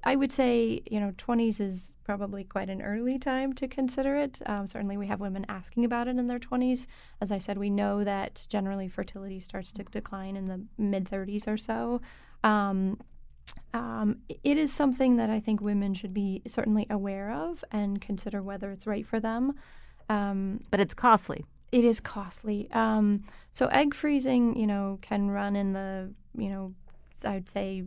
I 0.03 0.15
would 0.15 0.31
say, 0.31 0.81
you 0.89 0.99
know, 0.99 1.11
20s 1.11 1.61
is 1.61 1.95
probably 2.03 2.43
quite 2.43 2.69
an 2.69 2.81
early 2.81 3.17
time 3.17 3.53
to 3.53 3.67
consider 3.67 4.17
it. 4.17 4.41
Um, 4.45 4.67
certainly, 4.67 4.97
we 4.97 5.07
have 5.07 5.21
women 5.21 5.45
asking 5.47 5.85
about 5.85 6.07
it 6.07 6.17
in 6.17 6.27
their 6.27 6.39
20s. 6.39 6.87
As 7.21 7.31
I 7.31 7.37
said, 7.37 7.57
we 7.57 7.69
know 7.69 8.03
that 8.03 8.45
generally 8.49 8.89
fertility 8.89 9.39
starts 9.39 9.71
to 9.73 9.83
decline 9.83 10.35
in 10.35 10.47
the 10.47 10.65
mid 10.77 11.05
30s 11.05 11.47
or 11.47 11.55
so. 11.55 12.01
Um, 12.43 12.99
um, 13.73 14.17
it 14.27 14.57
is 14.57 14.71
something 14.71 15.15
that 15.17 15.29
I 15.29 15.39
think 15.39 15.61
women 15.61 15.93
should 15.93 16.13
be 16.13 16.41
certainly 16.47 16.85
aware 16.89 17.31
of 17.31 17.63
and 17.71 17.99
consider 17.99 18.41
whether 18.41 18.71
it's 18.71 18.85
right 18.85 19.05
for 19.05 19.19
them. 19.19 19.55
Um, 20.09 20.59
but 20.69 20.79
it's 20.79 20.93
costly. 20.93 21.45
It 21.71 21.83
is 21.83 21.99
costly. 21.99 22.69
Um, 22.71 23.23
so 23.51 23.67
egg 23.67 23.95
freezing, 23.95 24.55
you 24.55 24.67
know, 24.67 24.99
can 25.01 25.31
run 25.31 25.55
in 25.55 25.73
the, 25.73 26.11
you 26.37 26.49
know, 26.49 26.73
I'd 27.25 27.49
say 27.49 27.83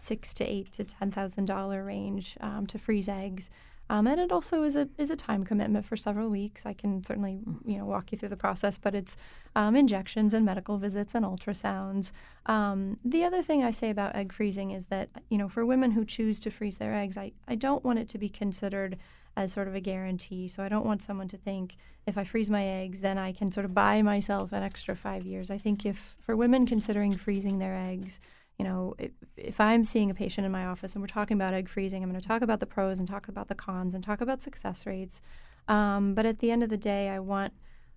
six 0.00 0.34
to 0.34 0.44
eight 0.44 0.72
to 0.72 0.84
ten 0.84 1.10
thousand 1.10 1.46
dollar 1.46 1.84
range 1.84 2.36
um, 2.40 2.66
to 2.66 2.78
freeze 2.78 3.08
eggs. 3.08 3.50
Um, 3.90 4.06
and 4.06 4.18
it 4.18 4.32
also 4.32 4.62
is 4.62 4.76
a 4.76 4.88
is 4.96 5.10
a 5.10 5.16
time 5.16 5.44
commitment 5.44 5.84
for 5.84 5.96
several 5.96 6.30
weeks. 6.30 6.64
I 6.64 6.72
can 6.72 7.04
certainly 7.04 7.40
you 7.66 7.78
know 7.78 7.84
walk 7.84 8.12
you 8.12 8.18
through 8.18 8.30
the 8.30 8.36
process, 8.36 8.78
but 8.78 8.94
it's 8.94 9.16
um, 9.54 9.76
injections 9.76 10.32
and 10.32 10.44
medical 10.44 10.78
visits 10.78 11.14
and 11.14 11.24
ultrasounds. 11.24 12.12
Um, 12.46 12.98
the 13.04 13.24
other 13.24 13.42
thing 13.42 13.62
I 13.62 13.70
say 13.70 13.90
about 13.90 14.16
egg 14.16 14.32
freezing 14.32 14.70
is 14.70 14.86
that 14.86 15.10
you 15.28 15.36
know 15.36 15.48
for 15.48 15.66
women 15.66 15.90
who 15.92 16.04
choose 16.04 16.40
to 16.40 16.50
freeze 16.50 16.78
their 16.78 16.94
eggs, 16.94 17.16
I, 17.18 17.32
I 17.46 17.54
don't 17.56 17.84
want 17.84 17.98
it 17.98 18.08
to 18.10 18.18
be 18.18 18.28
considered 18.28 18.96
as 19.36 19.52
sort 19.52 19.68
of 19.68 19.74
a 19.74 19.80
guarantee. 19.80 20.48
So 20.48 20.62
I 20.62 20.68
don't 20.68 20.86
want 20.86 21.02
someone 21.02 21.28
to 21.28 21.36
think 21.36 21.76
if 22.06 22.16
I 22.16 22.24
freeze 22.24 22.50
my 22.50 22.64
eggs, 22.64 23.00
then 23.00 23.18
I 23.18 23.32
can 23.32 23.50
sort 23.50 23.64
of 23.64 23.74
buy 23.74 24.02
myself 24.02 24.52
an 24.52 24.62
extra 24.62 24.94
five 24.94 25.24
years. 25.24 25.50
I 25.50 25.58
think 25.58 25.84
if 25.84 26.16
for 26.20 26.36
women 26.36 26.66
considering 26.66 27.16
freezing 27.16 27.58
their 27.58 27.74
eggs, 27.74 28.20
you 28.58 28.64
know, 28.64 28.94
if, 29.36 29.60
I'm 29.60 29.84
seeing 29.84 30.10
a 30.10 30.14
patient 30.14 30.44
in 30.44 30.52
my 30.52 30.66
office 30.66 30.94
and 30.94 31.02
we're 31.02 31.08
talking 31.08 31.36
about 31.36 31.54
egg 31.54 31.68
freezing, 31.68 32.02
I'm 32.02 32.10
going 32.10 32.20
to 32.20 32.26
talk 32.26 32.42
about 32.42 32.60
the 32.60 32.66
pros 32.66 32.98
and 32.98 33.08
talk 33.08 33.28
about 33.28 33.48
the 33.48 33.54
cons 33.54 33.94
and 33.94 34.04
talk 34.04 34.20
about 34.20 34.42
success 34.42 34.86
rates. 34.86 35.20
Um, 35.66 36.14
but 36.14 36.26
at 36.26 36.38
the 36.38 36.50
end 36.50 36.62
of 36.62 36.68
the 36.68 36.76
day, 36.76 37.08
I 37.08 37.18
want 37.18 37.52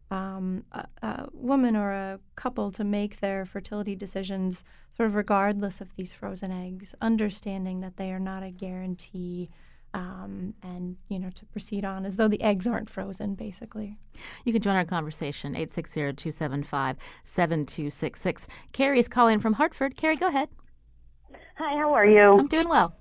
um, 0.09 0.63
a, 0.71 0.87
a, 1.01 1.27
woman 1.33 1.75
or 1.75 1.91
a 1.91 2.19
couple 2.35 2.71
to 2.71 2.83
make 2.83 3.19
their 3.19 3.45
fertility 3.45 3.95
decisions 3.95 4.63
sort 4.95 5.07
of 5.07 5.15
regardless 5.15 5.81
of 5.81 5.95
these 5.95 6.13
frozen 6.13 6.51
eggs, 6.51 6.95
understanding 7.01 7.81
that 7.81 7.97
they 7.97 8.11
are 8.11 8.19
not 8.19 8.41
a 8.41 8.49
guarantee 8.49 9.49
um, 9.97 10.53
and 10.61 10.95
you 11.09 11.17
know 11.17 11.31
to 11.31 11.43
proceed 11.47 11.83
on 11.83 12.05
as 12.05 12.17
though 12.17 12.27
the 12.27 12.43
eggs 12.43 12.67
aren't 12.67 12.87
frozen 12.89 13.33
basically. 13.33 13.97
You 14.45 14.53
can 14.53 14.61
join 14.61 14.75
our 14.75 14.85
conversation 14.85 15.55
860-275-7266 15.55 18.45
carrie 18.73 18.99
is 18.99 19.07
calling 19.07 19.39
from 19.39 19.53
hartford. 19.53 19.97
Carrie 19.97 20.15
go 20.15 20.27
ahead. 20.27 20.49
Hi 21.57 21.75
how 21.77 21.91
are 21.93 22.05
you? 22.05 22.37
I'm 22.37 22.45
doing 22.47 22.69
well. 22.69 22.95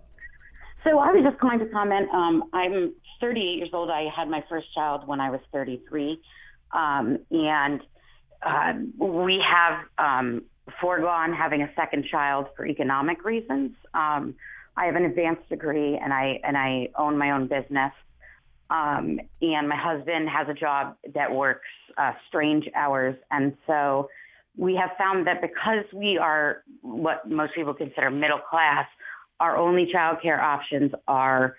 So 0.85 0.99
i 0.99 1.13
was 1.13 1.23
just 1.23 1.39
going 1.39 1.59
to 1.59 1.67
comment 1.67 2.09
um, 2.15 2.45
i'm 2.55 2.95
38 3.21 3.59
years 3.59 3.69
old. 3.73 3.91
I 3.91 4.07
had 4.15 4.29
my 4.29 4.45
first 4.49 4.73
child 4.75 5.07
when 5.07 5.21
i 5.21 5.29
was 5.31 5.41
33 5.53 6.19
um, 6.73 7.19
and 7.31 7.83
uh, 8.43 8.73
we 8.99 9.43
have 9.47 9.81
um, 9.99 10.43
foregone 10.81 11.35
having 11.35 11.63
a 11.63 11.71
second 11.77 12.07
child 12.11 12.49
for 12.57 12.67
economic 12.67 13.25
reasons. 13.25 13.71
Um, 13.95 14.35
I 14.77 14.87
have 14.87 14.97
an 14.97 15.05
advanced 15.05 15.49
degree 15.49 15.97
and 15.97 16.13
I 16.13 16.41
and 16.45 16.57
I 16.57 16.89
own 16.99 17.17
my 17.19 17.31
own 17.31 17.49
business. 17.49 17.93
Um, 18.69 19.21
and 19.41 19.69
my 19.69 19.77
husband 19.77 20.29
has 20.29 20.49
a 20.49 20.55
job 20.55 20.97
that 21.15 21.33
works 21.33 21.69
uh, 21.97 22.13
strange 22.29 22.69
hours, 22.75 23.15
and 23.31 23.57
so 23.67 24.09
we 24.57 24.75
have 24.75 24.91
found 24.99 25.27
that 25.29 25.41
because 25.41 25.85
we 25.93 26.19
are 26.19 26.63
what 26.83 27.31
most 27.31 27.55
people 27.55 27.75
consider 27.75 28.11
middle 28.11 28.41
class, 28.41 28.87
our 29.39 29.57
only 29.57 29.91
childcare 29.95 30.41
options 30.41 30.93
are 31.07 31.57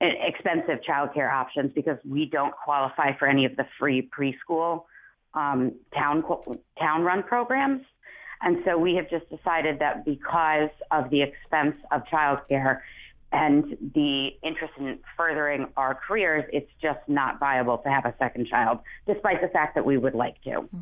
expensive 0.00 0.78
childcare 0.88 1.32
options 1.32 1.72
because 1.74 1.98
we 2.08 2.26
don't 2.26 2.54
qualify 2.54 3.16
for 3.18 3.26
any 3.26 3.44
of 3.44 3.56
the 3.56 3.66
free 3.78 4.08
preschool 4.16 4.84
um, 5.34 5.72
town 5.94 6.22
town 6.78 7.02
run 7.02 7.22
programs. 7.22 7.82
And 8.42 8.58
so 8.64 8.78
we 8.78 8.94
have 8.96 9.08
just 9.08 9.28
decided 9.30 9.78
that 9.78 10.04
because 10.04 10.70
of 10.90 11.10
the 11.10 11.22
expense 11.22 11.76
of 11.90 12.02
childcare 12.12 12.80
and 13.32 13.76
the 13.94 14.30
interest 14.42 14.74
in 14.78 14.98
furthering 15.16 15.66
our 15.76 15.94
careers, 15.94 16.44
it's 16.52 16.70
just 16.80 17.00
not 17.08 17.40
viable 17.40 17.78
to 17.78 17.88
have 17.88 18.04
a 18.04 18.14
second 18.18 18.46
child, 18.46 18.78
despite 19.06 19.40
the 19.40 19.48
fact 19.48 19.74
that 19.74 19.84
we 19.84 19.98
would 19.98 20.14
like 20.14 20.40
to. 20.42 20.60
Hmm. 20.60 20.78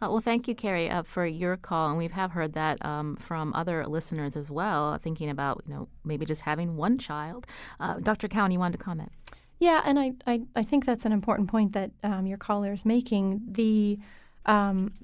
Uh, 0.00 0.08
well, 0.10 0.20
thank 0.20 0.48
you, 0.48 0.54
Carrie, 0.54 0.90
uh, 0.90 1.02
for 1.02 1.26
your 1.26 1.56
call, 1.56 1.88
and 1.88 1.98
we 1.98 2.08
have 2.08 2.32
heard 2.32 2.52
that 2.54 2.84
um, 2.84 3.16
from 3.16 3.52
other 3.54 3.86
listeners 3.86 4.36
as 4.36 4.50
well, 4.50 4.96
thinking 4.98 5.30
about 5.30 5.62
you 5.66 5.74
know 5.74 5.88
maybe 6.04 6.24
just 6.24 6.42
having 6.42 6.76
one 6.76 6.98
child. 6.98 7.46
Uh, 7.78 7.94
Dr. 8.00 8.28
Kallen, 8.28 8.52
you 8.52 8.58
wanted 8.58 8.78
to 8.78 8.84
comment? 8.84 9.12
Yeah, 9.58 9.82
and 9.84 9.98
I, 9.98 10.12
I, 10.26 10.42
I 10.54 10.62
think 10.62 10.84
that's 10.84 11.04
an 11.04 11.12
important 11.12 11.48
point 11.48 11.72
that 11.72 11.90
um, 12.02 12.26
your 12.26 12.38
caller 12.38 12.72
is 12.72 12.84
making. 12.84 13.42
The 13.50 13.98
um, 14.46 14.94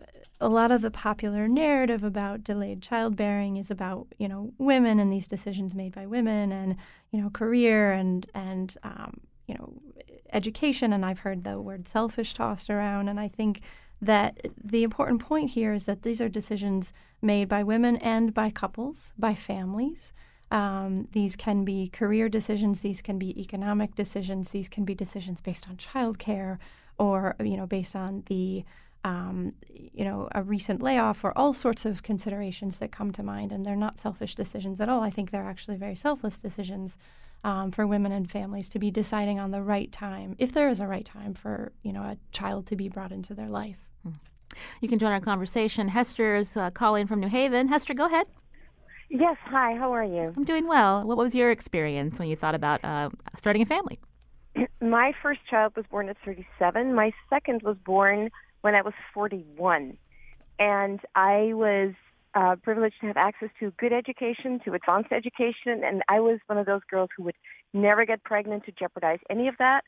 a 0.40 0.48
lot 0.48 0.70
of 0.70 0.80
the 0.80 0.90
popular 0.90 1.48
narrative 1.48 2.02
about 2.02 2.44
delayed 2.44 2.82
childbearing 2.82 3.56
is 3.56 3.70
about 3.70 4.08
you 4.18 4.28
know 4.28 4.52
women 4.58 4.98
and 4.98 5.12
these 5.12 5.26
decisions 5.26 5.74
made 5.74 5.94
by 5.94 6.06
women 6.06 6.52
and 6.52 6.76
you 7.10 7.20
know 7.20 7.30
career 7.30 7.92
and 7.92 8.26
and 8.34 8.76
um, 8.82 9.20
you 9.46 9.54
know 9.54 9.74
education. 10.34 10.92
And 10.92 11.06
I've 11.06 11.20
heard 11.20 11.44
the 11.44 11.60
word 11.60 11.88
selfish 11.88 12.34
tossed 12.34 12.68
around. 12.68 13.08
And 13.08 13.18
I 13.18 13.28
think 13.28 13.62
that 14.02 14.48
the 14.62 14.82
important 14.82 15.22
point 15.22 15.50
here 15.50 15.72
is 15.72 15.86
that 15.86 16.02
these 16.02 16.20
are 16.20 16.28
decisions 16.28 16.92
made 17.22 17.48
by 17.48 17.62
women 17.62 17.96
and 17.98 18.34
by 18.34 18.50
couples 18.50 19.14
by 19.16 19.34
families. 19.34 20.12
Um, 20.50 21.08
these 21.12 21.36
can 21.36 21.64
be 21.64 21.88
career 21.88 22.28
decisions. 22.28 22.80
These 22.80 23.00
can 23.00 23.18
be 23.18 23.40
economic 23.40 23.94
decisions. 23.94 24.50
These 24.50 24.68
can 24.68 24.84
be 24.84 24.94
decisions 24.94 25.40
based 25.40 25.68
on 25.68 25.76
childcare 25.76 26.58
or 26.98 27.34
you 27.40 27.56
know 27.56 27.66
based 27.66 27.96
on 27.96 28.24
the 28.26 28.64
um, 29.04 29.52
you 29.68 30.04
know, 30.04 30.28
a 30.32 30.42
recent 30.42 30.82
layoff 30.82 31.22
or 31.22 31.36
all 31.36 31.52
sorts 31.52 31.84
of 31.84 32.02
considerations 32.02 32.78
that 32.78 32.90
come 32.90 33.12
to 33.12 33.22
mind. 33.22 33.52
And 33.52 33.64
they're 33.64 33.76
not 33.76 33.98
selfish 33.98 34.34
decisions 34.34 34.80
at 34.80 34.88
all. 34.88 35.02
I 35.02 35.10
think 35.10 35.30
they're 35.30 35.44
actually 35.44 35.76
very 35.76 35.94
selfless 35.94 36.38
decisions 36.38 36.96
um, 37.44 37.70
for 37.70 37.86
women 37.86 38.10
and 38.10 38.28
families 38.28 38.70
to 38.70 38.78
be 38.78 38.90
deciding 38.90 39.38
on 39.38 39.50
the 39.50 39.62
right 39.62 39.92
time, 39.92 40.34
if 40.38 40.52
there 40.52 40.70
is 40.70 40.80
a 40.80 40.86
right 40.86 41.04
time 41.04 41.34
for, 41.34 41.72
you 41.82 41.92
know, 41.92 42.00
a 42.00 42.16
child 42.32 42.66
to 42.68 42.76
be 42.76 42.88
brought 42.88 43.12
into 43.12 43.34
their 43.34 43.50
life. 43.50 43.90
Hmm. 44.02 44.12
You 44.80 44.88
can 44.88 44.98
join 44.98 45.12
our 45.12 45.20
conversation. 45.20 45.88
Hester's 45.88 46.56
uh, 46.56 46.70
calling 46.70 47.06
from 47.06 47.20
New 47.20 47.28
Haven. 47.28 47.68
Hester, 47.68 47.92
go 47.92 48.06
ahead. 48.06 48.26
Yes, 49.10 49.36
hi, 49.44 49.76
how 49.76 49.92
are 49.92 50.04
you? 50.04 50.32
I'm 50.34 50.44
doing 50.44 50.66
well. 50.66 51.04
What 51.04 51.18
was 51.18 51.34
your 51.34 51.50
experience 51.50 52.18
when 52.18 52.28
you 52.28 52.36
thought 52.36 52.54
about 52.54 52.82
uh, 52.82 53.10
starting 53.36 53.60
a 53.60 53.66
family? 53.66 54.00
My 54.80 55.12
first 55.22 55.40
child 55.48 55.76
was 55.76 55.84
born 55.90 56.08
at 56.08 56.16
37. 56.24 56.94
My 56.94 57.12
second 57.28 57.62
was 57.62 57.76
born 57.84 58.30
when 58.64 58.74
I 58.74 58.80
was 58.80 58.94
41. 59.12 59.98
And 60.58 61.00
I 61.14 61.52
was 61.52 61.92
uh, 62.34 62.56
privileged 62.62 62.98
to 63.02 63.08
have 63.08 63.18
access 63.18 63.50
to 63.60 63.72
good 63.72 63.92
education, 63.92 64.58
to 64.64 64.72
advanced 64.72 65.12
education, 65.12 65.84
and 65.84 66.02
I 66.08 66.20
was 66.20 66.38
one 66.46 66.56
of 66.56 66.64
those 66.64 66.80
girls 66.90 67.10
who 67.14 67.24
would 67.24 67.34
never 67.74 68.06
get 68.06 68.24
pregnant 68.24 68.64
to 68.64 68.72
jeopardize 68.72 69.18
any 69.28 69.48
of 69.48 69.58
that. 69.58 69.82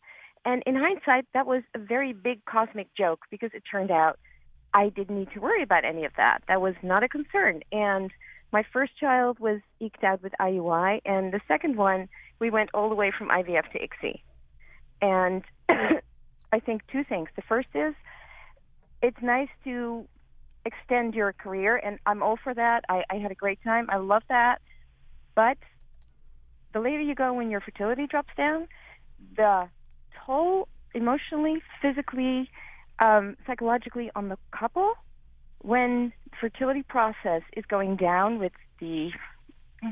And 0.44 0.62
in 0.66 0.76
hindsight, 0.76 1.24
that 1.32 1.46
was 1.46 1.62
a 1.74 1.78
very 1.78 2.12
big 2.12 2.44
cosmic 2.44 2.94
joke 2.94 3.20
because 3.30 3.48
it 3.54 3.62
turned 3.68 3.90
out 3.90 4.18
I 4.74 4.90
didn't 4.90 5.18
need 5.18 5.30
to 5.32 5.40
worry 5.40 5.62
about 5.62 5.86
any 5.86 6.04
of 6.04 6.12
that. 6.18 6.42
That 6.46 6.60
was 6.60 6.74
not 6.82 7.02
a 7.02 7.08
concern. 7.08 7.62
And 7.72 8.10
my 8.52 8.62
first 8.74 8.92
child 9.00 9.38
was 9.38 9.60
eked 9.80 10.04
out 10.04 10.22
with 10.22 10.34
IUI, 10.38 11.00
and 11.06 11.32
the 11.32 11.40
second 11.48 11.76
one, 11.76 12.10
we 12.40 12.50
went 12.50 12.68
all 12.74 12.90
the 12.90 12.94
way 12.94 13.10
from 13.10 13.28
IVF 13.30 13.72
to 13.72 13.78
ICSI. 13.78 14.20
And 15.00 15.42
I 16.52 16.60
think 16.60 16.82
two 16.92 17.04
things. 17.04 17.30
The 17.36 17.42
first 17.42 17.68
is 17.74 17.94
it's 19.06 19.22
nice 19.22 19.48
to 19.62 20.04
extend 20.64 21.14
your 21.14 21.32
career, 21.32 21.76
and 21.76 22.00
I'm 22.06 22.24
all 22.24 22.36
for 22.42 22.52
that. 22.52 22.84
I, 22.88 23.04
I 23.08 23.16
had 23.16 23.30
a 23.30 23.36
great 23.36 23.62
time. 23.62 23.86
I 23.88 23.98
love 23.98 24.24
that. 24.28 24.60
But 25.36 25.58
the 26.72 26.80
later 26.80 27.02
you 27.02 27.14
go 27.14 27.32
when 27.32 27.48
your 27.48 27.60
fertility 27.60 28.08
drops 28.08 28.34
down, 28.36 28.66
the 29.36 29.68
toll 30.24 30.66
emotionally, 30.92 31.62
physically, 31.80 32.50
um, 32.98 33.36
psychologically 33.46 34.10
on 34.16 34.28
the 34.28 34.38
couple 34.50 34.94
when 35.62 36.12
fertility 36.40 36.82
process 36.82 37.42
is 37.56 37.64
going 37.66 37.94
down 37.94 38.40
with 38.40 38.52
the 38.80 39.10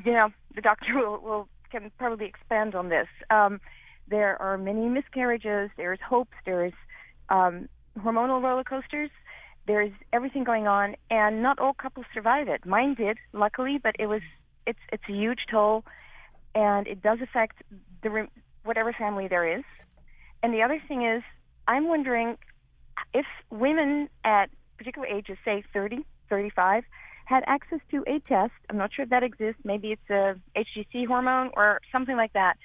you 0.05 0.12
know 0.12 0.31
the 0.55 0.61
doctor 0.61 0.95
will, 0.99 1.21
will 1.21 1.49
can 1.71 1.91
probably 1.99 2.27
expand 2.27 2.75
on 2.75 2.89
this 2.89 3.09
um, 3.31 3.61
there 4.09 4.41
are 4.41 4.57
many 4.57 4.89
miscarriages 4.89 5.71
there's 5.77 5.99
hopes 6.07 6.37
there's 6.45 6.73
um, 7.29 7.69
hormonal 7.99 8.42
roller 8.42 8.64
coasters. 8.64 9.11
There's 9.66 9.92
everything 10.12 10.45
going 10.45 10.66
on, 10.66 10.97
and 11.11 11.42
not 11.42 11.59
all 11.59 11.72
couples 11.72 12.07
survive 12.12 12.49
it. 12.49 12.66
Mine 12.66 12.95
did, 12.95 13.18
luckily, 13.32 13.78
but 13.82 13.97
it 13.99 14.07
was 14.07 14.22
it's 14.66 14.78
it's 14.92 15.05
a 15.09 15.12
huge 15.12 15.47
toll, 15.51 15.84
and 16.55 16.86
it 16.86 17.03
does 17.03 17.20
affect 17.22 17.62
the 18.03 18.28
whatever 18.64 18.92
family 18.92 19.28
there 19.28 19.59
is. 19.59 19.64
And 20.42 20.53
the 20.53 20.62
other 20.62 20.82
thing 20.86 21.05
is, 21.05 21.22
I'm 21.66 21.88
wondering 21.88 22.36
if 23.14 23.26
women 23.51 24.09
at 24.24 24.51
particular 24.76 25.07
ages, 25.07 25.38
say 25.45 25.64
30, 25.72 26.05
35, 26.28 26.84
had 27.24 27.42
access 27.47 27.80
to 27.90 28.05
a 28.07 28.18
test. 28.20 28.53
I'm 28.68 28.76
not 28.76 28.92
sure 28.92 29.05
if 29.05 29.11
that 29.11 29.22
exists. 29.22 29.62
Maybe 29.64 29.92
it's 29.92 30.11
a 30.11 30.36
HCG 30.57 31.07
hormone 31.07 31.51
or 31.57 31.80
something 31.90 32.16
like 32.16 32.34
that 32.34 32.59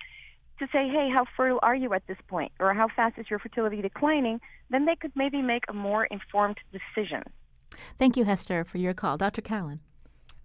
to 0.60 0.68
say, 0.72 0.88
hey, 0.88 1.10
how 1.14 1.26
fertile 1.36 1.60
are 1.62 1.76
you 1.76 1.93
at 1.93 2.05
this 2.07 2.18
point, 2.28 2.51
or 2.60 2.74
how 2.74 2.88
fast 2.95 3.18
is 3.18 3.30
your 3.30 3.39
fertility 3.39 3.82
declining, 3.82 4.39
then 4.70 4.86
they 4.86 4.95
could 4.95 5.12
maybe 5.16 5.41
make 5.41 5.64
a 5.70 5.74
more 5.74 6.05
informed 6.05 6.57
decision. 6.72 7.24
Thank 7.97 8.18
you, 8.18 8.26
Hester, 8.26 8.64
for 8.64 8.78
your 8.78 8.93
call, 8.93 9.18
Dr. 9.18 9.41
Kallen. 9.41 9.80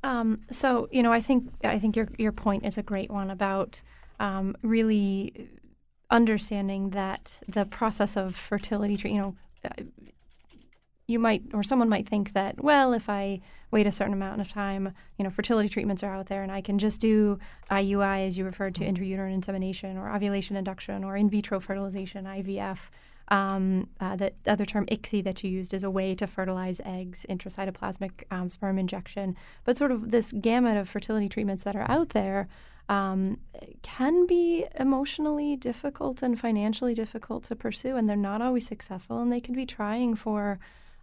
Um, 0.03 0.43
so, 0.51 0.89
you 0.93 1.03
know, 1.03 1.13
I 1.13 1.21
think 1.21 1.51
I 1.65 1.79
think 1.79 1.97
your 1.97 2.09
your 2.19 2.33
point 2.33 2.67
is 2.67 2.77
a 2.77 2.83
great 2.83 3.11
one 3.11 3.31
about 3.31 3.81
um, 4.21 4.55
really 4.63 5.49
understanding 6.11 6.91
that 6.91 7.41
the 7.49 7.65
process 7.65 8.17
of 8.17 8.37
fertility, 8.37 8.97
you 9.09 9.19
know, 9.19 9.35
you 11.07 11.19
might 11.19 11.43
or 11.53 11.63
someone 11.63 11.89
might 11.89 12.09
think 12.09 12.33
that 12.33 12.63
well 12.63 12.93
if 12.93 13.09
i 13.09 13.41
wait 13.71 13.87
a 13.87 13.93
certain 13.93 14.15
amount 14.15 14.41
of 14.41 14.49
time 14.49 14.93
you 15.19 15.25
know 15.25 15.31
fertility 15.31 15.69
treatments 15.69 16.03
are 16.03 16.15
out 16.15 16.27
there 16.27 16.43
and 16.43 16.51
i 16.51 16.61
can 16.61 16.79
just 16.79 17.01
do 17.01 17.39
iui 17.71 18.27
as 18.27 18.39
you 18.39 18.45
referred 18.45 18.75
to 18.75 18.85
intrauterine 18.85 19.35
insemination 19.35 19.97
or 19.97 20.15
ovulation 20.15 20.57
induction 20.57 21.05
or 21.05 21.17
in 21.17 21.29
vitro 21.29 21.61
fertilization 21.61 22.25
ivf 22.25 22.79
um, 23.29 23.89
uh, 24.01 24.17
the 24.17 24.33
other 24.47 24.67
term 24.67 24.87
ICSI 24.87 25.25
that 25.25 25.43
you 25.43 25.51
used 25.51 25.73
is 25.73 25.83
a 25.83 25.91
way 25.91 26.15
to 26.15 26.27
fertilize 26.27 26.81
eggs, 26.85 27.25
intracytoplasmic 27.29 28.25
um, 28.31 28.49
sperm 28.49 28.79
injection. 28.79 29.35
But 29.65 29.79
sort 29.79 29.93
of 29.93 30.11
this 30.11 30.33
gamut 30.33 30.77
of 30.77 30.89
fertility 30.89 31.29
treatments 31.29 31.65
that 31.65 31.75
are 31.75 31.91
out 31.91 32.11
there 32.11 32.49
um, 32.89 33.41
can 33.81 34.27
be 34.27 34.67
emotionally 34.79 35.57
difficult 35.57 36.23
and 36.23 36.39
financially 36.39 36.93
difficult 36.93 37.45
to 37.45 37.57
pursue, 37.57 37.97
and 37.97 38.09
they're 38.09 38.17
not 38.17 38.43
always 38.43 38.67
successful, 38.67 39.21
and 39.21 39.33
they 39.33 39.41
can 39.41 39.55
be 39.55 39.65
trying 39.65 40.15
for 40.15 40.59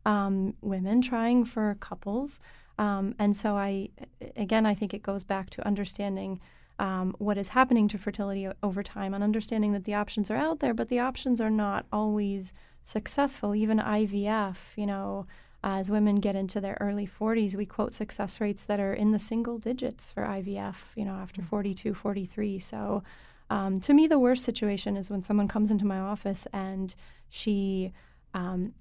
um, 0.06 0.56
women, 0.62 1.02
trying 1.02 1.45
for 1.45 1.78
couples. 1.80 2.39
Um, 2.78 3.16
and 3.20 3.36
so, 3.36 3.56
I 3.56 3.89
again, 4.36 4.66
I 4.66 4.74
think 4.74 4.93
it 4.93 5.04
goes 5.04 5.24
back 5.24 5.49
to 5.52 5.66
understanding 5.66 6.39
um, 6.80 7.16
what 7.20 7.38
is 7.38 7.49
happening 7.49 7.88
to 7.89 7.97
fertility 7.97 8.47
over 8.64 8.82
time 8.82 9.14
and 9.14 9.24
understanding 9.24 9.72
that 9.74 9.84
the 9.84 9.93
options 9.93 10.32
are 10.32 10.36
out 10.36 10.60
there, 10.60 10.74
but 10.74 10.89
the 10.89 10.99
options 10.99 11.39
are 11.39 11.52
not 11.52 11.86
always 11.93 12.54
successful. 12.84 13.54
Even 13.54 13.78
IVF, 13.78 14.56
you 14.76 14.88
know, 14.88 15.28
as 15.64 15.91
women 15.91 16.16
get 16.16 16.36
into 16.36 16.60
their 16.60 16.78
early 16.82 17.08
40s, 17.08 17.56
we 17.56 17.68
quote 17.68 17.93
success 17.93 18.41
rates 18.41 18.66
that 18.66 18.80
are 18.80 18.93
in 18.93 19.12
the 19.12 19.20
single 19.20 19.60
digits 19.60 20.10
for 20.10 20.24
IVF, 20.24 20.76
you 20.95 21.06
know, 21.06 21.14
after 21.14 21.41
mm. 21.41 21.47
42, 21.47 21.93
43. 21.93 22.58
So 22.58 23.04
um, 23.52 23.80
to 23.82 23.93
me, 23.93 24.08
the 24.08 24.18
worst 24.18 24.43
situation 24.43 24.97
is 24.97 25.12
when 25.12 25.22
someone 25.22 25.47
comes 25.47 25.70
into 25.70 25.86
my 25.86 25.99
office 25.99 26.47
and 26.52 26.95
she 27.30 27.93
um, 28.34 28.74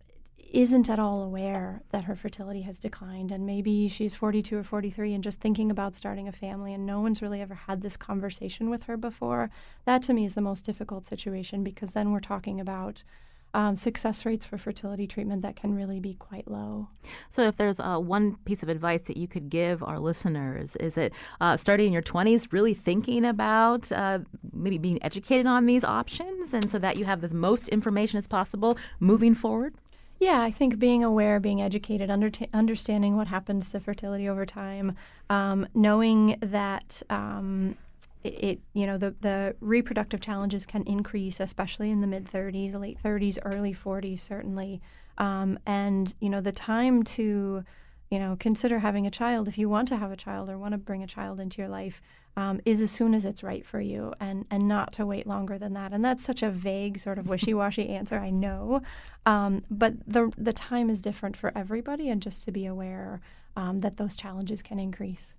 isn't 0.51 0.91
at 0.91 0.99
all 0.99 1.23
aware 1.23 1.83
that 1.91 2.05
her 2.05 2.17
fertility 2.17 2.63
has 2.63 2.81
declined 2.81 3.31
and 3.31 3.47
maybe 3.47 3.87
she's 3.87 4.17
42 4.17 4.59
or 4.59 4.65
43 4.65 5.15
and 5.15 5.23
just 5.23 5.41
thinking 5.41 5.71
about 5.71 5.95
starting 5.95 6.27
a 6.27 6.33
family 6.33 6.75
and 6.75 6.85
no 6.85 7.01
one's 7.01 7.23
really 7.23 7.41
ever 7.41 7.55
had 7.55 7.83
this 7.83 7.97
conversation 7.97 8.69
with 8.69 8.85
her 8.85 8.97
before 8.97 9.51
that 9.85 10.03
to 10.03 10.13
me 10.13 10.25
is 10.25 10.35
the 10.35 10.41
most 10.41 10.65
difficult 10.65 11.07
situation 11.07 11.63
because 11.63 11.93
then 11.93 12.11
we're 12.11 12.21
talking 12.21 12.61
about 12.61 13.05
um, 13.53 13.77
success 13.77 14.25
rates 14.25 14.45
for 14.45 14.59
fertility 14.59 15.07
treatment 15.07 15.43
that 15.43 15.57
can 15.57 15.75
really 15.75 15.99
be 15.99 16.15
quite 16.15 16.49
low. 16.49 16.89
So, 17.31 17.43
if 17.43 17.57
there's 17.57 17.81
uh, 17.81 17.99
one 17.99 18.37
piece 18.45 18.63
of 18.63 18.69
advice 18.69 19.03
that 19.03 19.17
you 19.17 19.27
could 19.27 19.51
give 19.51 19.83
our 19.83 19.99
listeners, 19.99 20.77
is 20.77 20.97
it 20.97 21.13
uh, 21.41 21.57
starting 21.57 21.89
in 21.89 21.93
your 21.93 22.01
20s, 22.01 22.53
really 22.53 22.75
thinking 22.75 23.25
about 23.25 23.91
uh, 23.91 24.21
maybe 24.53 24.79
being 24.79 25.03
educated 25.03 25.49
on 25.49 25.67
these 25.67 25.83
options, 25.83 26.55
and 26.55 26.71
so 26.71 26.79
that 26.79 26.97
you 26.97 27.05
have 27.05 27.23
the 27.23 27.35
most 27.35 27.67
information 27.71 28.19
as 28.19 28.29
possible 28.29 28.79
moving 29.01 29.35
forward? 29.35 29.75
Yeah, 30.21 30.43
I 30.43 30.51
think 30.51 30.79
being 30.79 31.03
aware, 31.03 31.41
being 31.41 31.63
educated, 31.63 32.11
under 32.11 32.31
understanding 32.53 33.17
what 33.17 33.29
happens 33.29 33.71
to 33.71 33.81
fertility 33.81 34.29
over 34.29 34.45
time, 34.45 34.95
um, 35.31 35.67
knowing 35.75 36.37
that 36.43 37.03
um, 37.09 37.75
it, 38.23 38.61
you 38.75 38.87
know, 38.87 38.99
the, 38.99 39.15
the 39.23 39.57
reproductive 39.61 40.21
challenges 40.21 40.67
can 40.67 40.83
increase, 40.83 41.41
especially 41.41 41.91
in 41.91 42.03
the 42.03 42.07
mid 42.07 42.27
30s, 42.27 42.79
late 42.79 42.99
30s, 43.03 43.39
early 43.47 43.73
40s, 43.73 44.19
certainly. 44.19 44.83
Um, 45.17 45.59
and, 45.65 46.15
you 46.21 46.29
know, 46.29 46.43
the 46.43 46.53
time 46.53 47.03
to, 47.05 47.65
you 48.11 48.19
know, 48.19 48.37
consider 48.39 48.81
having 48.81 49.07
a 49.07 49.11
child 49.11 49.47
if 49.47 49.57
you 49.57 49.69
want 49.69 49.87
to 49.89 49.97
have 49.97 50.11
a 50.11 50.17
child 50.17 50.51
or 50.51 50.59
want 50.59 50.73
to 50.73 50.79
bring 50.79 51.03
a 51.03 51.07
child 51.07 51.39
into 51.39 51.63
your 51.63 51.69
life 51.69 52.03
um, 52.37 52.61
is 52.65 52.81
as 52.81 52.91
soon 52.91 53.15
as 53.15 53.25
it's 53.25 53.43
right 53.43 53.65
for 53.65 53.81
you 53.81 54.13
and, 54.21 54.47
and 54.51 54.67
not 54.67 54.93
to 54.95 55.07
wait 55.07 55.27
longer 55.27 55.59
than 55.59 55.75
that. 55.75 55.93
And 55.93 56.05
that's 56.05 56.25
such 56.25 56.43
a 56.43 56.51
vague, 56.51 56.99
sort 56.99 57.19
of 57.19 57.29
wishy 57.29 57.55
washy 57.55 57.89
answer, 57.91 58.19
I 58.19 58.31
know. 58.31 58.83
Um, 59.27 59.65
but 59.71 59.95
the, 60.07 60.33
the 60.37 60.53
time 60.53 60.91
is 60.91 61.01
different 61.01 61.37
for 61.37 61.53
everybody, 61.57 62.09
and 62.09 62.21
just 62.21 62.45
to 62.45 62.53
be 62.53 62.67
aware 62.67 63.21
um, 63.57 63.81
that 63.81 63.97
those 63.97 64.17
challenges 64.17 64.63
can 64.63 64.79
increase. 64.79 65.37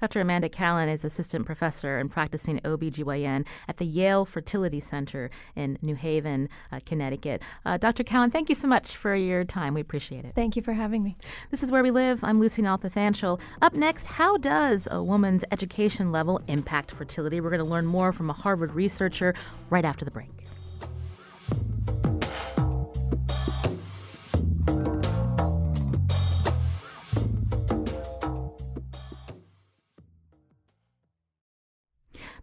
Dr. 0.00 0.20
Amanda 0.20 0.48
Kallen 0.48 0.92
is 0.92 1.04
assistant 1.04 1.46
professor 1.46 1.98
and 1.98 2.10
practicing 2.10 2.58
OBGYN 2.60 3.46
at 3.68 3.76
the 3.76 3.84
Yale 3.84 4.24
Fertility 4.24 4.80
Center 4.80 5.30
in 5.56 5.78
New 5.82 5.94
Haven, 5.94 6.48
uh, 6.70 6.80
Connecticut. 6.84 7.42
Uh, 7.64 7.76
Dr. 7.76 8.04
Kallen, 8.04 8.32
thank 8.32 8.48
you 8.48 8.54
so 8.54 8.68
much 8.68 8.96
for 8.96 9.14
your 9.14 9.44
time. 9.44 9.74
We 9.74 9.80
appreciate 9.80 10.24
it. 10.24 10.34
Thank 10.34 10.56
you 10.56 10.62
for 10.62 10.72
having 10.72 11.02
me. 11.02 11.16
This 11.50 11.62
is 11.62 11.70
Where 11.70 11.82
We 11.82 11.90
Live. 11.90 12.22
I'm 12.24 12.40
Lucy 12.40 12.62
Nalpathanchel. 12.62 13.40
Up 13.60 13.74
next, 13.74 14.06
how 14.06 14.36
does 14.36 14.88
a 14.90 15.02
woman's 15.02 15.44
education 15.50 16.12
level 16.12 16.40
impact 16.48 16.90
fertility? 16.90 17.40
We're 17.40 17.50
going 17.50 17.64
to 17.64 17.68
learn 17.68 17.86
more 17.86 18.12
from 18.12 18.30
a 18.30 18.34
Harvard 18.34 18.72
researcher 18.72 19.34
right 19.70 19.84
after 19.84 20.04
the 20.04 20.10
break. 20.10 20.41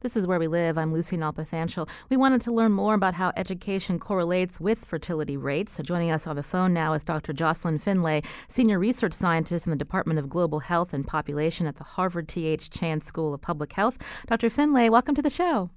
This 0.01 0.15
is 0.15 0.25
Where 0.25 0.39
We 0.39 0.47
Live. 0.47 0.77
I'm 0.77 0.93
Lucy 0.93 1.17
Nalpathanchel. 1.17 1.89
We 2.09 2.15
wanted 2.15 2.39
to 2.43 2.53
learn 2.53 2.71
more 2.71 2.93
about 2.93 3.15
how 3.15 3.33
education 3.35 3.99
correlates 3.99 4.57
with 4.57 4.85
fertility 4.85 5.35
rates. 5.35 5.73
So 5.73 5.83
joining 5.83 6.09
us 6.09 6.25
on 6.25 6.37
the 6.37 6.43
phone 6.43 6.73
now 6.73 6.93
is 6.93 7.03
Dr. 7.03 7.33
Jocelyn 7.33 7.79
Finlay, 7.79 8.21
Senior 8.47 8.79
Research 8.79 9.11
Scientist 9.11 9.67
in 9.67 9.71
the 9.71 9.75
Department 9.75 10.17
of 10.17 10.29
Global 10.29 10.59
Health 10.59 10.93
and 10.93 11.05
Population 11.05 11.67
at 11.67 11.75
the 11.75 11.83
Harvard 11.83 12.29
T.H. 12.29 12.69
Chan 12.69 13.01
School 13.01 13.33
of 13.33 13.41
Public 13.41 13.73
Health. 13.73 13.97
Dr. 14.27 14.49
Finlay, 14.49 14.87
welcome 14.87 15.15
to 15.15 15.21
the 15.21 15.29
show. 15.29 15.69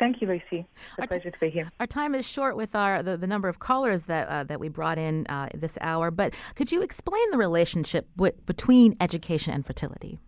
Thank 0.00 0.20
you, 0.20 0.26
Lucy. 0.26 0.66
It's 0.66 0.98
a 0.98 1.02
our 1.02 1.06
pleasure 1.06 1.30
to 1.30 1.38
be 1.38 1.48
here. 1.48 1.70
Our 1.78 1.86
time 1.86 2.16
is 2.16 2.26
short 2.26 2.56
with 2.56 2.74
our 2.74 3.00
the, 3.00 3.16
the 3.16 3.28
number 3.28 3.48
of 3.48 3.60
callers 3.60 4.06
that 4.06 4.26
uh, 4.26 4.42
that 4.42 4.58
we 4.58 4.68
brought 4.68 4.98
in 4.98 5.24
uh, 5.28 5.50
this 5.54 5.78
hour, 5.80 6.10
but 6.10 6.34
could 6.56 6.72
you 6.72 6.82
explain 6.82 7.30
the 7.30 7.38
relationship 7.38 8.08
w- 8.16 8.34
between 8.44 8.96
education 9.00 9.54
and 9.54 9.64
fertility? 9.64 10.18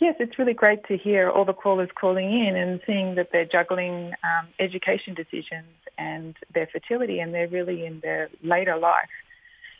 Yes, 0.00 0.14
it's 0.20 0.38
really 0.38 0.54
great 0.54 0.84
to 0.86 0.96
hear 0.96 1.28
all 1.28 1.44
the 1.44 1.52
callers 1.52 1.88
calling 2.00 2.26
in 2.26 2.54
and 2.56 2.80
seeing 2.86 3.16
that 3.16 3.30
they're 3.32 3.44
juggling 3.44 4.12
um, 4.22 4.48
education 4.60 5.14
decisions 5.14 5.74
and 5.98 6.36
their 6.54 6.68
fertility, 6.70 7.18
and 7.18 7.34
they're 7.34 7.48
really 7.48 7.84
in 7.84 7.98
their 8.00 8.28
later 8.44 8.76
life 8.76 9.08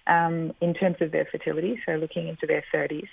um, 0.09 0.53
in 0.61 0.75
terms 0.75 0.97
of 1.01 1.13
their 1.13 1.25
fertility, 1.31 1.81
so 1.87 1.93
looking 1.93 2.27
into 2.27 2.49
their 2.49 2.65
30s. 2.75 3.07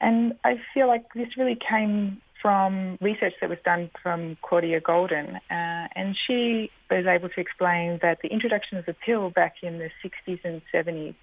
And 0.00 0.34
I 0.42 0.56
feel 0.74 0.88
like 0.88 1.04
this 1.14 1.36
really 1.38 1.56
came 1.56 2.20
from 2.42 2.98
research 3.00 3.34
that 3.40 3.48
was 3.48 3.58
done 3.64 3.88
from 4.02 4.36
Claudia 4.42 4.80
Goldin, 4.80 5.36
uh, 5.36 5.88
and 5.94 6.16
she 6.26 6.72
was 6.90 7.06
able 7.06 7.28
to 7.28 7.40
explain 7.40 8.00
that 8.02 8.18
the 8.22 8.28
introduction 8.28 8.78
of 8.78 8.84
the 8.84 8.94
pill 8.94 9.30
back 9.30 9.54
in 9.62 9.78
the 9.78 9.90
60s 10.04 10.40
and 10.42 10.60
70s 10.74 11.14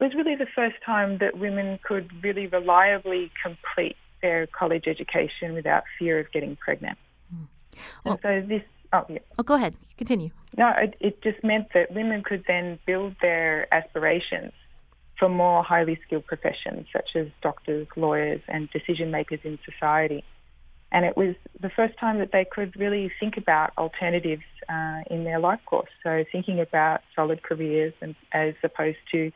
was 0.00 0.12
really 0.16 0.34
the 0.34 0.48
first 0.52 0.76
time 0.84 1.18
that 1.18 1.38
women 1.38 1.78
could 1.84 2.10
really 2.24 2.48
reliably 2.48 3.30
complete 3.40 3.96
their 4.22 4.46
college 4.46 4.84
education 4.86 5.54
without 5.54 5.84
fear 5.98 6.18
of 6.18 6.30
getting 6.32 6.56
pregnant. 6.56 6.98
Mm. 7.34 7.46
Well, 8.04 8.18
so 8.22 8.42
this, 8.46 8.62
oh 8.92 9.04
yeah. 9.08 9.18
Oh, 9.38 9.42
go 9.42 9.54
ahead. 9.54 9.74
Continue. 9.96 10.30
No, 10.56 10.72
it, 10.76 10.96
it 11.00 11.22
just 11.22 11.42
meant 11.44 11.68
that 11.74 11.92
women 11.92 12.22
could 12.22 12.44
then 12.46 12.78
build 12.86 13.16
their 13.20 13.72
aspirations 13.74 14.52
for 15.18 15.28
more 15.28 15.62
highly 15.62 15.98
skilled 16.06 16.26
professions 16.26 16.86
such 16.92 17.10
as 17.14 17.26
doctors, 17.42 17.86
lawyers, 17.96 18.40
and 18.48 18.70
decision 18.70 19.10
makers 19.10 19.40
in 19.44 19.58
society. 19.64 20.24
And 20.92 21.04
it 21.04 21.16
was 21.16 21.34
the 21.60 21.70
first 21.70 21.98
time 21.98 22.18
that 22.18 22.32
they 22.32 22.44
could 22.44 22.76
really 22.76 23.10
think 23.18 23.36
about 23.36 23.72
alternatives 23.76 24.44
uh, 24.68 25.00
in 25.10 25.24
their 25.24 25.38
life 25.38 25.60
course. 25.66 25.90
So 26.02 26.24
thinking 26.30 26.60
about 26.60 27.00
solid 27.14 27.42
careers 27.42 27.92
and, 28.00 28.14
as 28.32 28.54
opposed 28.62 28.98
to 29.12 29.32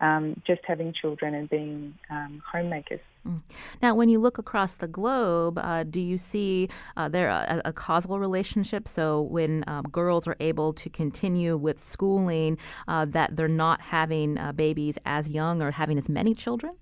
um, 0.00 0.40
just 0.46 0.60
having 0.66 0.92
children 0.92 1.34
and 1.34 1.48
being 1.48 1.94
um, 2.10 2.42
homemakers. 2.50 3.00
Mm. 3.26 3.40
Now, 3.80 3.94
when 3.94 4.08
you 4.08 4.18
look 4.18 4.38
across 4.38 4.76
the 4.76 4.88
globe, 4.88 5.58
uh, 5.58 5.84
do 5.84 6.00
you 6.00 6.18
see 6.18 6.68
uh, 6.96 7.08
there 7.08 7.28
a, 7.28 7.62
a, 7.64 7.72
causal 7.72 8.18
relationship? 8.18 8.86
So, 8.86 9.22
when 9.22 9.64
um, 9.66 9.84
girls 9.84 10.26
are 10.26 10.36
able 10.40 10.72
to 10.74 10.90
continue 10.90 11.56
with 11.56 11.78
schooling, 11.78 12.58
uh, 12.86 13.06
that 13.06 13.36
they're 13.36 13.48
not 13.48 13.80
having 13.80 14.36
uh, 14.36 14.52
babies 14.52 14.98
as 15.06 15.30
young 15.30 15.62
or 15.62 15.70
having 15.70 15.96
as 15.96 16.08
many 16.08 16.34
children? 16.34 16.74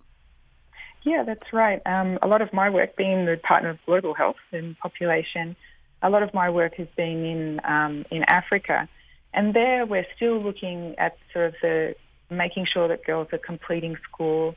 Yeah, 1.04 1.24
that's 1.24 1.52
right. 1.52 1.80
Um, 1.86 2.18
a 2.22 2.26
lot 2.26 2.42
of 2.42 2.52
my 2.52 2.70
work, 2.70 2.96
being 2.96 3.26
the 3.26 3.36
partner 3.36 3.70
of 3.70 3.78
global 3.86 4.14
health 4.14 4.36
and 4.52 4.78
population, 4.78 5.56
a 6.02 6.10
lot 6.10 6.22
of 6.22 6.32
my 6.34 6.50
work 6.50 6.74
has 6.76 6.88
been 6.96 7.24
in 7.24 7.60
um, 7.64 8.04
in 8.10 8.24
Africa, 8.24 8.88
and 9.32 9.54
there 9.54 9.86
we're 9.86 10.06
still 10.16 10.42
looking 10.42 10.94
at 10.98 11.16
sort 11.32 11.46
of 11.46 11.54
the 11.62 11.94
making 12.36 12.66
sure 12.72 12.88
that 12.88 13.04
girls 13.04 13.28
are 13.32 13.38
completing 13.38 13.96
school 14.10 14.54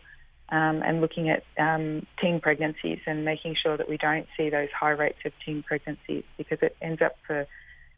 um, 0.49 0.81
and 0.83 1.01
looking 1.01 1.29
at 1.29 1.43
um, 1.57 2.05
teen 2.21 2.39
pregnancies 2.39 2.99
and 3.05 3.25
making 3.25 3.55
sure 3.61 3.77
that 3.77 3.89
we 3.89 3.97
don't 3.97 4.27
see 4.37 4.49
those 4.49 4.69
high 4.77 4.91
rates 4.91 5.19
of 5.25 5.31
teen 5.43 5.63
pregnancies 5.63 6.23
because 6.37 6.59
it 6.61 6.75
ends 6.81 7.01
up 7.01 7.15
for 7.25 7.47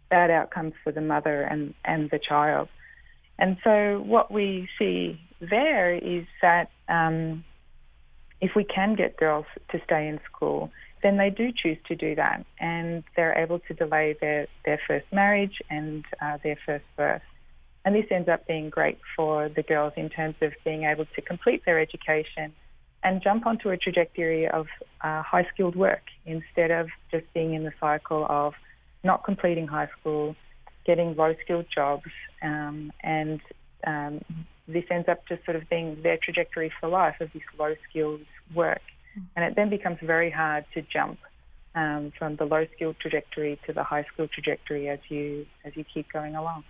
bad 0.10 0.32
outcomes 0.32 0.74
for 0.84 0.92
the 0.92 1.02
mother 1.02 1.42
and, 1.42 1.74
and 1.84 2.10
the 2.10 2.20
child. 2.20 2.70
And 3.38 3.58
so 3.64 4.02
what 4.06 4.32
we 4.32 4.70
see 4.80 5.20
there 5.40 5.94
is 5.94 6.26
that 6.42 6.72
um, 6.88 7.44
if 8.42 8.52
we 8.56 8.64
can 8.64 8.96
get 8.96 9.18
girls 9.18 9.46
to 9.72 9.82
stay 9.84 10.08
in 10.08 10.20
school, 10.32 10.72
then 11.04 11.18
they 11.18 11.30
do 11.30 11.52
choose 11.56 11.78
to 11.88 11.96
do 11.96 12.16
that 12.16 12.46
and 12.60 13.04
they're 13.16 13.38
able 13.38 13.60
to 13.60 13.74
delay 13.74 14.16
their, 14.20 14.48
their 14.66 14.80
first 14.88 15.06
marriage 15.12 15.62
and 15.70 16.06
uh, 16.22 16.38
their 16.44 16.58
first 16.66 16.86
birth. 16.96 17.22
And 17.88 17.96
this 17.96 18.08
ends 18.12 18.28
up 18.28 18.46
being 18.46 18.70
great 18.70 19.00
for 19.16 19.48
the 19.48 19.64
girls 19.64 19.94
in 19.96 20.10
terms 20.10 20.36
of 20.42 20.52
being 20.66 20.84
able 20.84 21.06
to 21.16 21.22
complete 21.22 21.64
their 21.66 21.80
education 21.80 22.52
and 23.02 23.24
jump 23.24 23.46
onto 23.46 23.70
a 23.70 23.78
trajectory 23.78 24.46
of 24.46 24.68
uh, 25.00 25.22
high 25.22 25.48
skilled 25.54 25.78
work 25.78 26.04
instead 26.26 26.70
of 26.70 26.90
just 27.12 27.34
being 27.34 27.54
in 27.54 27.64
the 27.64 27.72
cycle 27.80 28.26
of 28.28 28.56
not 29.06 29.24
completing 29.24 29.68
high 29.68 29.88
school, 30.02 30.36
getting 30.86 31.16
low 31.16 31.34
skilled 31.42 31.68
jobs, 31.74 32.12
um, 32.42 32.92
and 33.04 33.40
um, 33.86 34.20
this 34.68 34.84
ends 34.92 35.08
up 35.08 35.26
just 35.26 35.46
sort 35.46 35.56
of 35.56 35.70
being 35.70 36.02
their 36.04 36.18
trajectory 36.22 36.70
for 36.82 36.90
life 36.90 37.16
of 37.22 37.32
this 37.32 37.44
low 37.58 37.74
skilled 37.90 38.20
work. 38.54 38.82
Mm. 39.18 39.24
And 39.38 39.46
it 39.46 39.56
then 39.56 39.70
becomes 39.70 40.00
very 40.04 40.30
hard 40.30 40.66
to 40.74 40.82
jump 40.82 41.20
um, 41.74 42.12
from 42.20 42.36
the 42.36 42.44
low 42.44 42.66
skilled 42.76 43.00
trajectory 43.00 43.58
to 43.66 43.72
the 43.72 43.84
high 43.86 44.04
skilled 44.04 44.32
trajectory 44.32 44.90
as 44.90 45.00
you 45.08 45.46
as 45.64 45.78
you 45.78 45.86
keep 45.86 46.12
going 46.12 46.36
along. 46.36 46.66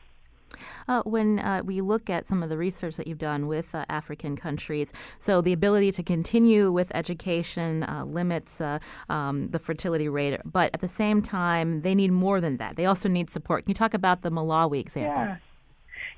Uh, 0.87 1.01
when 1.03 1.39
uh, 1.39 1.61
we 1.65 1.81
look 1.81 2.09
at 2.09 2.27
some 2.27 2.41
of 2.41 2.49
the 2.49 2.57
research 2.57 2.95
that 2.95 3.07
you've 3.07 3.17
done 3.17 3.47
with 3.47 3.75
uh, 3.75 3.85
African 3.89 4.35
countries, 4.35 4.93
so 5.19 5.41
the 5.41 5.53
ability 5.53 5.91
to 5.91 6.03
continue 6.03 6.71
with 6.71 6.91
education 6.95 7.83
uh, 7.83 8.05
limits 8.05 8.61
uh, 8.61 8.79
um, 9.09 9.49
the 9.49 9.59
fertility 9.59 10.09
rate, 10.09 10.39
but 10.45 10.71
at 10.73 10.81
the 10.81 10.87
same 10.87 11.21
time, 11.21 11.81
they 11.81 11.93
need 11.93 12.11
more 12.11 12.39
than 12.41 12.57
that. 12.57 12.75
They 12.75 12.85
also 12.85 13.09
need 13.09 13.29
support. 13.29 13.65
Can 13.65 13.71
you 13.71 13.75
talk 13.75 13.93
about 13.93 14.21
the 14.21 14.31
Malawi 14.31 14.79
example? 14.79 15.23
Yeah. 15.23 15.37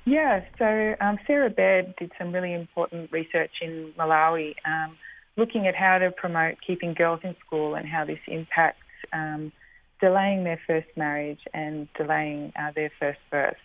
Yeah, 0.06 0.40
so 0.58 0.96
um, 1.00 1.18
Sarah 1.26 1.50
Baird 1.50 1.94
did 1.96 2.10
some 2.18 2.32
really 2.32 2.54
important 2.54 3.12
research 3.12 3.50
in 3.60 3.92
Malawi 3.98 4.54
um, 4.64 4.96
looking 5.36 5.66
at 5.66 5.74
how 5.74 5.98
to 5.98 6.10
promote 6.10 6.56
keeping 6.66 6.94
girls 6.94 7.20
in 7.22 7.36
school 7.44 7.74
and 7.74 7.86
how 7.86 8.04
this 8.04 8.18
impacts 8.26 8.82
um, 9.12 9.52
delaying 10.00 10.44
their 10.44 10.60
first 10.66 10.88
marriage 10.96 11.40
and 11.52 11.88
delaying 11.96 12.52
uh, 12.58 12.72
their 12.74 12.90
first 12.98 13.18
birth. 13.30 13.56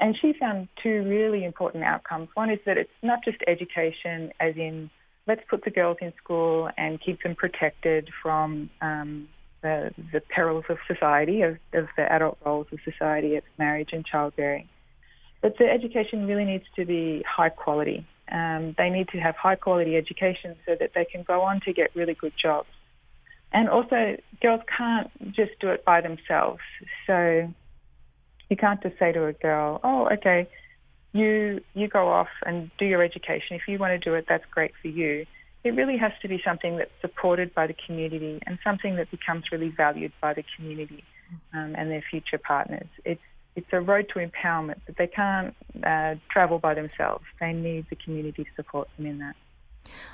And 0.00 0.16
she 0.20 0.32
found 0.32 0.68
two 0.82 1.02
really 1.08 1.44
important 1.44 1.84
outcomes. 1.84 2.28
One 2.34 2.50
is 2.50 2.60
that 2.66 2.78
it's 2.78 2.90
not 3.02 3.24
just 3.24 3.38
education, 3.46 4.32
as 4.38 4.56
in 4.56 4.90
let's 5.26 5.42
put 5.50 5.64
the 5.64 5.70
girls 5.70 5.98
in 6.00 6.12
school 6.22 6.70
and 6.78 7.00
keep 7.00 7.22
them 7.22 7.34
protected 7.34 8.08
from 8.22 8.70
um, 8.80 9.28
the, 9.62 9.90
the 10.12 10.20
perils 10.20 10.64
of 10.68 10.78
society, 10.86 11.42
of, 11.42 11.58
of 11.74 11.86
the 11.96 12.10
adult 12.10 12.38
roles 12.44 12.66
of 12.72 12.78
society 12.84 13.36
of 13.36 13.44
marriage 13.58 13.90
and 13.92 14.06
childbearing. 14.06 14.68
But 15.42 15.58
the 15.58 15.66
education 15.66 16.26
really 16.26 16.44
needs 16.44 16.64
to 16.76 16.84
be 16.84 17.24
high 17.28 17.50
quality. 17.50 18.06
Um, 18.30 18.74
they 18.76 18.90
need 18.90 19.08
to 19.08 19.18
have 19.18 19.36
high 19.36 19.56
quality 19.56 19.96
education 19.96 20.56
so 20.66 20.76
that 20.78 20.92
they 20.94 21.04
can 21.04 21.22
go 21.22 21.42
on 21.42 21.60
to 21.62 21.72
get 21.72 21.94
really 21.94 22.14
good 22.14 22.32
jobs. 22.40 22.68
And 23.52 23.68
also, 23.68 24.16
girls 24.42 24.60
can't 24.76 25.10
just 25.32 25.52
do 25.60 25.68
it 25.68 25.84
by 25.84 26.00
themselves. 26.00 26.60
So 27.06 27.52
you 28.50 28.56
can't 28.56 28.82
just 28.82 28.98
say 28.98 29.12
to 29.12 29.26
a 29.26 29.32
girl, 29.32 29.80
"Oh, 29.82 30.08
okay, 30.08 30.48
you 31.12 31.60
you 31.74 31.88
go 31.88 32.08
off 32.08 32.28
and 32.46 32.70
do 32.78 32.84
your 32.84 33.02
education. 33.02 33.56
If 33.56 33.62
you 33.68 33.78
want 33.78 33.92
to 33.92 33.98
do 33.98 34.14
it, 34.14 34.26
that's 34.28 34.44
great 34.50 34.72
for 34.80 34.88
you." 34.88 35.26
It 35.64 35.74
really 35.74 35.96
has 35.98 36.12
to 36.22 36.28
be 36.28 36.40
something 36.44 36.76
that's 36.76 36.90
supported 37.00 37.54
by 37.54 37.66
the 37.66 37.74
community 37.86 38.40
and 38.46 38.58
something 38.62 38.96
that 38.96 39.10
becomes 39.10 39.44
really 39.50 39.70
valued 39.70 40.12
by 40.20 40.32
the 40.32 40.44
community 40.56 41.04
um, 41.52 41.74
and 41.76 41.90
their 41.90 42.02
future 42.10 42.38
partners. 42.38 42.88
It's 43.04 43.20
it's 43.56 43.72
a 43.72 43.80
road 43.80 44.08
to 44.14 44.20
empowerment, 44.20 44.80
but 44.86 44.96
they 44.96 45.08
can't 45.08 45.54
uh, 45.82 46.14
travel 46.30 46.58
by 46.60 46.74
themselves. 46.74 47.24
They 47.40 47.52
need 47.52 47.86
the 47.90 47.96
community 47.96 48.44
to 48.44 48.50
support 48.54 48.88
them 48.96 49.06
in 49.06 49.18
that. 49.18 49.34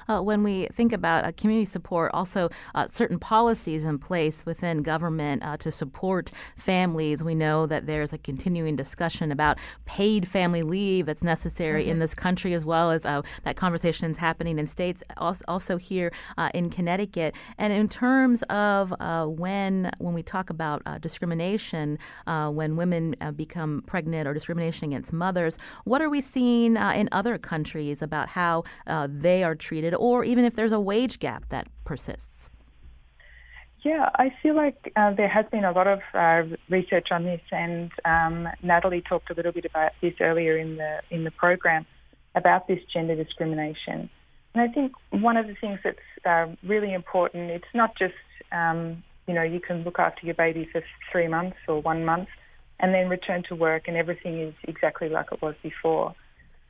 Uh, 0.08 0.20
when 0.20 0.42
we 0.42 0.66
think 0.72 0.92
about 0.92 1.24
uh, 1.24 1.32
community 1.36 1.64
support, 1.64 2.10
also 2.14 2.48
uh, 2.74 2.86
certain 2.88 3.18
policies 3.18 3.84
in 3.84 3.98
place 3.98 4.44
within 4.46 4.82
government 4.82 5.42
uh, 5.44 5.56
to 5.56 5.72
support 5.72 6.30
families. 6.56 7.24
We 7.24 7.34
know 7.34 7.66
that 7.66 7.86
there's 7.86 8.12
a 8.12 8.18
continuing 8.18 8.76
discussion 8.76 9.32
about 9.32 9.58
paid 9.84 10.28
family 10.28 10.62
leave 10.62 11.06
that's 11.06 11.22
necessary 11.22 11.82
mm-hmm. 11.82 11.92
in 11.92 11.98
this 12.00 12.14
country, 12.14 12.54
as 12.54 12.66
well 12.66 12.90
as 12.90 13.04
uh, 13.04 13.22
that 13.44 13.56
conversation 13.56 14.10
is 14.10 14.18
happening 14.18 14.58
in 14.58 14.66
states, 14.66 15.02
also 15.16 15.76
here 15.76 16.12
uh, 16.36 16.50
in 16.54 16.70
Connecticut. 16.70 17.34
And 17.58 17.72
in 17.72 17.88
terms 17.88 18.42
of 18.44 18.94
when 19.38 19.90
when 19.98 20.14
we 20.14 20.22
talk 20.22 20.50
about 20.50 20.82
discrimination, 21.00 21.98
when 22.26 22.76
women 22.76 23.14
become 23.36 23.82
pregnant 23.86 24.28
or 24.28 24.34
discrimination 24.34 24.88
against 24.88 25.12
mothers, 25.12 25.58
what 25.84 26.02
are 26.02 26.10
we 26.10 26.20
seeing 26.20 26.76
in 26.76 27.08
other 27.12 27.38
countries 27.38 28.02
about 28.02 28.28
how 28.28 28.64
they 29.08 29.42
are 29.42 29.53
treated, 29.54 29.94
or 29.94 30.24
even 30.24 30.44
if 30.44 30.54
there's 30.54 30.72
a 30.72 30.80
wage 30.80 31.18
gap 31.18 31.48
that 31.48 31.68
persists? 31.84 32.50
Yeah, 33.84 34.08
I 34.14 34.32
feel 34.42 34.56
like 34.56 34.92
uh, 34.96 35.12
there 35.12 35.28
has 35.28 35.44
been 35.52 35.64
a 35.64 35.72
lot 35.72 35.86
of 35.86 36.00
uh, 36.14 36.56
research 36.70 37.08
on 37.10 37.24
this, 37.24 37.42
and 37.52 37.92
um, 38.06 38.48
Natalie 38.62 39.02
talked 39.02 39.30
a 39.30 39.34
little 39.34 39.52
bit 39.52 39.66
about 39.66 39.92
this 40.00 40.14
earlier 40.20 40.56
in 40.56 40.76
the 40.76 41.02
in 41.10 41.24
the 41.24 41.30
program 41.30 41.84
about 42.34 42.66
this 42.66 42.80
gender 42.90 43.14
discrimination. 43.14 44.08
And 44.54 44.62
I 44.62 44.72
think 44.72 44.92
one 45.10 45.36
of 45.36 45.46
the 45.46 45.54
things 45.54 45.80
that's 45.84 45.98
uh, 46.24 46.46
really 46.66 46.94
important, 46.94 47.50
it's 47.50 47.74
not 47.74 47.94
just 47.98 48.14
um, 48.52 49.02
you 49.26 49.34
know 49.34 49.42
you 49.42 49.60
can 49.60 49.84
look 49.84 49.98
after 49.98 50.24
your 50.24 50.34
baby 50.34 50.66
for 50.72 50.82
three 51.12 51.28
months 51.28 51.58
or 51.68 51.82
one 51.82 52.06
month, 52.06 52.28
and 52.80 52.94
then 52.94 53.10
return 53.10 53.42
to 53.50 53.54
work, 53.54 53.86
and 53.86 53.98
everything 53.98 54.40
is 54.40 54.54
exactly 54.62 55.10
like 55.10 55.26
it 55.30 55.42
was 55.42 55.56
before. 55.62 56.14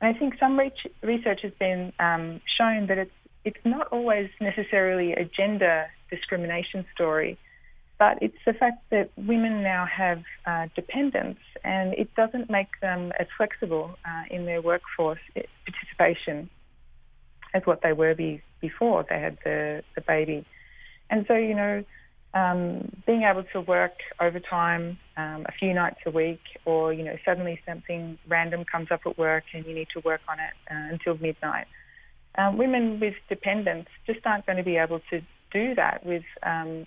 I 0.01 0.13
think 0.13 0.35
some 0.39 0.59
research 1.01 1.41
has 1.41 1.53
been 1.59 1.93
um, 1.99 2.41
shown 2.57 2.87
that 2.87 2.97
it's 2.97 3.11
it's 3.43 3.63
not 3.63 3.87
always 3.91 4.29
necessarily 4.41 5.13
a 5.13 5.23
gender 5.23 5.85
discrimination 6.09 6.83
story, 6.93 7.37
but 7.99 8.17
it's 8.21 8.37
the 8.45 8.53
fact 8.53 8.83
that 8.89 9.11
women 9.15 9.61
now 9.61 9.85
have 9.85 10.23
uh, 10.47 10.67
dependents, 10.75 11.41
and 11.63 11.93
it 11.93 12.13
doesn't 12.15 12.49
make 12.49 12.67
them 12.81 13.13
as 13.19 13.27
flexible 13.37 13.97
uh, 14.03 14.23
in 14.31 14.45
their 14.45 14.61
workforce 14.61 15.19
participation 15.65 16.49
as 17.53 17.65
what 17.65 17.81
they 17.83 17.93
were 17.93 18.15
be, 18.15 18.41
before 18.61 19.05
they 19.09 19.19
had 19.19 19.37
the, 19.43 19.83
the 19.93 20.01
baby. 20.01 20.43
And 21.09 21.25
so, 21.27 21.35
you 21.35 21.55
know, 21.55 21.85
um, 22.35 22.91
being 23.07 23.23
able 23.23 23.43
to 23.53 23.61
work 23.61 23.93
overtime 24.19 24.99
um, 25.15 25.45
a 25.47 25.51
few 25.57 25.73
nights 25.73 25.99
a 26.05 26.11
week, 26.11 26.41
or 26.65 26.93
you 26.93 27.03
know 27.03 27.15
suddenly 27.25 27.59
something 27.65 28.19
random 28.27 28.65
comes 28.69 28.91
up 28.91 29.01
at 29.05 29.17
work 29.17 29.45
and 29.53 29.65
you 29.65 29.73
need 29.73 29.87
to 29.93 30.01
work 30.01 30.21
on 30.27 30.37
it 30.39 30.53
uh, 30.69 30.93
until 30.93 31.17
midnight. 31.17 31.65
Um, 32.37 32.57
women 32.57 32.99
with 32.99 33.15
dependents 33.29 33.89
just 34.05 34.19
aren't 34.25 34.45
going 34.45 34.57
to 34.57 34.63
be 34.63 34.75
able 34.75 34.99
to 35.09 35.21
do 35.53 35.73
that 35.75 36.05
with 36.05 36.23
um, 36.43 36.85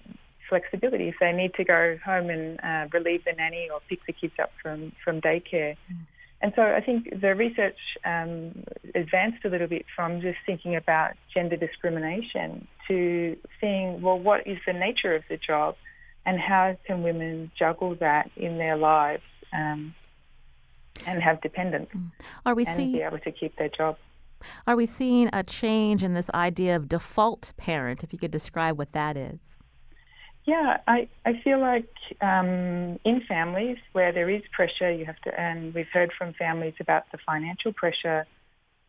flexibility 0.48 1.08
if 1.08 1.14
they 1.18 1.32
need 1.32 1.54
to 1.54 1.64
go 1.64 1.96
home 2.04 2.28
and 2.28 2.60
uh, 2.62 2.86
relieve 2.92 3.24
the 3.24 3.32
nanny 3.32 3.68
or 3.72 3.80
pick 3.88 4.00
the 4.06 4.12
kids 4.12 4.34
up 4.40 4.50
from 4.62 4.92
from 5.02 5.20
daycare. 5.22 5.76
Mm. 5.90 6.04
And 6.40 6.52
so 6.54 6.62
I 6.62 6.80
think 6.80 7.20
the 7.20 7.34
research 7.34 7.78
um, 8.04 8.62
advanced 8.94 9.44
a 9.44 9.48
little 9.48 9.66
bit 9.66 9.86
from 9.94 10.20
just 10.20 10.38
thinking 10.46 10.76
about 10.76 11.12
gender 11.34 11.56
discrimination 11.56 12.68
to 12.86 13.36
seeing, 13.60 14.00
well, 14.00 14.18
what 14.18 14.46
is 14.46 14.58
the 14.66 14.72
nature 14.72 15.14
of 15.14 15.24
the 15.28 15.36
job 15.36 15.74
and 16.24 16.38
how 16.38 16.76
can 16.86 17.02
women 17.02 17.50
juggle 17.58 17.96
that 17.96 18.30
in 18.36 18.58
their 18.58 18.76
lives 18.76 19.22
um, 19.52 19.94
and 21.06 21.22
have 21.22 21.40
dependence 21.40 21.88
mm. 21.94 22.10
Are 22.46 22.54
we 22.54 22.66
and 22.66 22.76
see- 22.76 22.92
be 22.92 23.00
able 23.00 23.18
to 23.18 23.32
keep 23.32 23.56
their 23.56 23.70
job. 23.70 23.96
Are 24.68 24.76
we 24.76 24.86
seeing 24.86 25.28
a 25.32 25.42
change 25.42 26.04
in 26.04 26.14
this 26.14 26.30
idea 26.32 26.76
of 26.76 26.88
default 26.88 27.52
parent? 27.56 28.04
If 28.04 28.12
you 28.12 28.20
could 28.20 28.30
describe 28.30 28.78
what 28.78 28.92
that 28.92 29.16
is. 29.16 29.57
Yeah, 30.48 30.78
I, 30.88 31.08
I 31.26 31.32
feel 31.44 31.60
like 31.60 31.92
um, 32.22 32.98
in 33.04 33.20
families 33.28 33.76
where 33.92 34.12
there 34.12 34.30
is 34.30 34.40
pressure, 34.50 34.90
you 34.90 35.04
have 35.04 35.20
to, 35.26 35.38
and 35.38 35.74
we've 35.74 35.92
heard 35.92 36.10
from 36.16 36.32
families 36.32 36.72
about 36.80 37.02
the 37.12 37.18
financial 37.26 37.74
pressure 37.74 38.24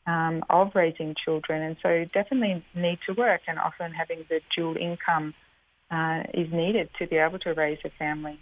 um, 0.07 0.41
of 0.49 0.71
raising 0.73 1.15
children, 1.25 1.61
and 1.61 1.75
so 1.83 2.05
definitely 2.13 2.63
need 2.75 2.99
to 3.07 3.13
work, 3.13 3.41
and 3.45 3.59
often 3.59 3.91
having 3.91 4.23
the 4.29 4.39
dual 4.55 4.77
income 4.77 5.33
uh, 5.91 6.23
is 6.33 6.47
needed 6.53 6.91
to 6.97 7.07
be 7.07 7.17
able 7.17 7.39
to 7.39 7.53
raise 7.53 7.79
a 7.83 7.89
family. 7.99 8.39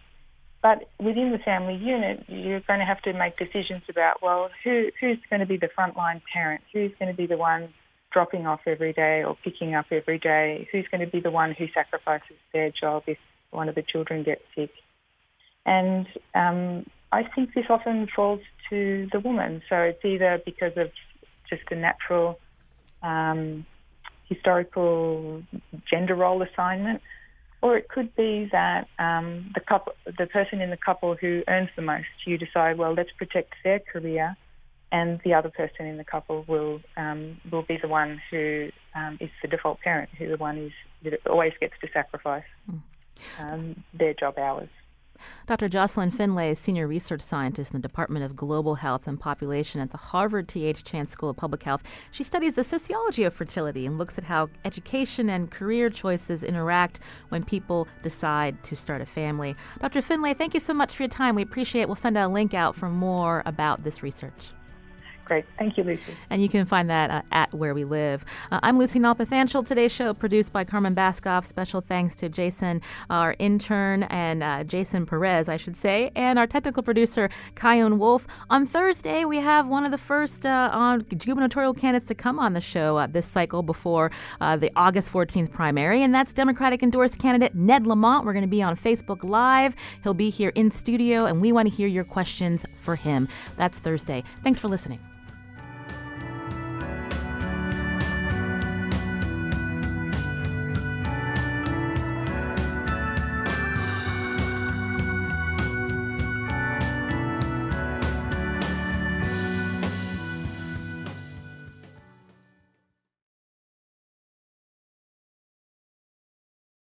But 0.61 0.87
within 0.99 1.31
the 1.31 1.39
family 1.39 1.75
unit, 1.75 2.23
you're 2.27 2.59
going 2.59 2.81
to 2.81 2.85
have 2.85 3.01
to 3.01 3.13
make 3.13 3.35
decisions 3.37 3.81
about, 3.89 4.21
well, 4.21 4.51
who, 4.63 4.89
who's 5.01 5.17
going 5.27 5.39
to 5.39 5.47
be 5.47 5.57
the 5.57 5.69
frontline 5.75 6.21
parent? 6.31 6.61
Who's 6.71 6.91
going 6.99 7.11
to 7.11 7.17
be 7.17 7.25
the 7.25 7.37
one 7.37 7.73
dropping 8.17 8.47
off 8.47 8.61
every 8.65 8.93
day 8.93 9.23
or 9.23 9.37
picking 9.43 9.75
up 9.75 9.85
every 9.91 10.17
day? 10.17 10.67
Who's 10.71 10.87
going 10.89 11.01
to 11.01 11.11
be 11.15 11.19
the 11.19 11.29
one 11.29 11.51
who 11.51 11.67
sacrifices 11.71 12.37
their 12.51 12.71
job 12.71 13.03
if 13.05 13.19
one 13.51 13.69
of 13.69 13.75
the 13.75 13.83
children 13.83 14.23
gets 14.23 14.41
sick? 14.55 14.71
And 15.67 16.07
um, 16.33 16.87
I 17.11 17.21
think 17.23 17.53
this 17.53 17.65
often 17.69 18.07
falls 18.15 18.39
to 18.71 19.07
the 19.11 19.19
woman. 19.19 19.61
So 19.69 19.75
it's 19.81 20.03
either 20.03 20.41
because 20.43 20.75
of 20.77 20.89
just 21.47 21.61
a 21.69 21.75
natural 21.75 22.39
um, 23.03 23.67
historical 24.27 25.43
gender 25.87 26.15
role 26.15 26.41
assignment, 26.41 27.03
or 27.61 27.77
it 27.77 27.87
could 27.87 28.15
be 28.15 28.49
that 28.51 28.87
um, 28.97 29.51
the 29.53 29.59
couple, 29.59 29.93
the 30.05 30.25
person 30.25 30.59
in 30.59 30.71
the 30.71 30.77
couple 30.77 31.13
who 31.13 31.43
earns 31.47 31.69
the 31.75 31.83
most, 31.83 32.07
you 32.25 32.39
decide, 32.39 32.79
well, 32.79 32.93
let's 32.95 33.11
protect 33.11 33.53
their 33.63 33.79
career 33.79 34.35
and 34.91 35.19
the 35.23 35.33
other 35.33 35.49
person 35.49 35.85
in 35.85 35.97
the 35.97 36.03
couple 36.03 36.45
will 36.47 36.79
um, 36.95 37.39
will 37.51 37.63
be 37.63 37.77
the 37.77 37.87
one 37.87 38.21
who 38.31 38.69
um, 38.95 39.17
is 39.19 39.29
the 39.41 39.47
default 39.47 39.79
parent, 39.81 40.09
who 40.17 40.27
the 40.27 40.37
one 40.37 40.57
is 40.57 40.71
that 41.03 41.19
always 41.27 41.53
gets 41.59 41.73
to 41.81 41.87
sacrifice 41.91 42.43
mm. 42.71 42.81
um, 43.39 43.83
their 43.93 44.13
job 44.13 44.37
hours. 44.37 44.69
Dr. 45.47 45.67
Jocelyn 45.67 46.11
Finlay 46.11 46.51
is 46.51 46.59
Senior 46.59 46.87
Research 46.87 47.21
Scientist 47.21 47.73
in 47.73 47.81
the 47.81 47.87
Department 47.87 48.23
of 48.23 48.35
Global 48.35 48.75
Health 48.75 49.07
and 49.07 49.19
Population 49.19 49.81
at 49.81 49.91
the 49.91 49.97
Harvard 49.97 50.47
T.H. 50.47 50.83
Chan 50.83 51.07
School 51.07 51.29
of 51.29 51.37
Public 51.37 51.63
Health. 51.63 51.83
She 52.11 52.23
studies 52.23 52.55
the 52.55 52.63
sociology 52.63 53.23
of 53.23 53.33
fertility 53.33 53.85
and 53.85 53.97
looks 53.97 54.17
at 54.17 54.23
how 54.23 54.49
education 54.65 55.29
and 55.29 55.49
career 55.49 55.89
choices 55.89 56.43
interact 56.43 56.99
when 57.29 57.43
people 57.43 57.87
decide 58.03 58.61
to 58.63 58.75
start 58.75 59.01
a 59.01 59.05
family. 59.05 59.55
Dr. 59.79 60.01
Finlay, 60.01 60.33
thank 60.33 60.53
you 60.53 60.59
so 60.59 60.73
much 60.73 60.95
for 60.95 61.03
your 61.03 61.09
time. 61.09 61.35
We 61.35 61.41
appreciate 61.41 61.83
it. 61.83 61.87
We'll 61.87 61.95
send 61.95 62.17
a 62.17 62.27
link 62.27 62.53
out 62.53 62.75
for 62.75 62.89
more 62.89 63.41
about 63.45 63.83
this 63.83 64.03
research. 64.03 64.51
Great. 65.27 65.43
Thank 65.59 65.77
you, 65.77 65.83
Lucy. 65.83 66.15
And 66.29 66.41
you 66.41 66.47
can 66.47 66.65
find 66.65 66.89
that 66.89 67.09
uh, 67.09 67.21
at 67.33 67.53
Where 67.53 67.73
We 67.73 67.83
Live. 67.83 68.23
Uh, 68.49 68.61
I'm 68.63 68.79
Lucy 68.79 68.97
Nalpathanchel. 68.97 69.65
Today's 69.67 69.91
show 69.91 70.13
produced 70.13 70.53
by 70.53 70.63
Carmen 70.63 70.95
Baskauf. 70.95 71.45
Special 71.45 71.81
thanks 71.81 72.15
to 72.15 72.29
Jason, 72.29 72.81
our 73.09 73.35
intern, 73.37 74.03
and 74.03 74.41
uh, 74.41 74.63
Jason 74.63 75.05
Perez, 75.05 75.49
I 75.49 75.57
should 75.57 75.75
say, 75.75 76.11
and 76.15 76.39
our 76.39 76.47
technical 76.47 76.81
producer, 76.81 77.29
Kyone 77.55 77.97
Wolf. 77.97 78.25
On 78.49 78.65
Thursday, 78.65 79.25
we 79.25 79.35
have 79.35 79.67
one 79.67 79.83
of 79.83 79.91
the 79.91 79.97
first 79.97 80.45
uh, 80.45 80.97
gubernatorial 81.17 81.73
candidates 81.73 82.07
to 82.07 82.15
come 82.15 82.39
on 82.39 82.53
the 82.53 82.61
show 82.61 82.95
uh, 82.95 83.07
this 83.07 83.25
cycle 83.25 83.63
before 83.63 84.11
uh, 84.39 84.55
the 84.55 84.71
August 84.77 85.11
14th 85.11 85.51
primary, 85.51 86.03
and 86.03 86.15
that's 86.15 86.31
Democratic 86.31 86.81
endorsed 86.81 87.19
candidate 87.19 87.53
Ned 87.53 87.85
Lamont. 87.85 88.25
We're 88.25 88.31
going 88.31 88.43
to 88.43 88.47
be 88.47 88.61
on 88.61 88.77
Facebook 88.77 89.25
Live. 89.25 89.75
He'll 90.03 90.13
be 90.13 90.29
here 90.29 90.53
in 90.55 90.71
studio, 90.71 91.25
and 91.25 91.41
we 91.41 91.51
want 91.51 91.67
to 91.67 91.75
hear 91.75 91.89
your 91.89 92.05
questions 92.05 92.65
for 92.77 92.95
him. 92.95 93.27
That's 93.57 93.77
Thursday. 93.77 94.23
Thanks 94.41 94.57
for 94.57 94.69
listening. 94.69 95.01